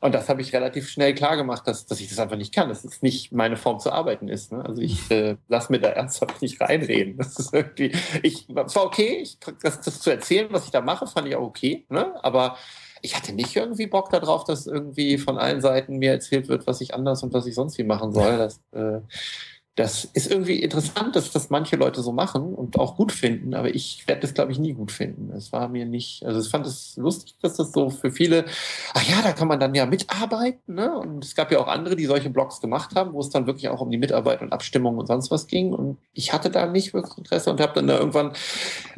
[0.00, 2.68] Und das habe ich relativ schnell klar gemacht, dass, dass ich das einfach nicht kann.
[2.68, 4.52] Dass es nicht meine Form zu arbeiten ist.
[4.52, 4.64] Ne?
[4.64, 7.16] Also ich äh, lasse mir da ernsthaft nicht reinreden.
[7.16, 7.92] Das ist irgendwie,
[8.22, 11.42] ich, war okay, ich, das, das zu erzählen, was ich da mache, fand ich auch
[11.42, 11.84] okay.
[11.88, 12.14] Ne?
[12.22, 12.56] Aber
[13.02, 16.80] ich hatte nicht irgendwie Bock darauf, dass irgendwie von allen Seiten mir erzählt wird, was
[16.80, 18.38] ich anders und was ich sonst wie machen soll.
[18.38, 19.00] Das, äh,
[19.78, 23.72] das ist irgendwie interessant, dass das manche Leute so machen und auch gut finden, aber
[23.72, 25.30] ich werde das, glaube ich, nie gut finden.
[25.32, 28.44] Es war mir nicht, also ich fand es lustig, dass das so für viele,
[28.94, 30.98] ach ja, da kann man dann ja mitarbeiten, ne?
[30.98, 33.68] Und es gab ja auch andere, die solche Blogs gemacht haben, wo es dann wirklich
[33.68, 35.72] auch um die Mitarbeit und Abstimmung und sonst was ging.
[35.72, 38.32] Und ich hatte da nicht wirklich Interesse und habe dann da irgendwann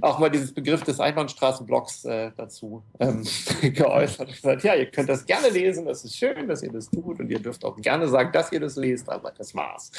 [0.00, 3.24] auch mal dieses Begriff des Einbahnstraßenblogs äh, dazu ähm,
[3.60, 6.88] geäußert und gesagt, ja, ihr könnt das gerne lesen, das ist schön, dass ihr das
[6.88, 9.90] tut und ihr dürft auch gerne sagen, dass ihr das lest, aber das war's.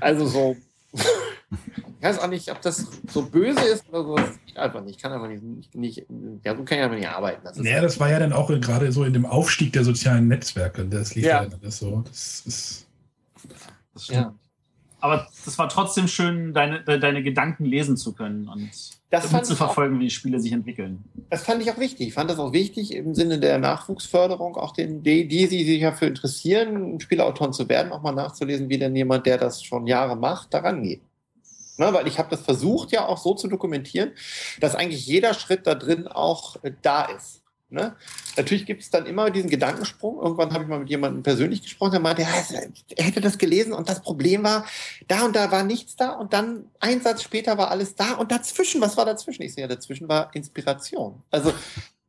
[0.00, 0.56] Also so,
[0.92, 4.16] ich weiß auch nicht, ob das so böse ist oder so.
[4.16, 4.96] Das geht einfach nicht.
[4.96, 6.06] Ich kann einfach nicht, nicht, nicht
[6.44, 7.40] ja, so kann ich einfach nicht arbeiten.
[7.44, 10.84] Das naja, das war ja dann auch gerade so in dem Aufstieg der sozialen Netzwerke.
[10.84, 12.02] Das lief ja, ja alles so.
[12.06, 12.86] Das ist.
[13.94, 14.34] Das ja.
[15.00, 18.70] Aber das war trotzdem schön, deine, deine Gedanken lesen zu können und
[19.20, 21.04] das zu verfolgen, auch, wie die Spiele sich entwickeln.
[21.30, 22.08] Das fand ich auch wichtig.
[22.08, 26.08] Ich fand das auch wichtig im Sinne der Nachwuchsförderung, auch den, die, die, sich dafür
[26.08, 30.54] interessieren, Spielautoren zu werden, auch mal nachzulesen, wie denn jemand, der das schon Jahre macht,
[30.54, 31.02] daran geht.
[31.76, 34.12] Ne, weil ich habe das versucht ja auch so zu dokumentieren,
[34.60, 37.43] dass eigentlich jeder Schritt da drin auch äh, da ist.
[37.74, 37.96] Ne?
[38.36, 40.20] Natürlich gibt es dann immer diesen Gedankensprung.
[40.20, 42.28] Irgendwann habe ich mal mit jemandem persönlich gesprochen, der meinte, ja,
[42.96, 44.64] er hätte das gelesen und das Problem war,
[45.08, 48.30] da und da war nichts da und dann ein Satz später war alles da und
[48.30, 49.42] dazwischen, was war dazwischen?
[49.42, 51.22] Ich sehe, ja, dazwischen war Inspiration.
[51.30, 51.52] Also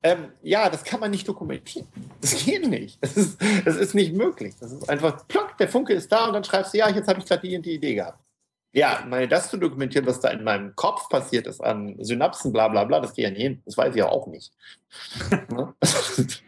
[0.04, 1.88] ähm, ja, das kann man nicht dokumentieren.
[2.22, 3.00] Das geht nicht.
[3.02, 4.54] Das ist, das ist nicht möglich.
[4.60, 7.20] Das ist einfach, plock, der Funke ist da und dann schreibst du, ja, jetzt habe
[7.20, 8.20] ich gerade die die Idee gehabt.
[8.76, 12.68] Ja, meine, das zu dokumentieren, was da in meinem Kopf passiert ist an Synapsen, bla
[12.68, 13.62] bla bla, das geht ja nicht hin.
[13.66, 14.52] Das weiß ich ja auch nicht.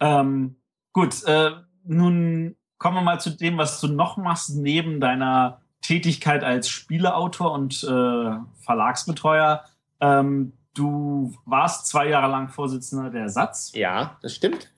[0.00, 0.56] Ähm,
[0.92, 1.52] gut, äh,
[1.84, 7.52] nun kommen wir mal zu dem, was du noch machst, neben deiner Tätigkeit als Spieleautor
[7.52, 8.30] und äh,
[8.62, 9.64] Verlagsbetreuer.
[10.00, 13.72] Ähm, du warst zwei Jahre lang Vorsitzender der Satz.
[13.74, 14.70] Ja, das stimmt.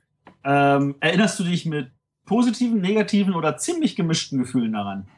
[0.44, 1.90] Ähm, erinnerst du dich mit
[2.26, 5.08] positiven, negativen oder ziemlich gemischten Gefühlen daran?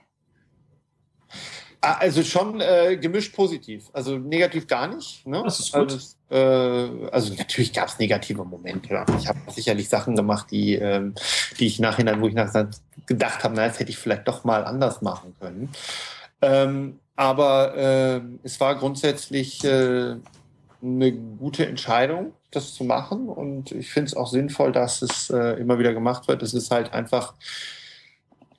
[1.82, 3.88] Ah, also schon äh, gemischt positiv.
[3.94, 5.26] Also negativ gar nicht.
[5.26, 5.40] Ne?
[5.42, 5.92] Das ist gut.
[5.92, 8.92] Also, äh, also natürlich gab es negative Momente.
[8.92, 9.06] Ja.
[9.18, 11.14] Ich habe sicherlich Sachen gemacht, die, ähm,
[11.58, 12.68] die ich nachhinein, wo ich nachher
[13.06, 15.70] gedacht habe, na, das hätte ich vielleicht doch mal anders machen können.
[16.42, 20.16] Ähm, aber äh, es war grundsätzlich äh,
[20.82, 23.28] eine gute Entscheidung, das zu machen.
[23.28, 26.42] Und ich finde es auch sinnvoll, dass es äh, immer wieder gemacht wird.
[26.42, 27.34] Es ist halt einfach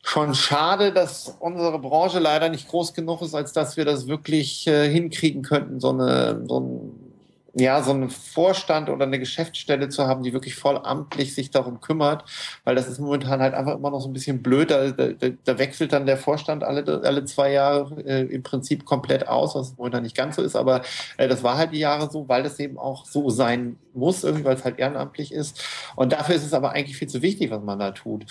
[0.04, 4.68] schon schade, dass unsere Branche leider nicht groß genug ist, als dass wir das wirklich
[4.68, 7.12] äh, hinkriegen könnten, so eine, so ein
[7.54, 12.24] ja, so einen Vorstand oder eine Geschäftsstelle zu haben, die wirklich vollamtlich sich darum kümmert,
[12.64, 14.72] weil das ist momentan halt einfach immer noch so ein bisschen blöd.
[14.72, 15.10] Da, da,
[15.44, 19.78] da wechselt dann der Vorstand alle, alle zwei Jahre äh, im Prinzip komplett aus, was
[19.78, 20.82] momentan nicht ganz so ist, aber
[21.18, 24.46] äh, das war halt die Jahre so, weil das eben auch so sein muss, irgendwie,
[24.46, 25.62] weil es halt ehrenamtlich ist.
[25.96, 28.26] Und dafür ist es aber eigentlich viel zu wichtig, was man da tut.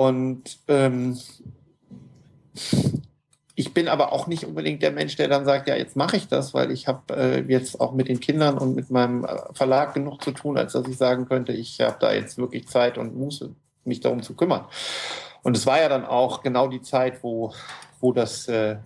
[0.00, 1.18] Und ähm,
[3.54, 6.26] ich bin aber auch nicht unbedingt der Mensch, der dann sagt, ja, jetzt mache ich
[6.26, 9.92] das, weil ich habe äh, jetzt auch mit den Kindern und mit meinem äh, Verlag
[9.92, 13.14] genug zu tun, als dass ich sagen könnte, ich habe da jetzt wirklich Zeit und
[13.14, 14.64] Muße, mich darum zu kümmern.
[15.42, 17.52] Und es war ja dann auch genau die Zeit, wo,
[18.00, 18.78] wo das äh,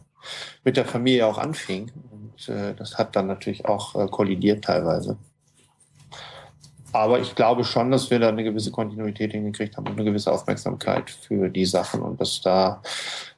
[0.65, 1.93] mit der Familie auch anfing.
[2.11, 5.17] Und äh, das hat dann natürlich auch äh, kollidiert teilweise.
[6.95, 10.31] Aber ich glaube schon, dass wir da eine gewisse Kontinuität hingekriegt haben und eine gewisse
[10.31, 12.81] Aufmerksamkeit für die Sachen und dass da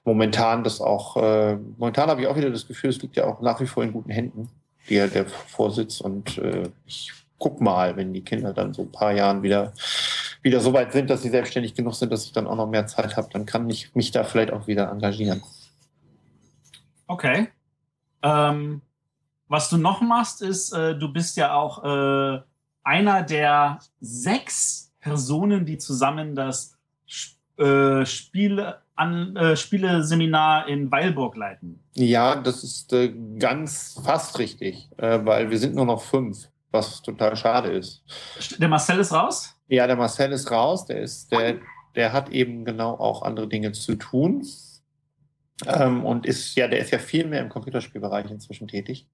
[0.04, 3.40] momentan das auch, äh, momentan habe ich auch wieder das Gefühl, es liegt ja auch
[3.40, 4.50] nach wie vor in guten Händen,
[4.90, 9.12] der, der Vorsitz und äh, ich guck mal, wenn die Kinder dann so ein paar
[9.12, 9.72] Jahren wieder,
[10.42, 12.86] wieder so weit sind, dass sie selbstständig genug sind, dass ich dann auch noch mehr
[12.86, 15.42] Zeit habe, dann kann ich mich da vielleicht auch wieder engagieren.
[17.06, 17.48] Okay.
[18.22, 18.82] Ähm,
[19.48, 22.42] was du noch machst, ist, äh, du bist ja auch äh,
[22.86, 26.76] einer der sechs Personen, die zusammen das
[27.58, 31.80] äh, Spiele, an, äh, Spieleseminar in Weilburg leiten.
[31.94, 37.02] Ja, das ist äh, ganz fast richtig, äh, weil wir sind nur noch fünf, was
[37.02, 38.04] total schade ist.
[38.58, 39.54] Der Marcel ist raus?
[39.68, 40.86] Ja, der Marcel ist raus.
[40.86, 41.56] Der ist, der,
[41.96, 44.46] der hat eben genau auch andere Dinge zu tun.
[45.66, 49.08] Ähm, und ist ja, der ist ja viel mehr im Computerspielbereich inzwischen tätig.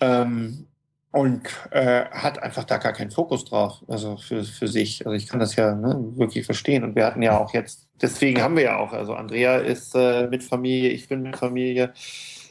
[0.00, 0.66] Ähm,
[1.12, 5.06] und äh, hat einfach da gar keinen Fokus drauf, also für, für sich.
[5.06, 6.84] Also ich kann das ja ne, wirklich verstehen.
[6.84, 10.26] Und wir hatten ja auch jetzt, deswegen haben wir ja auch, also Andrea ist äh,
[10.28, 11.92] mit Familie, ich bin mit Familie,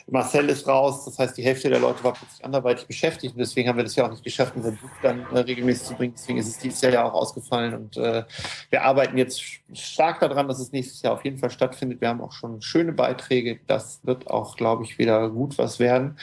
[0.07, 3.68] Marcel ist raus, das heißt, die Hälfte der Leute war plötzlich anderweitig beschäftigt und deswegen
[3.68, 6.14] haben wir das ja auch nicht geschafft, unser Buch dann äh, regelmäßig zu bringen.
[6.16, 8.26] Deswegen ist es dieses Jahr ja auch ausgefallen und äh,
[8.70, 9.41] wir arbeiten jetzt
[9.74, 11.99] stark daran, dass es nächstes Jahr auf jeden Fall stattfindet.
[11.99, 13.59] Wir haben auch schon schöne Beiträge.
[13.66, 16.18] Das wird auch, glaube ich, wieder gut was werden.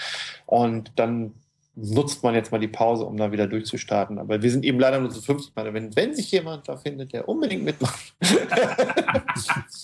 [0.47, 1.34] Und dann
[1.81, 4.18] nutzt man jetzt mal die Pause, um da wieder durchzustarten.
[4.18, 5.72] Aber wir sind eben leider nur zu 50 Mal.
[5.72, 8.14] Wenn, wenn sich jemand da findet, der unbedingt mitmacht,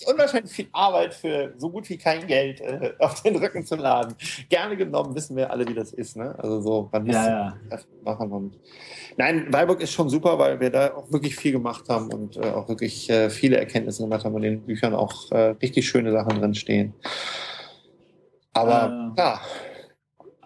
[0.05, 4.15] unwahrscheinlich, viel Arbeit für so gut wie kein Geld äh, auf den Rücken zu laden.
[4.49, 6.17] Gerne genommen, wissen wir alle, wie das ist.
[6.17, 6.35] Ne?
[6.37, 7.57] Also so, man muss Ja, ja.
[7.69, 8.31] das machen.
[8.31, 8.59] Und
[9.17, 12.41] Nein, Weilburg ist schon super, weil wir da auch wirklich viel gemacht haben und äh,
[12.41, 16.11] auch wirklich äh, viele Erkenntnisse gemacht haben und in den Büchern auch äh, richtig schöne
[16.11, 16.93] Sachen drin stehen.
[18.51, 19.39] Aber ja,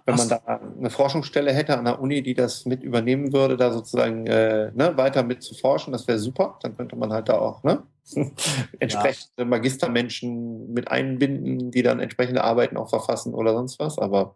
[0.09, 3.71] wenn man da eine Forschungsstelle hätte an der Uni, die das mit übernehmen würde, da
[3.71, 6.57] sozusagen äh, ne, weiter mit zu forschen, das wäre super.
[6.61, 7.83] Dann könnte man halt da auch ne,
[8.79, 13.99] entsprechende Magistermenschen mit einbinden, die dann entsprechende Arbeiten auch verfassen oder sonst was.
[13.99, 14.35] Aber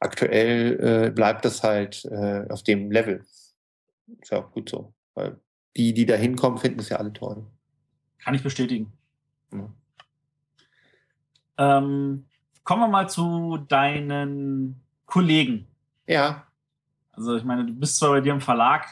[0.00, 3.24] aktuell äh, bleibt es halt äh, auf dem Level.
[4.20, 4.92] Ist ja auch gut so.
[5.14, 5.36] Weil
[5.76, 7.44] die, die da hinkommen, finden es ja alle toll.
[8.18, 8.92] Kann ich bestätigen.
[9.52, 9.68] Ja.
[11.58, 12.24] Ähm,
[12.64, 15.66] kommen wir mal zu deinen Kollegen.
[16.06, 16.44] Ja,
[17.12, 18.86] Also ich meine, du bist zwar bei dir im Verlag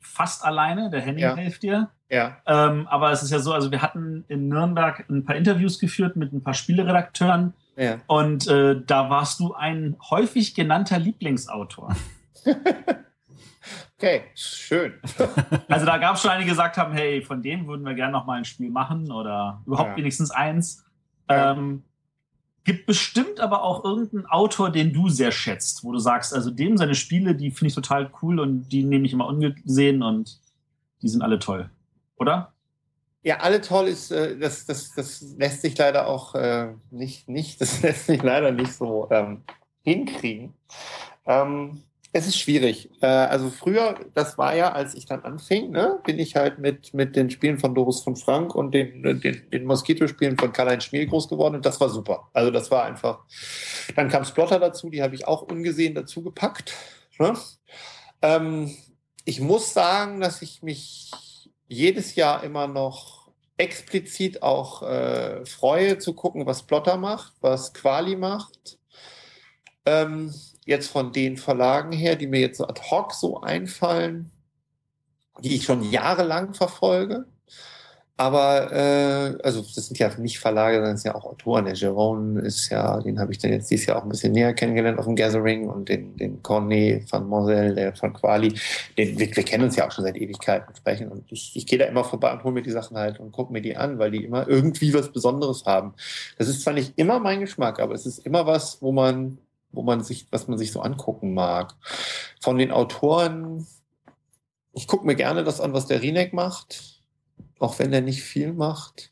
[0.00, 1.36] fast alleine, der Henning Ja.
[1.36, 1.88] hilft dir.
[2.10, 5.78] ja, Ähm, aber es ist ja so, also wir hatten in Nürnberg ein paar Interviews
[5.78, 7.98] geführt mit ein paar Spieleredakteuren ja.
[8.06, 11.94] und äh, da warst du ein häufig genannter Lieblingsautor.
[13.96, 14.94] Okay, schön.
[15.68, 18.10] Also da gab es schon einige, die gesagt haben, hey, von dem würden wir gerne
[18.12, 19.96] noch mal ein Spiel machen oder überhaupt Ja.
[19.96, 20.84] wenigstens eins.
[21.30, 21.52] Ja.
[21.52, 21.84] Ähm,
[22.64, 26.76] gibt bestimmt aber auch irgendeinen Autor, den du sehr schätzt, wo du sagst, also dem
[26.76, 30.40] seine Spiele, die finde ich total cool und die nehme ich immer ungesehen und
[31.02, 31.70] die sind alle toll.
[32.16, 32.52] Oder?
[33.24, 37.60] Ja, alle toll ist, äh, das, das, das lässt sich leider auch äh, nicht, nicht,
[37.60, 39.42] das lässt sich leider nicht so ähm,
[39.82, 40.54] hinkriegen.
[41.26, 41.82] Ähm,
[42.14, 42.90] es ist schwierig.
[43.00, 46.92] Äh, also früher, das war ja, als ich dann anfing, ne, bin ich halt mit,
[46.92, 51.06] mit den Spielen von Doris von Frank und den, den, den Moskito-Spielen von Karl-Heinz Schmiel
[51.06, 52.28] groß geworden und das war super.
[52.34, 53.20] Also das war einfach.
[53.96, 56.74] Dann kam Splotter dazu, die habe ich auch ungesehen dazu gepackt.
[57.18, 57.34] Ne?
[58.20, 58.76] Ähm,
[59.24, 61.10] ich muss sagen, dass ich mich
[61.66, 68.16] jedes Jahr immer noch explizit auch äh, freue zu gucken, was Plotter macht, was Quali
[68.16, 68.78] macht.
[69.86, 70.32] Ähm,
[70.66, 74.30] jetzt von den Verlagen her, die mir jetzt so ad hoc so einfallen,
[75.40, 77.26] die ich schon jahrelang verfolge.
[78.18, 81.64] Aber äh, also das sind ja nicht Verlage, sondern es sind ja auch Autoren.
[81.64, 84.52] Der Jerome ist ja, den habe ich dann jetzt dieses Jahr auch ein bisschen näher
[84.52, 88.54] kennengelernt auf dem Gathering und den, den Cornet van Mosel, der von Quali,
[88.98, 91.78] den, wir, wir kennen uns ja auch schon seit Ewigkeiten sprechen und ich, ich gehe
[91.78, 94.10] da immer vorbei und hole mir die Sachen halt und gucke mir die an, weil
[94.10, 95.94] die immer irgendwie was Besonderes haben.
[96.38, 99.38] Das ist zwar nicht immer mein Geschmack, aber es ist immer was, wo man,
[99.72, 101.74] wo man sich, was man sich so angucken mag.
[102.40, 103.66] Von den Autoren,
[104.72, 107.02] ich gucke mir gerne das an, was der Rinek macht,
[107.58, 109.10] auch wenn der nicht viel macht.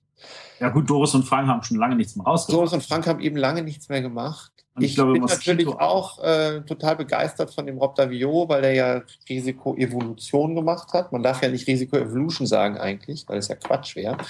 [0.58, 2.68] Ja gut, Doris und Frank haben schon lange nichts mehr rausgebracht.
[2.68, 4.52] Soros und Frank haben eben lange nichts mehr gemacht.
[4.81, 6.22] Und ich Ich, glaube, bin natürlich auch.
[6.22, 11.12] äh, total begeistert von dem Rob Davio, weil der ja Risiko-Evolution gemacht hat.
[11.12, 14.16] Man darf ja nicht Risiko-Evolution sagen eigentlich, weil es ja Quatsch wäre.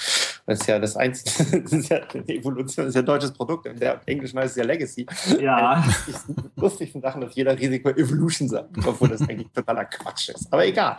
[0.47, 3.79] Das ist ja das einzige, das ist ja, Evolution ist ja ein deutsches Produkt, in
[3.79, 5.07] der Englischen heißt es ja Legacy.
[5.39, 10.53] Ja, Die lustigsten Sachen, dass jeder Risiko-Evolution sagt, obwohl das eigentlich totaler Quatsch ist.
[10.53, 10.97] Aber egal.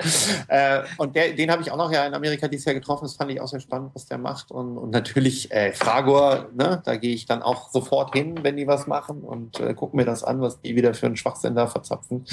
[0.47, 3.03] Äh, und der, den habe ich auch noch ja in Amerika dieses Jahr getroffen.
[3.05, 4.51] Das fand ich auch sehr spannend, was der macht.
[4.51, 8.67] Und, und natürlich äh, Fragor, ne, da gehe ich dann auch sofort hin, wenn die
[8.67, 11.67] was machen und äh, gucke mir das an, was die wieder für einen Schwachsinn da
[11.67, 12.25] verzapfen.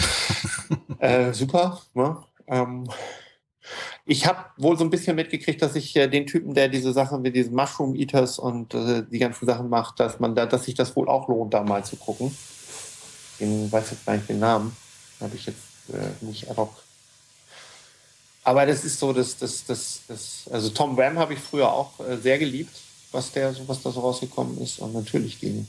[0.99, 1.81] äh, super.
[1.95, 2.17] Ne?
[2.47, 2.89] Ähm,
[4.07, 7.23] ich habe wohl so ein bisschen mitgekriegt, dass ich äh, den Typen, der diese Sachen
[7.23, 10.75] mit diesen Mushroom Eaters und äh, die ganzen Sachen macht, dass man da, dass sich
[10.75, 12.35] das wohl auch lohnt, da mal zu gucken.
[13.39, 14.77] Ich weiß jetzt gar nicht den Namen.
[15.21, 15.59] Habe ich jetzt
[15.93, 16.73] äh, nicht ad hoc.
[18.45, 22.01] Aber das ist so, das, das, das, das, also Tom Ram habe ich früher auch
[22.01, 22.75] äh, sehr geliebt,
[23.13, 24.79] was der, was da so rausgekommen ist.
[24.79, 25.67] Und natürlich die,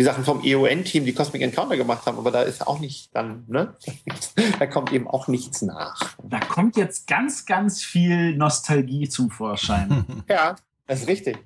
[0.00, 3.44] die Sachen vom EON-Team, die Cosmic Encounter gemacht haben, aber da ist auch nicht dann,
[3.48, 3.74] ne?
[4.58, 6.16] da kommt eben auch nichts nach.
[6.24, 10.06] da kommt jetzt ganz, ganz viel Nostalgie zum Vorschein.
[10.28, 11.36] Ja, das ist richtig.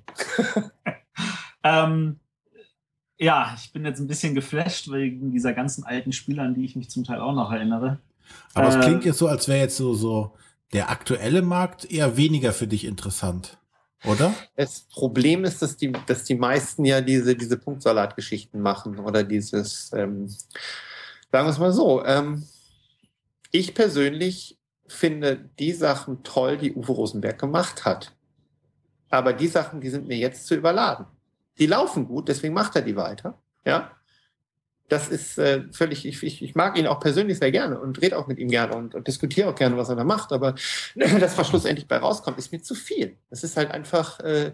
[1.63, 2.21] ähm,
[3.17, 6.77] ja, ich bin jetzt ein bisschen geflasht wegen dieser ganzen alten Spiele, an die ich
[6.77, 7.99] mich zum Teil auch noch erinnere.
[8.53, 10.33] Aber es Äh, klingt jetzt so, als wäre jetzt so, so
[10.71, 13.57] der aktuelle Markt eher weniger für dich interessant,
[14.03, 14.33] oder?
[14.55, 19.91] Das Problem ist, dass die, dass die meisten ja diese, diese Punktsalat-Geschichten machen oder dieses,
[19.93, 22.45] ähm, sagen wir es mal so, ähm,
[23.51, 28.13] ich persönlich finde die Sachen toll, die Uwe Rosenberg gemacht hat.
[29.09, 31.05] Aber die Sachen, die sind mir jetzt zu überladen.
[31.57, 33.39] Die laufen gut, deswegen macht er die weiter.
[33.63, 33.94] Ja.
[34.87, 38.17] Das ist äh, völlig, ich, ich, ich mag ihn auch persönlich sehr gerne und rede
[38.17, 40.31] auch mit ihm gerne und, und diskutiere auch gerne, was er da macht.
[40.31, 40.55] Aber
[40.95, 43.17] das, was schlussendlich bei rauskommt, ist mir zu viel.
[43.31, 44.51] Es ist halt einfach, äh,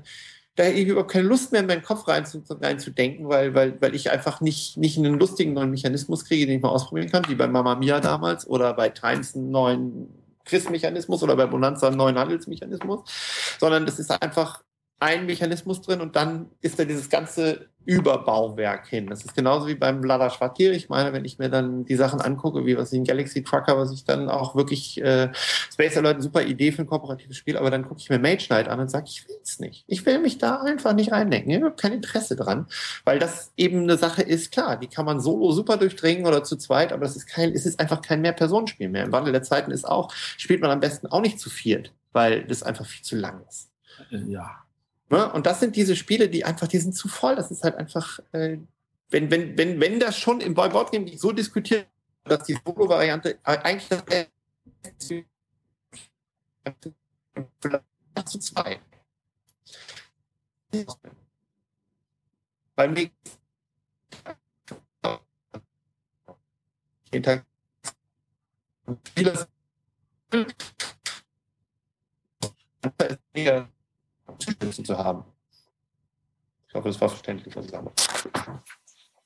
[0.56, 3.82] da habe ich überhaupt keine Lust mehr in meinen Kopf rein zu, reinzudenken, weil, weil,
[3.82, 7.28] weil ich einfach nicht, nicht einen lustigen neuen Mechanismus kriege, den ich mal ausprobieren kann,
[7.28, 10.10] wie bei Mamma Mia damals oder bei Times einen neuen
[10.46, 13.02] Quiz-Mechanismus oder bei Bonanza einen neuen Handelsmechanismus,
[13.60, 14.62] sondern das ist einfach
[15.02, 19.08] ein Mechanismus drin und dann ist da dieses ganze Überbauwerk hin.
[19.08, 20.74] Das ist genauso wie beim Lada Schwartier.
[20.74, 23.76] Ich meine, wenn ich mir dann die Sachen angucke, wie was ich in Galaxy Trucker,
[23.80, 27.72] was ich dann auch wirklich äh, Space Alert, super Idee für ein kooperatives Spiel, aber
[27.72, 29.84] dann gucke ich mir Mage Knight an und sage, ich will's nicht.
[29.88, 31.52] Ich will mich da einfach nicht reindenken.
[31.52, 32.68] Ich habe kein Interesse dran,
[33.04, 36.58] weil das eben eine Sache ist, klar, die kann man solo super durchdringen oder zu
[36.58, 39.06] zweit, aber das ist kein, es ist einfach kein Mehr-Personenspiel mehr.
[39.06, 42.46] Im Wandel der Zeiten ist auch, spielt man am besten auch nicht zu viert, weil
[42.46, 43.72] das einfach viel zu lang ist.
[44.12, 44.62] Ja.
[45.12, 45.32] Ne?
[45.34, 47.36] Und das sind diese Spiele, die einfach, die sind zu voll.
[47.36, 48.58] Das ist halt einfach, äh,
[49.10, 51.88] wenn, wenn, wenn, wenn das schon im Board Game so diskutiert,
[52.24, 55.26] dass die Solo-Variante eigentlich das Beste
[57.60, 57.84] vielleicht
[58.30, 58.80] zu zwei.
[62.76, 63.14] Beim nächsten
[67.12, 67.46] jeden Tag
[69.10, 69.48] Spieler
[74.40, 75.24] zu haben.
[76.68, 77.92] Ich hoffe, das war verständlich, was ich sage.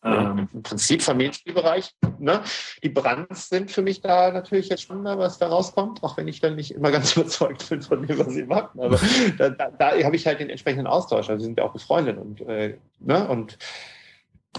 [0.06, 1.95] Ähm, Im Prinzip Familienspielbereich.
[2.19, 2.44] Ne?
[2.84, 6.27] Die Brands sind für mich da natürlich jetzt schon mal, was da rauskommt, auch wenn
[6.27, 8.80] ich dann nicht immer ganz überzeugt bin von dem, was sie machen.
[8.80, 8.99] Aber
[9.38, 11.27] da, da, da habe ich halt den entsprechenden Austausch.
[11.30, 13.27] Also sind ja auch befreundet und, äh, ne?
[13.27, 13.57] und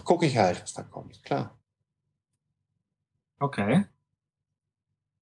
[0.03, 1.23] gucke ich halt, was da kommt.
[1.23, 1.57] Klar.
[3.39, 3.85] Okay.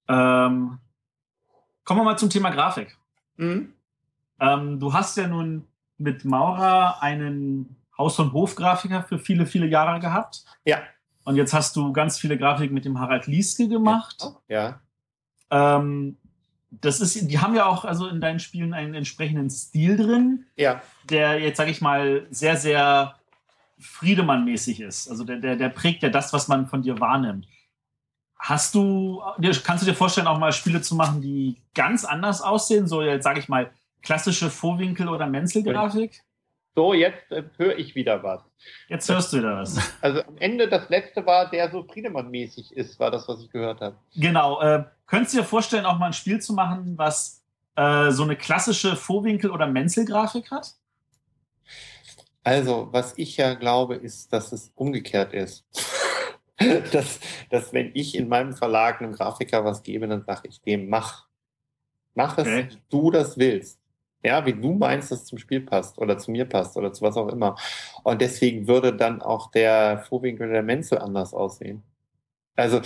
[0.09, 0.79] Ähm,
[1.85, 2.97] kommen wir mal zum Thema Grafik.
[3.37, 3.74] Mhm.
[4.41, 5.67] Ähm, du hast ja nun
[5.99, 10.45] mit Maura einen Haus- und Hofgrafiker für viele, viele Jahre gehabt.
[10.65, 10.79] Ja.
[11.25, 14.27] Und jetzt hast du ganz viele Grafiken mit dem Harald Lieske gemacht.
[14.49, 14.81] Ja.
[15.51, 16.19] Ähm,
[16.71, 20.83] das ist, die haben ja auch also in deinen Spielen einen entsprechenden Stil drin, Ja.
[21.09, 23.15] der jetzt, sage ich mal, sehr, sehr
[23.79, 25.09] Friedemann-mäßig ist.
[25.09, 27.47] Also der, der, der prägt ja das, was man von dir wahrnimmt.
[28.39, 29.23] Hast du,
[29.65, 32.87] kannst du dir vorstellen, auch mal Spiele zu machen, die ganz anders aussehen?
[32.87, 33.71] So jetzt, sage ich mal,
[34.05, 36.23] klassische Vorwinkel- oder Menzelgrafik?
[36.77, 38.43] So, jetzt äh, höre ich wieder was.
[38.89, 39.79] Jetzt hörst du wieder was.
[40.01, 43.81] Also am Ende das letzte war, der so Friedemann-mäßig ist, war das, was ich gehört
[43.81, 43.97] habe.
[44.17, 44.61] Genau.
[44.61, 47.45] Äh, könntest du dir vorstellen, auch mal ein Spiel zu machen, was
[47.77, 50.75] äh, so eine klassische Vorwinkel- oder Menzelgrafik hat?
[52.43, 55.65] Also, was ich ja glaube, ist, dass es umgekehrt ist.
[56.93, 57.21] dass,
[57.51, 61.27] dass wenn ich in meinem Verlag einem Grafiker was gebe, dann sage ich dem, mach.
[62.15, 62.69] Mach es, Okay.
[62.71, 63.81] wie du das willst.
[64.25, 67.03] Ja, wie du meinst, dass es zum Spiel passt oder zu mir passt oder zu
[67.03, 67.57] was auch immer.
[68.05, 71.83] Und deswegen würde dann auch der Vorwinkel der Menzel anders aussehen.
[72.57, 72.81] Also,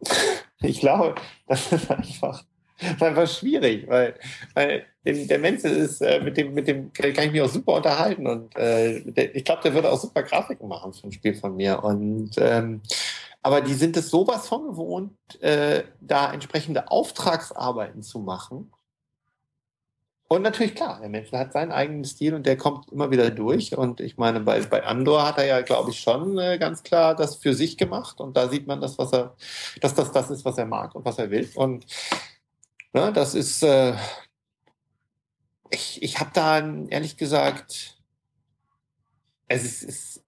[0.60, 1.14] ich glaube,
[1.46, 2.44] das ist einfach,
[2.78, 4.14] das ist einfach schwierig, weil,
[4.54, 8.26] weil der Menzel ist, äh, mit dem, mit dem kann ich mich auch super unterhalten
[8.26, 11.56] und äh, der, ich glaube, der würde auch super Grafiken machen für ein Spiel von
[11.56, 11.82] mir.
[11.82, 12.82] Und ähm,
[13.42, 18.72] aber die sind es sowas von gewohnt, äh, da entsprechende Auftragsarbeiten zu machen.
[20.28, 23.76] Und natürlich, klar, der Mensch hat seinen eigenen Stil und der kommt immer wieder durch.
[23.76, 27.14] Und ich meine, bei, bei Andor hat er ja, glaube ich, schon äh, ganz klar
[27.14, 28.20] das für sich gemacht.
[28.20, 29.36] Und da sieht man das, was er,
[29.80, 31.48] dass das das ist, was er mag und was er will.
[31.54, 31.86] Und
[32.92, 33.94] ne, das ist, äh,
[35.70, 36.58] ich, ich habe da
[36.88, 37.96] ehrlich gesagt,
[39.46, 40.25] es ist, ist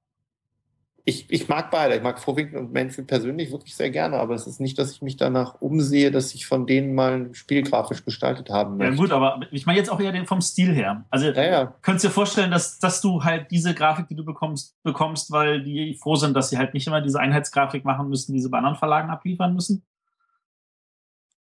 [1.09, 1.97] ich, ich mag beide.
[1.97, 5.01] Ich mag Vorwinkel und Menzel persönlich wirklich sehr gerne, aber es ist nicht, dass ich
[5.01, 8.97] mich danach umsehe, dass ich von denen mal ein Spiel grafisch gestaltet haben Ja, möchte.
[9.01, 11.07] gut, aber ich meine jetzt auch eher den vom Stil her.
[11.09, 11.75] Also Ja, ja.
[11.81, 15.63] könntest du dir vorstellen, dass, dass du halt diese Grafik, die du bekommst, bekommst, weil
[15.63, 18.59] die froh sind, dass sie halt nicht immer diese Einheitsgrafik machen müssen, die sie bei
[18.59, 19.83] anderen Verlagen abliefern müssen?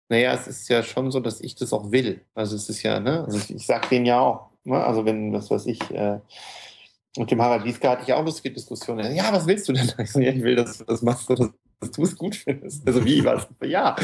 [0.08, 2.22] Naja, es ist ja schon so, dass ich das auch will.
[2.34, 4.82] Also es ist ja, ne, also ich, ich sag denen ja auch, ne?
[4.82, 6.18] also wenn, was weiß ich, äh,
[7.16, 9.14] mit dem Harald Lieske hatte ich auch lustige Diskussionen.
[9.14, 9.90] Ja, was willst du denn?
[9.98, 11.40] Ich, so, ja, ich will, dass du das machst, dass,
[11.80, 12.86] dass du es gut findest.
[12.86, 13.48] Also wie, was?
[13.62, 13.96] Ja,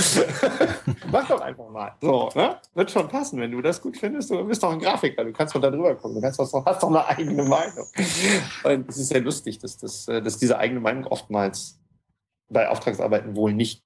[1.13, 1.95] mach doch einfach mal.
[2.01, 2.61] So, ne?
[2.75, 3.41] Wird schon passen.
[3.41, 5.95] Wenn du das gut findest, du bist doch ein Grafiker, du kannst doch da drüber
[5.95, 7.87] gucken, du kannst doch, hast doch eine eigene Meinung.
[8.65, 11.79] Und es ist ja lustig, dass, das, äh, dass diese eigene Meinung oftmals
[12.49, 13.85] bei Auftragsarbeiten wohl nicht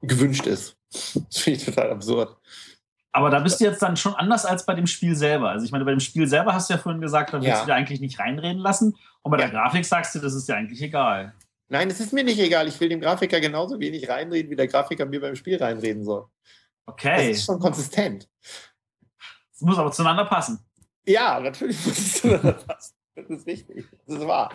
[0.00, 0.76] gewünscht ist.
[0.90, 2.36] Das finde ich total absurd.
[3.12, 5.50] Aber da bist du jetzt dann schon anders als bei dem Spiel selber.
[5.50, 7.60] Also ich meine, bei dem Spiel selber hast du ja vorhin gesagt, da willst Ja.
[7.60, 8.96] du dir eigentlich nicht reinreden lassen.
[9.22, 9.52] Und bei der Ja.
[9.52, 11.34] Grafik sagst du, das ist dir eigentlich egal.
[11.68, 12.66] Nein, es ist mir nicht egal.
[12.68, 16.26] Ich will dem Grafiker genauso wenig reinreden, wie der Grafiker mir beim Spiel reinreden soll.
[16.86, 17.30] Das Okay.
[17.32, 18.28] ist schon konsistent.
[19.54, 20.58] Es muss aber zueinander passen.
[21.06, 22.94] Ja, natürlich muss es zueinander passen.
[23.14, 23.86] Das ist wichtig.
[24.06, 24.52] Das ist wahr.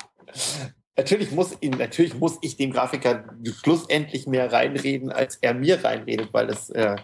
[0.98, 6.30] Natürlich muss, ihn, natürlich muss ich dem Grafiker schlussendlich mehr reinreden, als er mir reinredet,
[6.32, 6.96] weil, das, äh,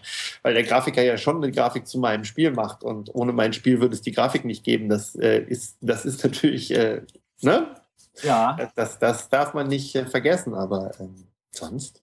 [0.42, 3.80] weil der Grafiker ja schon eine Grafik zu meinem Spiel macht und ohne mein Spiel
[3.80, 4.88] würde es die Grafik nicht geben.
[4.88, 7.02] Das, äh, ist, das ist natürlich, äh,
[7.42, 7.74] ne?
[8.22, 8.56] Ja.
[8.76, 12.02] Das, das, darf man nicht äh, vergessen, aber ähm, sonst.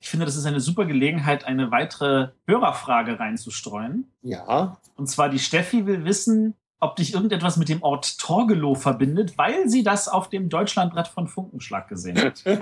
[0.00, 4.10] Ich finde, das ist eine super Gelegenheit, eine weitere Hörerfrage reinzustreuen.
[4.22, 6.54] Ja, Und zwar die Steffi will wissen,
[6.84, 11.28] ob dich irgendetwas mit dem Ort Torgelow verbindet, weil sie das auf dem Deutschlandbrett von
[11.28, 12.44] Funkenschlag gesehen hat.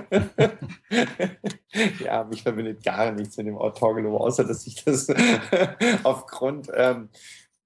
[1.99, 5.07] ja, mich verbindet gar nichts mit dem Ort Torgelow, außer dass ich das
[6.03, 7.09] aufgrund ähm,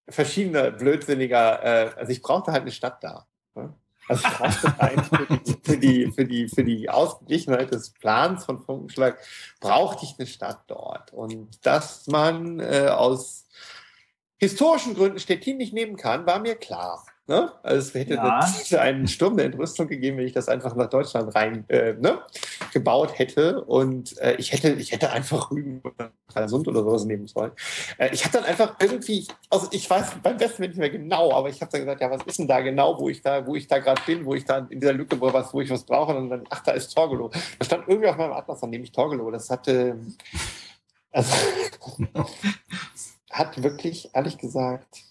[0.10, 3.28] verschiedener blödsinniger, äh, also ich brauchte halt eine Stadt da.
[3.54, 3.74] Ne?
[4.08, 9.20] Also ich brauchte eigentlich für die, für, die, für die Ausgeglichenheit des Plans von Funkenschlag
[9.60, 11.14] brauchte ich eine Stadt dort.
[11.14, 13.47] Und dass man äh, aus
[14.38, 17.04] historischen Gründen Stettin nicht nehmen kann, war mir klar.
[17.30, 17.52] Ne?
[17.62, 18.40] Also es hätte ja.
[18.80, 22.20] einen Sturm der Entrüstung gegeben, wenn ich das einfach nach Deutschland rein äh, ne,
[22.72, 23.66] gebaut hätte.
[23.66, 27.52] Und äh, ich hätte, ich hätte einfach Rügen oder Stralsund oder sowas nehmen sollen.
[27.98, 31.50] Äh, ich habe dann einfach irgendwie, also ich weiß beim besten nicht mehr genau, aber
[31.50, 33.68] ich habe dann gesagt, ja, was ist denn da genau, wo ich da, wo ich
[33.68, 36.16] da gerade bin, wo ich da in dieser Lücke, wo, was, wo ich was brauche.
[36.16, 37.30] Und dann, ach, da ist Torgelow.
[37.60, 39.30] Da stand irgendwie auf meinem Atlas, dann nehme ich Torgelow.
[39.32, 40.00] Das hatte,
[41.12, 41.36] also,
[43.38, 45.04] hat wirklich, ehrlich gesagt,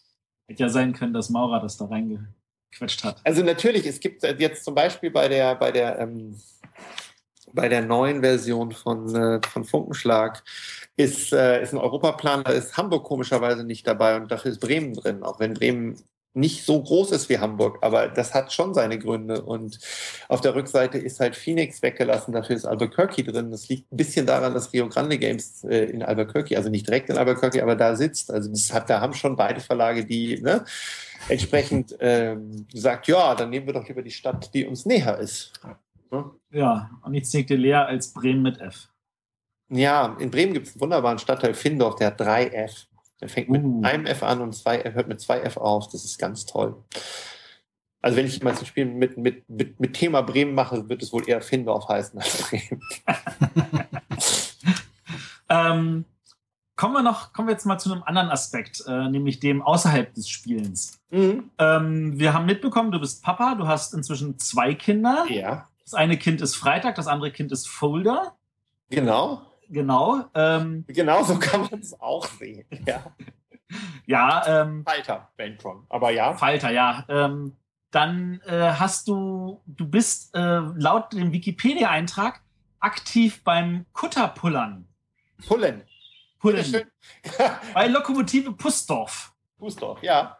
[0.49, 3.21] Hätte ja sein können, dass Maurer das da reingequetscht hat.
[3.25, 6.39] Also natürlich, es gibt jetzt zum Beispiel bei der, bei der, ähm,
[7.53, 10.45] bei der neuen Version von, äh, von Funkenschlag
[10.97, 14.95] ist, äh, ist ein Europaplan, da ist Hamburg komischerweise nicht dabei und dafür ist Bremen
[14.95, 15.97] drin, auch wenn Bremen
[16.37, 19.43] nicht so groß ist wie Hamburg, aber das hat schon seine Gründe.
[19.43, 19.79] Und
[20.29, 23.51] auf der Rückseite ist halt Phoenix weggelassen, dafür ist Albuquerque drin.
[23.51, 27.09] Das liegt ein bisschen daran, dass Rio Grande Games äh, in Albuquerque, also nicht direkt
[27.09, 28.31] in Albuquerque, aber da sitzt.
[28.31, 30.65] Also das hat, da haben schon beide Verlage, die ne,
[31.29, 35.55] entsprechend ähm, gesagt, ja, dann nehmen wir doch lieber die Stadt, die uns näher ist.
[36.13, 38.89] Ja, ja und nichts liegt dir leer als Bremen mit F.
[39.71, 42.87] Ja, in Bremen gibt es einen wunderbaren Stadtteil Findorf, der hat drei F.
[43.21, 43.83] Der fängt mit uh.
[43.83, 45.89] einem F an und zwei, hört mit zwei F auf.
[45.89, 46.77] Das ist ganz toll.
[48.03, 51.13] Also wenn ich mal ein Spiel mit, mit, mit, mit Thema Bremen mache, wird es
[51.13, 52.81] wohl eher Findorf heißen als Bremen.
[55.49, 56.05] ähm,
[56.77, 60.15] kommen wir noch, kommen wir jetzt mal zu einem anderen Aspekt, äh, nämlich dem außerhalb
[60.15, 61.01] des Spielens.
[61.11, 61.51] Mhm.
[61.59, 65.25] Ähm, wir haben mitbekommen, du bist Papa, du hast inzwischen zwei Kinder.
[65.29, 65.67] Ja.
[65.83, 68.37] Das eine Kind ist Freitag, das andere Kind ist Folder.
[68.91, 70.25] Genau genau.
[70.35, 72.67] Ähm, genau so kann man es auch sehen.
[72.87, 73.05] Ja,
[74.07, 75.87] ja ähm, Falter, Ventron.
[75.89, 76.35] Aber ja.
[76.35, 77.05] Falter, ja.
[77.09, 77.57] Ähm,
[77.91, 82.43] dann äh, hast du, du bist äh, laut dem Wikipedia-Eintrag
[82.81, 84.87] aktiv beim Kutterpullern.
[85.47, 85.83] Pullen.
[86.39, 86.91] Pullen.
[87.75, 89.33] Bei Lokomotive Pusdorf.
[89.59, 90.36] Pusdorf, ja.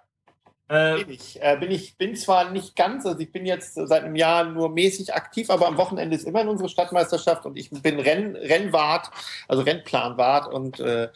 [0.69, 1.41] Äh, bin ich.
[1.41, 1.97] Äh, bin ich.
[1.97, 5.69] Bin zwar nicht ganz, also ich bin jetzt seit einem Jahr nur mäßig aktiv, aber
[5.69, 9.11] am Wochenende ist immerhin unsere Stadtmeisterschaft und ich bin Renn, Rennwart,
[9.47, 11.09] also Rennplanwart und äh,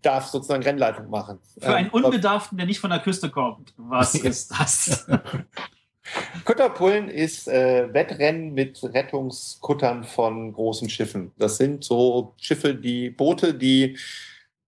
[0.00, 1.38] darf sozusagen Rennleitung machen.
[1.58, 5.06] Für einen ähm, Unbedarften, der nicht von der Küste kommt, was ist das?
[6.44, 11.32] Kutterpullen ist äh, Wettrennen mit Rettungskuttern von großen Schiffen.
[11.36, 13.98] Das sind so Schiffe, die Boote, die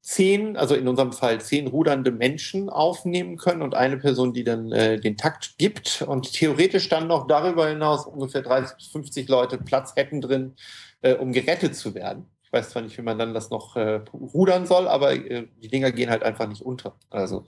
[0.09, 4.73] zehn, also in unserem Fall zehn rudernde Menschen aufnehmen können und eine Person, die dann
[4.73, 9.59] äh, den Takt gibt und theoretisch dann noch darüber hinaus ungefähr 30 bis 50 Leute
[9.59, 10.55] Platz hätten drin,
[11.03, 12.25] äh, um gerettet zu werden.
[12.43, 15.69] Ich weiß zwar nicht, wie man dann das noch äh, rudern soll, aber äh, die
[15.69, 16.95] Dinger gehen halt einfach nicht unter.
[17.11, 17.45] Also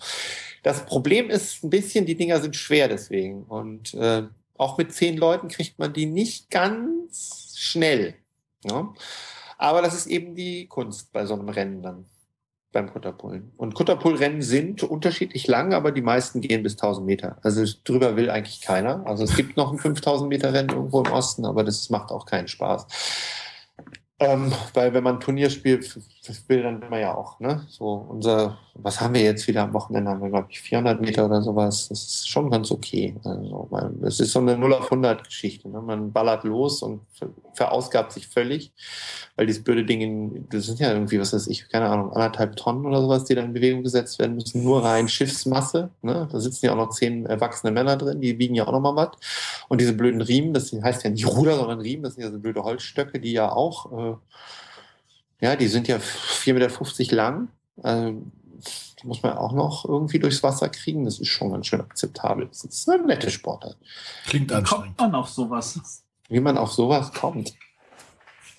[0.62, 4.24] das Problem ist ein bisschen, die Dinger sind schwer deswegen und äh,
[4.58, 8.16] auch mit zehn Leuten kriegt man die nicht ganz schnell.
[8.64, 8.92] Ja?
[9.56, 12.09] Aber das ist eben die Kunst bei so einem Rennen dann
[12.72, 13.52] beim Kutterpullen.
[13.56, 17.38] Und Kutterpullrennen sind unterschiedlich lang, aber die meisten gehen bis 1000 Meter.
[17.42, 19.06] Also drüber will eigentlich keiner.
[19.06, 22.26] Also es gibt noch ein 5000 Meter Rennen irgendwo im Osten, aber das macht auch
[22.26, 22.86] keinen Spaß.
[24.20, 25.98] Ähm, weil wenn man Turnier spielt,
[26.48, 27.64] will, dann man ja auch, ne?
[27.68, 30.10] So unser, was haben wir jetzt wieder am Wochenende?
[30.10, 31.88] Haben wir, glaube ich, 400 Meter oder sowas.
[31.88, 33.14] Das ist schon ganz okay.
[33.24, 33.68] Also,
[34.02, 35.68] es ist so eine 0 auf 100 Geschichte.
[35.68, 35.80] Ne?
[35.80, 37.01] Man ballert los und
[37.55, 38.72] verausgabt sich völlig,
[39.36, 42.84] weil dieses blöde Ding, das sind ja irgendwie, was weiß ich, keine Ahnung, anderthalb Tonnen
[42.84, 45.90] oder sowas, die da in Bewegung gesetzt werden müssen, nur rein Schiffsmasse.
[46.02, 46.28] Ne?
[46.30, 48.97] Da sitzen ja auch noch zehn erwachsene Männer drin, die wiegen ja auch noch mal
[48.97, 49.10] was.
[49.68, 52.38] Und diese blöden Riemen, das heißt ja nicht Ruder, sondern Riemen, das sind ja so
[52.38, 54.16] blöde Holzstöcke, die ja auch, äh,
[55.40, 57.48] ja, die sind ja 4,50 Meter lang.
[57.82, 58.22] Also,
[59.02, 61.04] die muss man auch noch irgendwie durchs Wasser kriegen.
[61.04, 62.46] Das ist schon ganz schön akzeptabel.
[62.46, 63.78] Das ist eine nette Sportart.
[64.26, 64.98] Klingt anstrengend.
[64.98, 66.04] Kommt man auf sowas?
[66.28, 67.54] Wie man auf sowas kommt.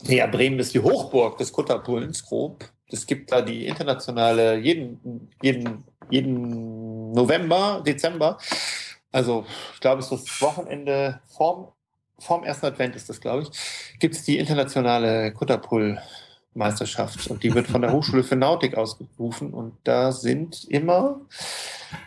[0.03, 2.65] Ja, Bremen ist die Hochburg des Kutterpullens grob.
[2.87, 8.37] Es gibt da die internationale, jeden, jeden, jeden November, Dezember.
[9.11, 11.67] Also, ich glaube, es ist das Wochenende vorm,
[12.17, 15.31] vorm ersten Advent ist das, glaube ich, gibt es die internationale
[16.51, 17.27] Kutterpull-Meisterschaft.
[17.27, 19.53] Und die wird von der Hochschule für Nautik ausgerufen.
[19.53, 21.21] Und da sind immer,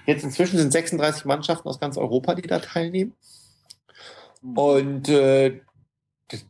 [0.07, 3.15] jetzt inzwischen sind 36 Mannschaften aus ganz Europa, die da teilnehmen.
[4.55, 5.61] Und äh,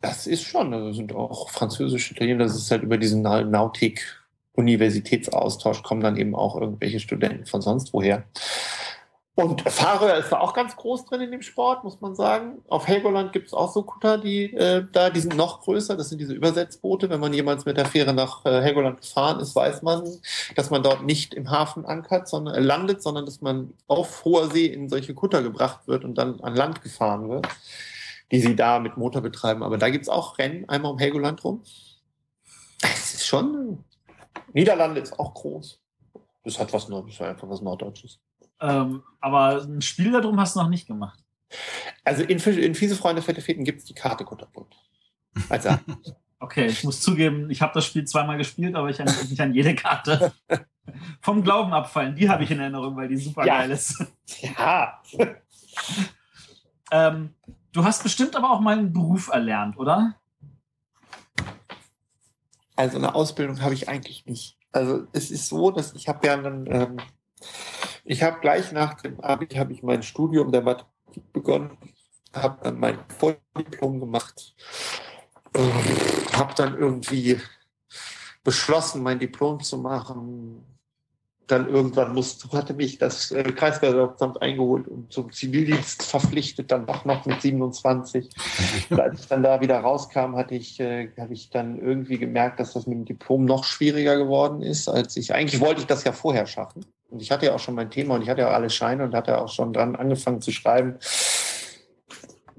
[0.01, 6.01] das ist schon, also sind auch französische Italiener, das ist halt über diesen Nautik-Universitätsaustausch kommen
[6.01, 8.25] dann eben auch irgendwelche Studenten von sonst woher.
[9.37, 12.63] Und Färöer ist da auch ganz groß drin in dem Sport, muss man sagen.
[12.69, 15.97] Auf Helgoland gibt es auch so Kutter, die äh, da, die sind noch größer.
[15.97, 17.11] Das sind diese Übersetzboote.
[17.11, 20.05] Wenn man jemals mit der Fähre nach äh, Helgoland gefahren ist, weiß man,
[20.55, 24.51] dass man dort nicht im Hafen ankert, sondern äh, landet, sondern dass man auf hoher
[24.51, 27.49] See in solche Kutter gebracht wird und dann an Land gefahren wird,
[28.31, 29.65] die sie da mit Motor betreiben.
[29.65, 31.65] Aber da gibt es auch Rennen einmal um Helgoland rum.
[32.83, 33.83] Es ist schon.
[34.53, 35.81] Niederlande ist auch groß.
[36.45, 38.21] Das hat was war einfach was Norddeutsches.
[38.61, 41.19] Ähm, aber ein Spiel darum hast du noch nicht gemacht.
[42.05, 44.75] Also in, in Fiese Freunde Fette Feten gibt es die Karte Kutterbunt.
[45.49, 45.71] Also,
[46.39, 49.55] okay, ich muss zugeben, ich habe das Spiel zweimal gespielt, aber ich erinnere mich an
[49.55, 50.33] jede Karte.
[51.21, 53.59] Vom Glauben abfallen, die habe ich in Erinnerung, weil die super Ja.
[53.59, 54.05] geil ist.
[54.41, 55.01] ja.
[56.91, 57.35] Ähm,
[57.73, 60.15] du hast bestimmt aber auch mal einen Beruf erlernt, oder?
[62.77, 64.59] Also eine Ausbildung habe ich eigentlich nicht.
[64.73, 66.97] Also es ist so, dass ich habe ja dann, ähm,
[68.05, 71.77] ich habe gleich nach dem Abi habe ich mein Studium der Mathematik begonnen,
[72.35, 74.55] habe dann mein Volldiplom gemacht,
[75.55, 77.41] äh, habe dann irgendwie
[78.43, 80.65] beschlossen, mein Diplom zu machen.
[81.47, 87.05] Dann irgendwann musste, hatte mich das äh, Kreisgewerbeamt eingeholt und zum Zivildienst verpflichtet, dann doch
[87.05, 88.31] noch mit 27.
[88.89, 92.61] Und als ich dann da wieder rauskam, hatte ich, äh, habe ich dann irgendwie gemerkt,
[92.61, 95.35] dass das mit dem Diplom noch schwieriger geworden ist, als ich.
[95.35, 96.87] Eigentlich wollte ich das ja vorher schaffen.
[97.15, 99.15] Und ich hatte ja auch schon mein Thema und ich hatte ja alle Scheine und
[99.15, 100.97] hatte auch schon dran angefangen zu schreiben.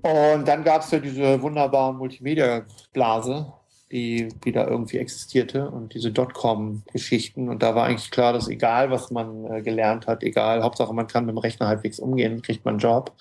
[0.02, 3.52] Und dann gab es ja diese wunderbare Multimedia-Blase,
[3.92, 7.50] die, die da irgendwie existierte und diese Dotcom-Geschichten.
[7.50, 11.08] Und da war eigentlich klar, dass egal, was man äh, gelernt hat, egal, Hauptsache man
[11.08, 13.12] kann mit dem Rechner halbwegs umgehen, kriegt man einen Job.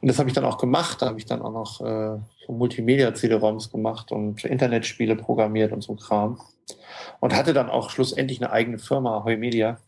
[0.00, 1.02] Und das habe ich dann auch gemacht.
[1.02, 2.16] Da habe ich dann auch noch äh,
[2.46, 6.40] so Multimedia-CD-ROMs gemacht und Internetspiele programmiert und so Kram.
[7.20, 9.78] Und hatte dann auch schlussendlich eine eigene Firma, Ahoy Media,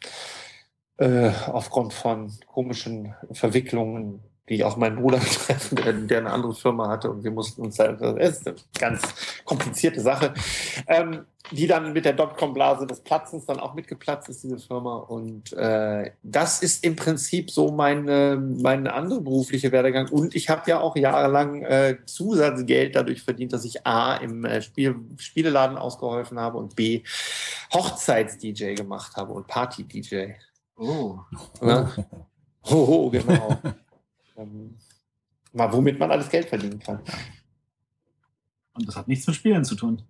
[0.98, 6.89] äh, aufgrund von komischen Verwicklungen, die auch meinen Bruder betreffen, der, der eine andere Firma
[6.89, 9.02] hatte und wir mussten uns da, das ist eine ganz
[9.44, 10.35] komplizierte Sache,
[10.86, 14.97] ähm, die dann mit der Dotcom-Blase des Platzens dann auch mitgeplatzt ist, diese Firma.
[14.97, 20.09] Und äh, das ist im Prinzip so meine, meine andere berufliche Werdegang.
[20.09, 24.60] Und ich habe ja auch jahrelang äh, Zusatzgeld dadurch verdient, dass ich A im äh,
[24.60, 27.02] Spiel, Spieleladen ausgeholfen habe und B
[27.73, 30.35] Hochzeits-DJ gemacht habe und Party-DJ.
[30.77, 31.20] Oh.
[31.61, 32.07] Ne?
[32.65, 33.59] Hoho, genau.
[34.36, 34.77] ähm,
[35.53, 37.01] mal womit man alles Geld verdienen kann.
[38.74, 40.03] Und das hat nichts mit Spielen zu tun.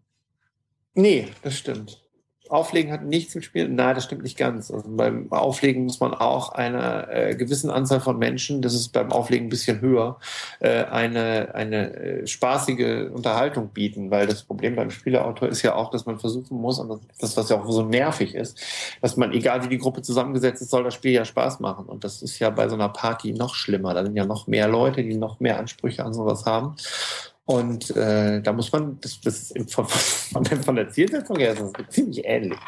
[0.94, 2.05] Nee, das stimmt.
[2.50, 3.74] Auflegen hat nichts mit Spielen.
[3.74, 4.70] Nein, das stimmt nicht ganz.
[4.70, 9.12] Also beim Auflegen muss man auch einer äh, gewissen Anzahl von Menschen, das ist beim
[9.12, 10.18] Auflegen ein bisschen höher,
[10.60, 15.90] äh, eine, eine äh, spaßige Unterhaltung bieten, weil das Problem beim Spieleautor ist ja auch,
[15.90, 18.60] dass man versuchen muss, und das, was ja auch so nervig ist,
[19.02, 21.86] dass man, egal wie die Gruppe zusammengesetzt ist, soll das Spiel ja Spaß machen.
[21.86, 23.94] Und das ist ja bei so einer Party noch schlimmer.
[23.94, 26.76] Da sind ja noch mehr Leute, die noch mehr Ansprüche an sowas haben.
[27.46, 31.52] Und äh, da muss man, das, das ist von, von, der- von der Zielsetzung her
[31.52, 32.58] ist das ziemlich ähnlich.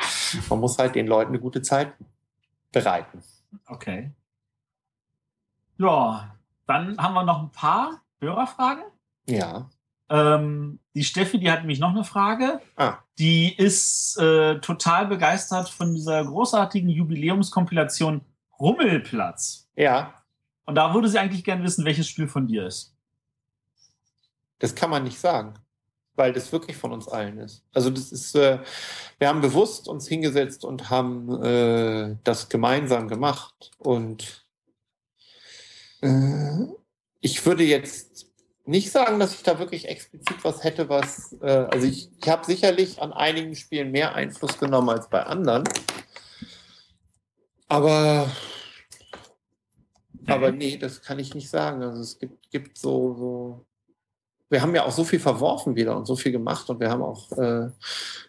[0.49, 1.93] Man muss halt den Leuten eine gute Zeit
[2.73, 3.23] bereiten.
[3.67, 4.13] Okay.
[5.79, 6.35] Ja,
[6.67, 8.85] dann haben wir noch ein paar Hörerfragen.
[9.29, 9.69] Ja.
[10.11, 12.61] Ähm, die Steffi, die hat nämlich noch eine Frage.
[12.77, 12.99] Ah.
[13.19, 18.23] Die ist äh, total begeistert von dieser großartigen Jubiläumskompilation
[18.59, 19.69] Rummelplatz.
[19.77, 20.15] Ja,
[20.67, 22.95] Und da würde sie eigentlich gern wissen, welches Spiel von dir ist.
[24.59, 25.55] Das kann man nicht sagen,
[26.15, 27.65] weil das wirklich von uns allen ist.
[27.73, 28.59] Also das ist, äh,
[29.19, 33.71] wir haben bewusst uns hingesetzt und haben äh, das gemeinsam gemacht.
[33.79, 34.47] Und
[36.03, 36.65] äh,
[37.21, 38.27] ich würde jetzt
[38.65, 42.45] nicht sagen, dass ich da wirklich explizit was hätte, was, äh, also ich, ich habe
[42.45, 45.65] sicherlich an einigen Spielen mehr Einfluss genommen als bei anderen.
[47.69, 48.29] Aber
[50.29, 51.83] aber nee, das kann ich nicht sagen.
[51.83, 53.65] Also es gibt, gibt so, so.
[54.51, 57.03] Wir haben ja auch so viel verworfen wieder und so viel gemacht und wir haben
[57.03, 57.69] auch äh,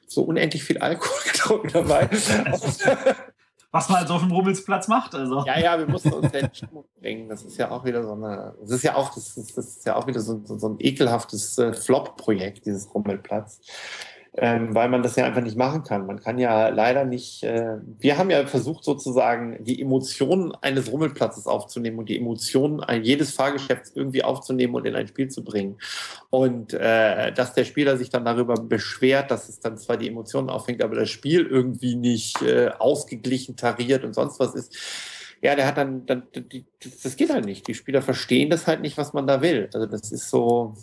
[0.07, 2.09] so unendlich viel Alkohol getrunken dabei.
[3.71, 5.13] Was man halt so auf dem Rummelsplatz macht.
[5.13, 5.45] Also.
[5.45, 7.29] ja, ja, wir mussten uns ja in Stimmung bringen.
[7.29, 8.55] Das ist ja auch wieder so eine.
[8.61, 10.77] Das ist ja auch, das ist, das ist ja auch wieder so, so, so ein
[10.79, 13.61] ekelhaftes äh, Flop-Projekt, dieses Rummelplatz.
[14.35, 16.05] Ähm, weil man das ja einfach nicht machen kann.
[16.05, 17.43] Man kann ja leider nicht.
[17.43, 23.31] Äh, wir haben ja versucht, sozusagen die Emotionen eines Rummelplatzes aufzunehmen und die Emotionen jedes
[23.31, 25.79] Fahrgeschäfts irgendwie aufzunehmen und in ein Spiel zu bringen.
[26.29, 30.51] Und äh, dass der Spieler sich dann darüber beschwert, dass es dann zwar die Emotionen
[30.51, 34.75] auffängt, aber das Spiel irgendwie nicht äh, ausgeglichen tariert und sonst was ist.
[35.41, 36.65] Ja, der hat dann, dann die,
[37.03, 37.67] das geht halt nicht.
[37.67, 39.69] Die Spieler verstehen das halt nicht, was man da will.
[39.73, 40.75] Also das ist so.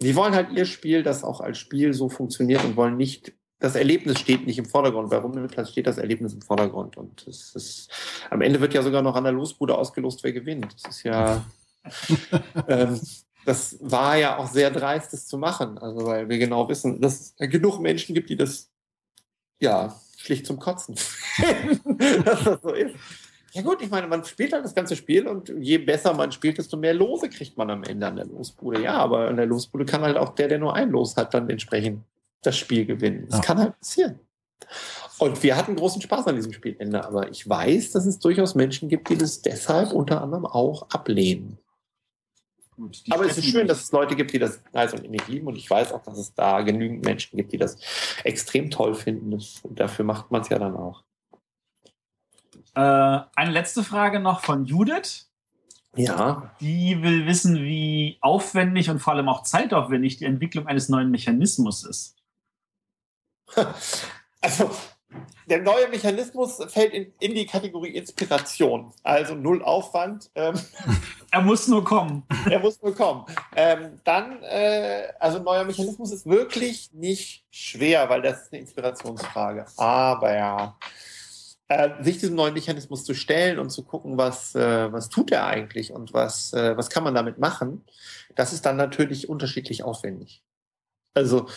[0.00, 3.74] Die wollen halt ihr Spiel, das auch als Spiel so funktioniert und wollen nicht das
[3.74, 5.10] Erlebnis steht nicht im Vordergrund.
[5.10, 6.96] Bei Rummelplatz steht das Erlebnis im Vordergrund.
[6.96, 7.90] Und es ist,
[8.30, 10.74] am Ende wird ja sogar noch an der Losbude ausgelost, wer gewinnt.
[10.74, 11.44] Das ist ja,
[12.68, 13.00] ähm,
[13.46, 15.78] das war ja auch sehr dreist, das zu machen.
[15.78, 18.70] Also, weil wir genau wissen, dass es genug Menschen gibt, die das,
[19.58, 20.96] ja, schlicht zum Kotzen,
[22.24, 22.94] dass das so ist.
[23.56, 26.58] Ja gut, ich meine, man spielt halt das ganze Spiel und je besser man spielt,
[26.58, 28.82] desto mehr Lose kriegt man am Ende an der Losbude.
[28.82, 31.48] Ja, aber an der Losbude kann halt auch der, der nur ein Los hat, dann
[31.48, 32.02] entsprechend
[32.42, 33.26] das Spiel gewinnen.
[33.30, 33.44] Das Ja.
[33.44, 34.20] kann halt passieren.
[35.18, 38.88] Und wir hatten großen Spaß an diesem Spielende, aber ich weiß, dass es durchaus Menschen
[38.88, 41.58] gibt, die das deshalb unter anderem auch ablehnen.
[42.76, 45.46] Gut, Aber es ist schön, dass es Leute gibt, die das heiß und innig lieben.
[45.46, 47.78] Und ich weiß auch, dass es da genügend Menschen gibt, die das
[48.22, 49.30] extrem toll finden.
[49.30, 51.02] Das, und dafür macht man es ja dann auch.
[52.76, 55.30] Äh, eine letzte Frage noch von Judith.
[55.96, 56.54] Ja.
[56.60, 61.84] Die will wissen, wie aufwendig und vor allem auch zeitaufwendig die Entwicklung eines neuen Mechanismus
[61.84, 62.16] ist.
[64.42, 64.70] Also,
[65.46, 68.92] der neue Mechanismus fällt in, in die Kategorie Inspiration.
[69.02, 70.30] Also null Aufwand.
[70.36, 70.54] Ähm,
[71.32, 72.22] Er muss nur kommen.
[72.50, 73.26] er muss nur kommen.
[73.56, 78.62] Ähm, dann, äh, also ein neuer Mechanismus ist wirklich nicht schwer, weil das ist eine
[78.62, 79.66] Inspirationsfrage.
[79.76, 80.78] Aber ja,
[81.68, 85.46] äh, sich diesem neuen Mechanismus zu stellen und zu gucken, was, äh, was tut er
[85.46, 87.84] eigentlich und was, äh, was kann man damit machen,
[88.34, 90.44] das ist dann natürlich unterschiedlich aufwendig.
[91.14, 91.48] Also,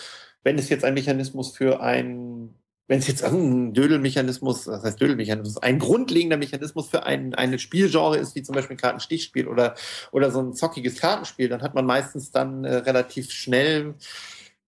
[0.44, 2.56] wenn es jetzt ein Mechanismus für ein,
[2.88, 8.18] wenn es jetzt ein Dödelmechanismus, das heißt Dödelmechanismus, ein grundlegender Mechanismus für ein, eine Spielgenre
[8.18, 9.76] ist, wie zum Beispiel ein Kartenstichspiel oder,
[10.12, 13.96] oder so ein zockiges Kartenspiel, dann hat man meistens dann äh, relativ schnell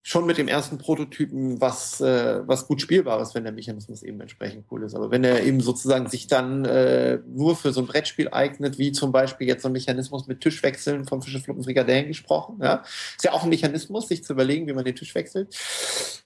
[0.04, 4.66] schon mit dem ersten Prototypen was, äh, was gut spielbares, wenn der Mechanismus eben entsprechend
[4.70, 4.96] cool ist.
[4.96, 8.90] Aber wenn er eben sozusagen sich dann äh, nur für so ein Brettspiel eignet, wie
[8.90, 12.82] zum Beispiel jetzt so ein Mechanismus mit Tischwechseln vom Fische, Fluppen, Frikadellen gesprochen, ja,
[13.16, 15.56] ist ja auch ein Mechanismus, sich zu überlegen, wie man den Tisch wechselt,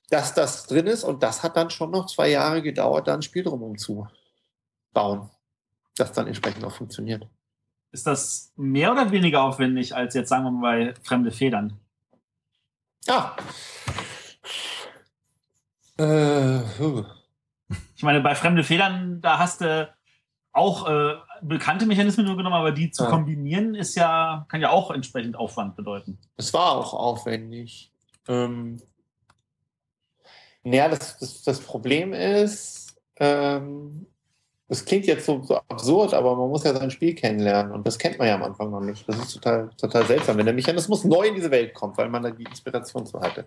[0.08, 3.22] dass das drin ist und das hat dann schon noch zwei Jahre gedauert, da ein
[3.22, 4.06] Spiel drumherum zu
[4.94, 5.28] bauen,
[5.96, 7.28] das dann entsprechend auch funktioniert.
[7.92, 11.78] Ist das mehr oder weniger aufwendig als jetzt, sagen wir mal, bei Fremde Federn?
[13.06, 13.36] Ja.
[15.98, 17.04] Äh, huh.
[17.96, 19.88] Ich meine, bei Fremde Federn, da hast du
[20.52, 23.10] auch äh, bekannte Mechanismen nur genommen, aber die zu Ja.
[23.10, 26.18] kombinieren ist ja, kann ja auch entsprechend Aufwand bedeuten.
[26.36, 27.92] Es war auch aufwendig.
[28.28, 28.80] Ähm,
[30.62, 34.06] naja, das, das, das Problem ist, ähm,
[34.68, 37.98] das klingt jetzt so, so absurd, aber man muss ja sein Spiel kennenlernen und das
[37.98, 39.08] kennt man ja am Anfang noch nicht.
[39.08, 42.22] Das ist total, total seltsam, wenn der Mechanismus neu in diese Welt kommt, weil man
[42.22, 43.46] da die Inspiration zu hatte.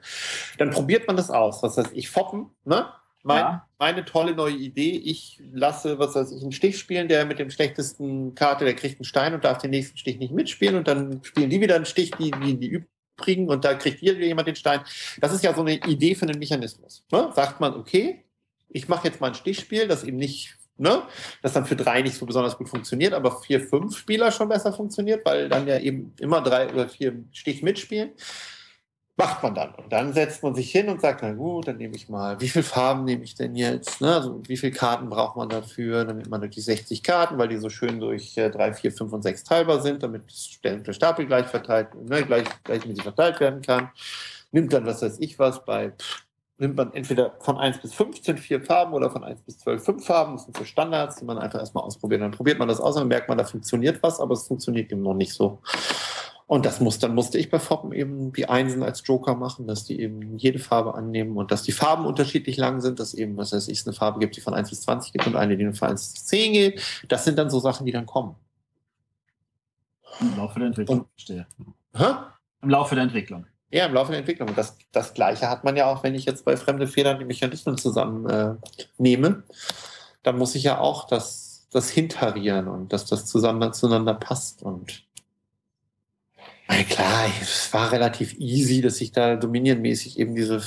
[0.57, 1.61] Dann probiert man das aus.
[1.61, 2.87] Was heißt ich, Foppen, ne?
[3.23, 3.67] Mein, Ja.
[3.77, 7.49] Meine tolle neue Idee, ich lasse, was weiß ich, einen Stich spielen, der mit dem
[7.49, 11.21] schlechtesten Karte, der kriegt einen Stein und darf den nächsten Stich nicht mitspielen und dann
[11.23, 14.55] spielen die wieder einen Stich, die, die, die übrigen und da kriegt hier jemand den
[14.55, 14.81] Stein.
[15.19, 17.05] Das ist ja so eine Idee für einen Mechanismus.
[17.11, 17.29] Ne?
[17.35, 18.23] Sagt man, okay,
[18.69, 21.03] ich mache jetzt mal ein Stichspiel, das eben nicht, ne,
[21.41, 24.73] das dann für drei nicht so besonders gut funktioniert, aber vier, fünf Spieler schon besser
[24.73, 28.11] funktioniert, weil dann ja eben immer drei oder vier Stich mitspielen.
[29.17, 29.75] Macht man dann.
[29.75, 32.47] Und dann setzt man sich hin und sagt, na gut, dann nehme ich mal, wie
[32.47, 33.99] viele Farben nehme ich denn jetzt?
[33.99, 34.15] Ne?
[34.15, 36.05] Also wie viele Karten braucht man dafür?
[36.05, 39.11] Dann nimmt man natürlich 60 Karten, weil die so schön durch äh, drei, vier, fünf
[39.11, 40.23] und sechs teilbar sind, damit
[40.63, 43.89] der Stapel gleich verteilt, ne, gleich, gleichmäßig verteilt werden kann.
[44.51, 46.23] Nimmt dann, was weiß ich was, bei pff,
[46.59, 50.05] nimmt man entweder von 1 bis 15 vier Farben oder von 1 bis 12 fünf
[50.05, 50.33] Farben.
[50.33, 52.21] Das sind so Standards, die man einfach erstmal ausprobiert.
[52.21, 54.91] Dann probiert man das aus und dann merkt man, da funktioniert was, aber es funktioniert
[54.91, 55.59] eben noch nicht so.
[56.47, 59.83] Und das muss, dann musste ich bei Foppen eben die Einsen als Joker machen, dass
[59.85, 63.53] die eben jede Farbe annehmen und dass die Farben unterschiedlich lang sind, dass eben, was
[63.53, 65.63] weiß ich, es eine Farbe gibt, die von 1 bis 20 geht und eine, die
[65.63, 66.81] nur von 1 bis 10 geht.
[67.07, 68.35] Das sind dann so Sachen, die dann kommen.
[70.19, 70.99] Im Laufe der Entwicklung.
[71.01, 71.47] Und- Verstehe.
[71.95, 72.05] Hä?
[72.63, 73.45] Im Laufe der Entwicklung.
[73.71, 74.55] Ja, im Laufe der Entwicklung.
[74.55, 77.77] Das, das Gleiche hat man ja auch, wenn ich jetzt bei fremde Federn die Mechanismen
[77.77, 78.55] zusammen äh,
[78.97, 79.43] nehme.
[80.23, 84.63] Dann muss ich ja auch das, das hintarieren und dass das zusammen zueinander passt.
[84.63, 85.03] Und
[86.89, 90.63] klar, es war relativ easy, dass ich da dominierenmäßig eben diese,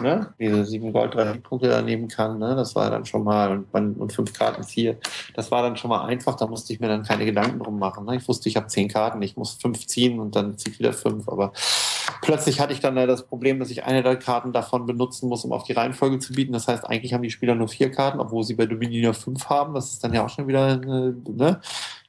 [0.00, 2.40] ne, diese sieben Gold, drei Punkte da nehmen kann.
[2.40, 2.56] Ne?
[2.56, 4.98] Das war dann schon mal, und, und fünf Karten vier.
[5.34, 8.04] Das war dann schon mal einfach, da musste ich mir dann keine Gedanken drum machen.
[8.04, 8.16] Ne?
[8.16, 10.92] Ich wusste, ich habe zehn Karten, ich muss fünf ziehen und dann ziehe ich wieder
[10.92, 11.28] fünf.
[11.28, 11.52] Aber
[12.20, 15.52] plötzlich hatte ich dann das Problem, dass ich eine der Karten davon benutzen muss, um
[15.52, 16.52] auf die Reihenfolge zu bieten.
[16.52, 19.46] Das heißt, eigentlich haben die Spieler nur vier Karten, obwohl sie bei Dominion nur fünf
[19.46, 19.74] haben.
[19.74, 21.60] Das ist dann ja auch schon wieder, ne?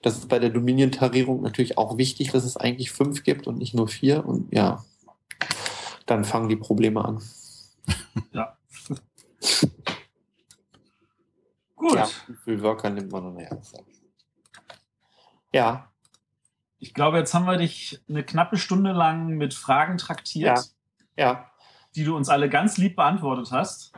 [0.02, 3.74] Das ist bei der Dominion-Tarierung natürlich auch wichtig, dass es eigentlich fünf gibt und nicht
[3.74, 4.26] nur vier.
[4.26, 4.84] Und ja,
[6.06, 7.22] dann fangen die Probleme an.
[8.32, 8.58] Ja.
[11.76, 11.96] Gut.
[11.96, 13.60] Ja, wie viel Worker nimmt man nachher?
[15.52, 15.93] Ja,
[16.84, 20.70] Ich glaube, jetzt haben wir dich eine knappe Stunde lang mit Fragen traktiert.
[21.16, 21.26] Ja.
[21.26, 21.52] ja.
[21.96, 23.94] die du uns alle ganz lieb beantwortet hast.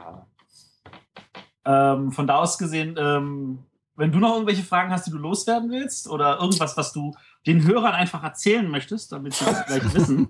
[1.65, 3.63] Ähm, von da aus gesehen, ähm,
[3.95, 7.15] wenn du noch irgendwelche Fragen hast, die du loswerden willst oder irgendwas, was du
[7.47, 10.29] den Hörern einfach erzählen möchtest, damit sie das gleich wissen.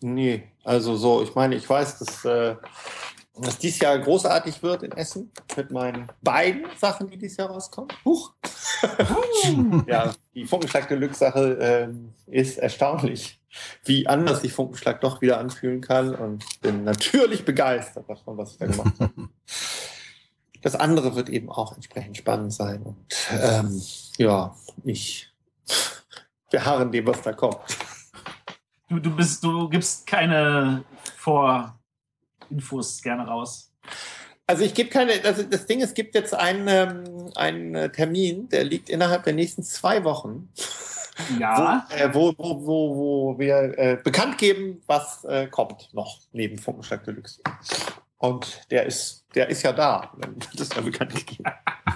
[0.00, 2.54] Nee, also so, ich meine, ich weiß, dass, äh,
[3.44, 7.90] dass dies Jahr großartig wird in Essen mit meinen beiden Sachen, die dieses Jahr rauskommen.
[8.04, 8.32] Huch!
[9.86, 13.40] ja, die Funkenschlag Deluxe-Sache ähm, ist erstaunlich,
[13.84, 18.58] wie anders sich Funkenschlag doch wieder anfühlen kann und bin natürlich begeistert davon, was ich
[18.58, 19.12] da gemacht habe.
[20.62, 23.80] Das andere wird eben auch entsprechend spannend sein und ähm,
[24.16, 25.30] ja, ich
[26.50, 27.60] beharren dem, was da kommt.
[28.88, 30.82] Du, du, bist, du gibst keine
[32.48, 33.72] Vorinfos gerne raus.
[34.46, 38.64] Also ich gebe keine, also das Ding, es gibt jetzt einen, ähm, einen Termin, der
[38.64, 40.48] liegt innerhalb der nächsten zwei Wochen.
[41.38, 41.86] Ja.
[41.88, 46.58] Wo, äh, wo, wo, wo, wo wir äh, bekannt geben, was äh, kommt noch neben
[46.58, 47.40] Funkenschlag Deluxe.
[48.18, 50.12] Und der ist, der ist ja da.
[50.14, 51.44] Wird es ja bekannt gegeben.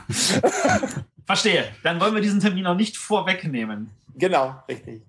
[1.26, 1.68] Verstehe.
[1.82, 3.90] Dann wollen wir diesen Termin noch nicht vorwegnehmen.
[4.14, 5.02] Genau, richtig.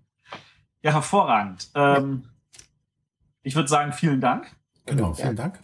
[0.84, 1.69] Ja, hervorragend.
[1.73, 2.26] Ähm,
[3.43, 4.55] ich würde sagen, vielen Dank.
[4.95, 5.59] Genau, vielen Dank.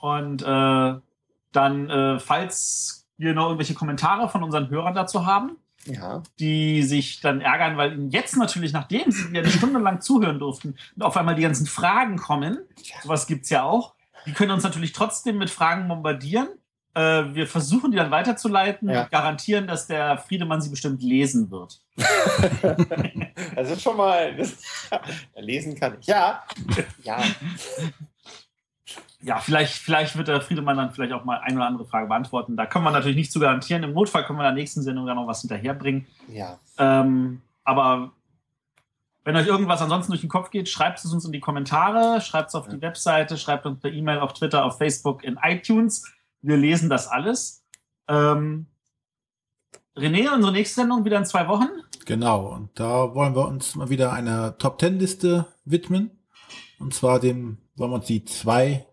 [0.00, 0.94] Und äh,
[1.52, 6.22] dann, äh, falls wir noch irgendwelche Kommentare von unseren Hörern dazu haben, Ja.
[6.38, 10.38] die sich dann ärgern, weil ihnen jetzt natürlich, nachdem sie ja eine Stunde lang zuhören
[10.38, 12.58] durften, und auf einmal die ganzen Fragen kommen,
[13.02, 13.94] sowas gibt es ja auch,
[14.26, 16.48] die können uns natürlich trotzdem mit Fragen bombardieren.
[16.94, 19.02] Äh, wir versuchen die dann weiterzuleiten Ja.
[19.04, 21.80] und garantieren, dass der Friedemann sie bestimmt lesen wird.
[23.54, 24.34] Das ist schon mal.
[24.36, 24.56] Das,
[25.36, 26.06] lesen kann ich.
[26.06, 26.42] Ja.
[27.04, 27.18] Ja.
[29.22, 32.56] Ja, vielleicht, vielleicht wird der Friedemann dann vielleicht auch mal eine oder andere Frage beantworten.
[32.56, 33.82] Da können wir natürlich nicht zu garantieren.
[33.82, 36.06] Im Notfall können wir in der nächsten Sendung dann noch was hinterherbringen.
[36.28, 36.58] Ja.
[36.78, 38.12] Ähm, aber
[39.24, 42.48] wenn euch irgendwas ansonsten durch den Kopf geht, schreibt es uns in die Kommentare, schreibt
[42.48, 46.10] es auf die Webseite, schreibt uns per E-Mail, auf Twitter, auf Facebook, in iTunes.
[46.40, 47.62] Wir lesen das alles.
[48.08, 48.66] Ähm,
[49.94, 51.68] René, unsere nächste Sendung wieder in zwei Wochen.
[52.06, 56.10] Genau, und da wollen wir uns mal wieder einer Top Ten Liste widmen.
[56.78, 58.86] Und zwar dem wollen wir uns die zwei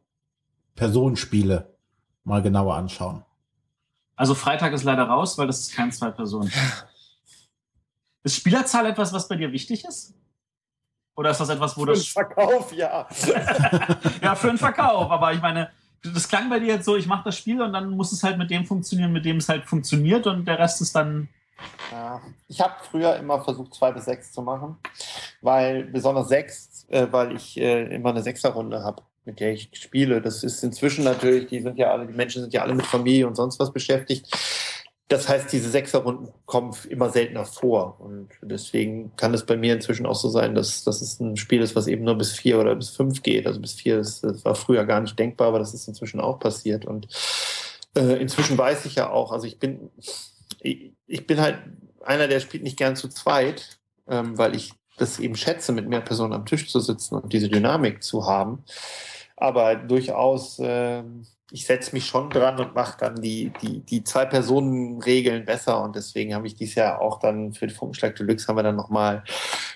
[0.78, 1.76] Personenspiele
[2.24, 3.26] mal genauer anschauen.
[4.16, 6.52] Also Freitag ist leider raus, weil das ist kein zwei Personen.
[8.24, 10.14] Ist Spielerzahl etwas, was bei dir wichtig ist?
[11.16, 13.08] Oder ist das etwas, wo Für den das Verkauf, ja.
[14.22, 15.10] ja für den Verkauf?
[15.10, 15.72] Aber ich meine,
[16.04, 18.38] das klang bei dir jetzt so, ich mache das Spiel und dann muss es halt
[18.38, 21.30] mit dem funktionieren, mit dem es halt funktioniert und der Rest ist dann.
[21.90, 24.78] Ja, ich habe früher immer versucht, zwei bis sechs zu machen,
[25.42, 30.22] weil besonders sechs, äh, weil ich äh, immer eine Sechserrunde habe, mit der ich spiele.
[30.22, 33.28] Das ist inzwischen natürlich, die sind ja alle, die Menschen sind ja alle mit Familie
[33.28, 34.28] und sonst was beschäftigt.
[35.10, 38.00] Das heißt, diese Sechserrunden kommen immer seltener vor.
[38.00, 41.62] Und deswegen kann es bei mir inzwischen auch so sein, dass, dass es ein Spiel
[41.62, 43.46] ist, was eben nur bis vier oder bis fünf geht.
[43.46, 46.40] Also bis vier, ist, das war früher gar nicht denkbar, aber das ist inzwischen auch
[46.40, 46.86] passiert.
[46.86, 47.08] Und
[47.96, 49.92] äh, inzwischen weiß ich ja auch, also ich bin,
[50.62, 51.60] ich, ich bin halt
[52.04, 53.80] einer, der spielt nicht gern zu zweit,
[54.10, 57.50] ähm, weil ich das eben schätze, mit mehr Personen am Tisch zu sitzen und diese
[57.50, 58.64] Dynamik zu haben.
[59.40, 65.46] Aber durchaus, ähm, ich setze mich schon dran und mache dann die, die, die Zwei-Personen-Regeln
[65.46, 65.82] besser.
[65.82, 68.76] Und deswegen habe ich dieses Jahr auch dann für den Funkenschlag Deluxe haben wir dann
[68.76, 69.24] nochmal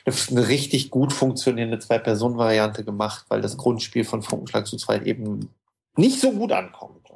[0.05, 5.53] eine, eine richtig gut funktionierende Zwei-Personen-Variante gemacht, weil das Grundspiel von Funkenschlag zu zweit eben
[5.95, 7.07] nicht so gut ankommt.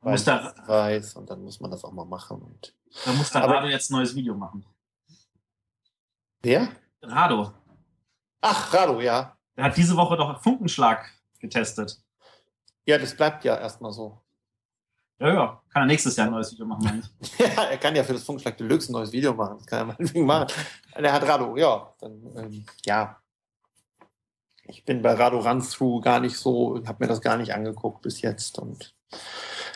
[0.00, 2.42] Und ich da- weiß und dann muss man das auch mal machen.
[2.42, 2.74] Und
[3.04, 4.64] Da muss der Rado jetzt ein neues Video machen.
[6.42, 6.68] wer?
[7.02, 7.52] Rado,
[8.40, 9.36] Ach, Rado, ja.
[9.56, 11.04] der hat diese Woche doch Funkenschlag
[11.38, 12.00] getestet.
[12.84, 14.20] Ja, das bleibt ja erstmal so.
[15.20, 15.62] Ja, ja.
[15.72, 17.06] Kann er nächstes Jahr ein neues Video machen.
[17.38, 19.58] Ja, er kann ja für das Funkschlag Deluxe ein neues Video machen.
[19.58, 20.52] Das kann er meinetwegen machen.
[20.96, 21.92] Der hat Rado, ja.
[22.00, 23.20] Dann, ähm, ja.
[24.64, 28.02] Ich bin bei Rado Run Through gar nicht so, habe mir das gar nicht angeguckt
[28.02, 28.58] bis jetzt.
[28.58, 28.94] Und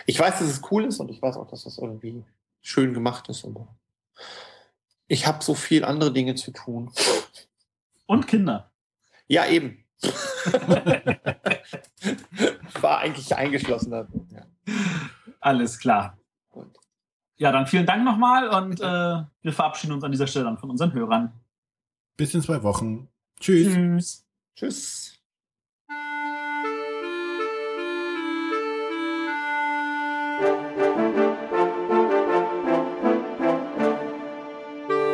[0.06, 2.24] ich weiß, dass es cool ist und ich weiß auch, dass das irgendwie
[2.60, 3.44] schön gemacht ist.
[3.44, 3.68] Aber
[5.09, 6.93] ich habe so viel andere Dinge zu tun.
[8.06, 8.70] Und Kinder.
[9.26, 9.81] Ja, eben.
[12.81, 13.93] War eigentlich eingeschlossen.
[13.93, 14.07] Ja.
[15.41, 16.19] Alles klar.
[16.51, 16.77] Gut.
[17.37, 20.70] Ja, dann vielen Dank nochmal und äh, wir verabschieden uns an dieser Stelle dann von
[20.70, 21.33] unseren Hörern.
[22.16, 23.09] Bis in zwei Wochen.
[23.41, 23.74] Tschüss.
[23.74, 24.27] Tschüss.
[24.55, 25.11] Tschüss.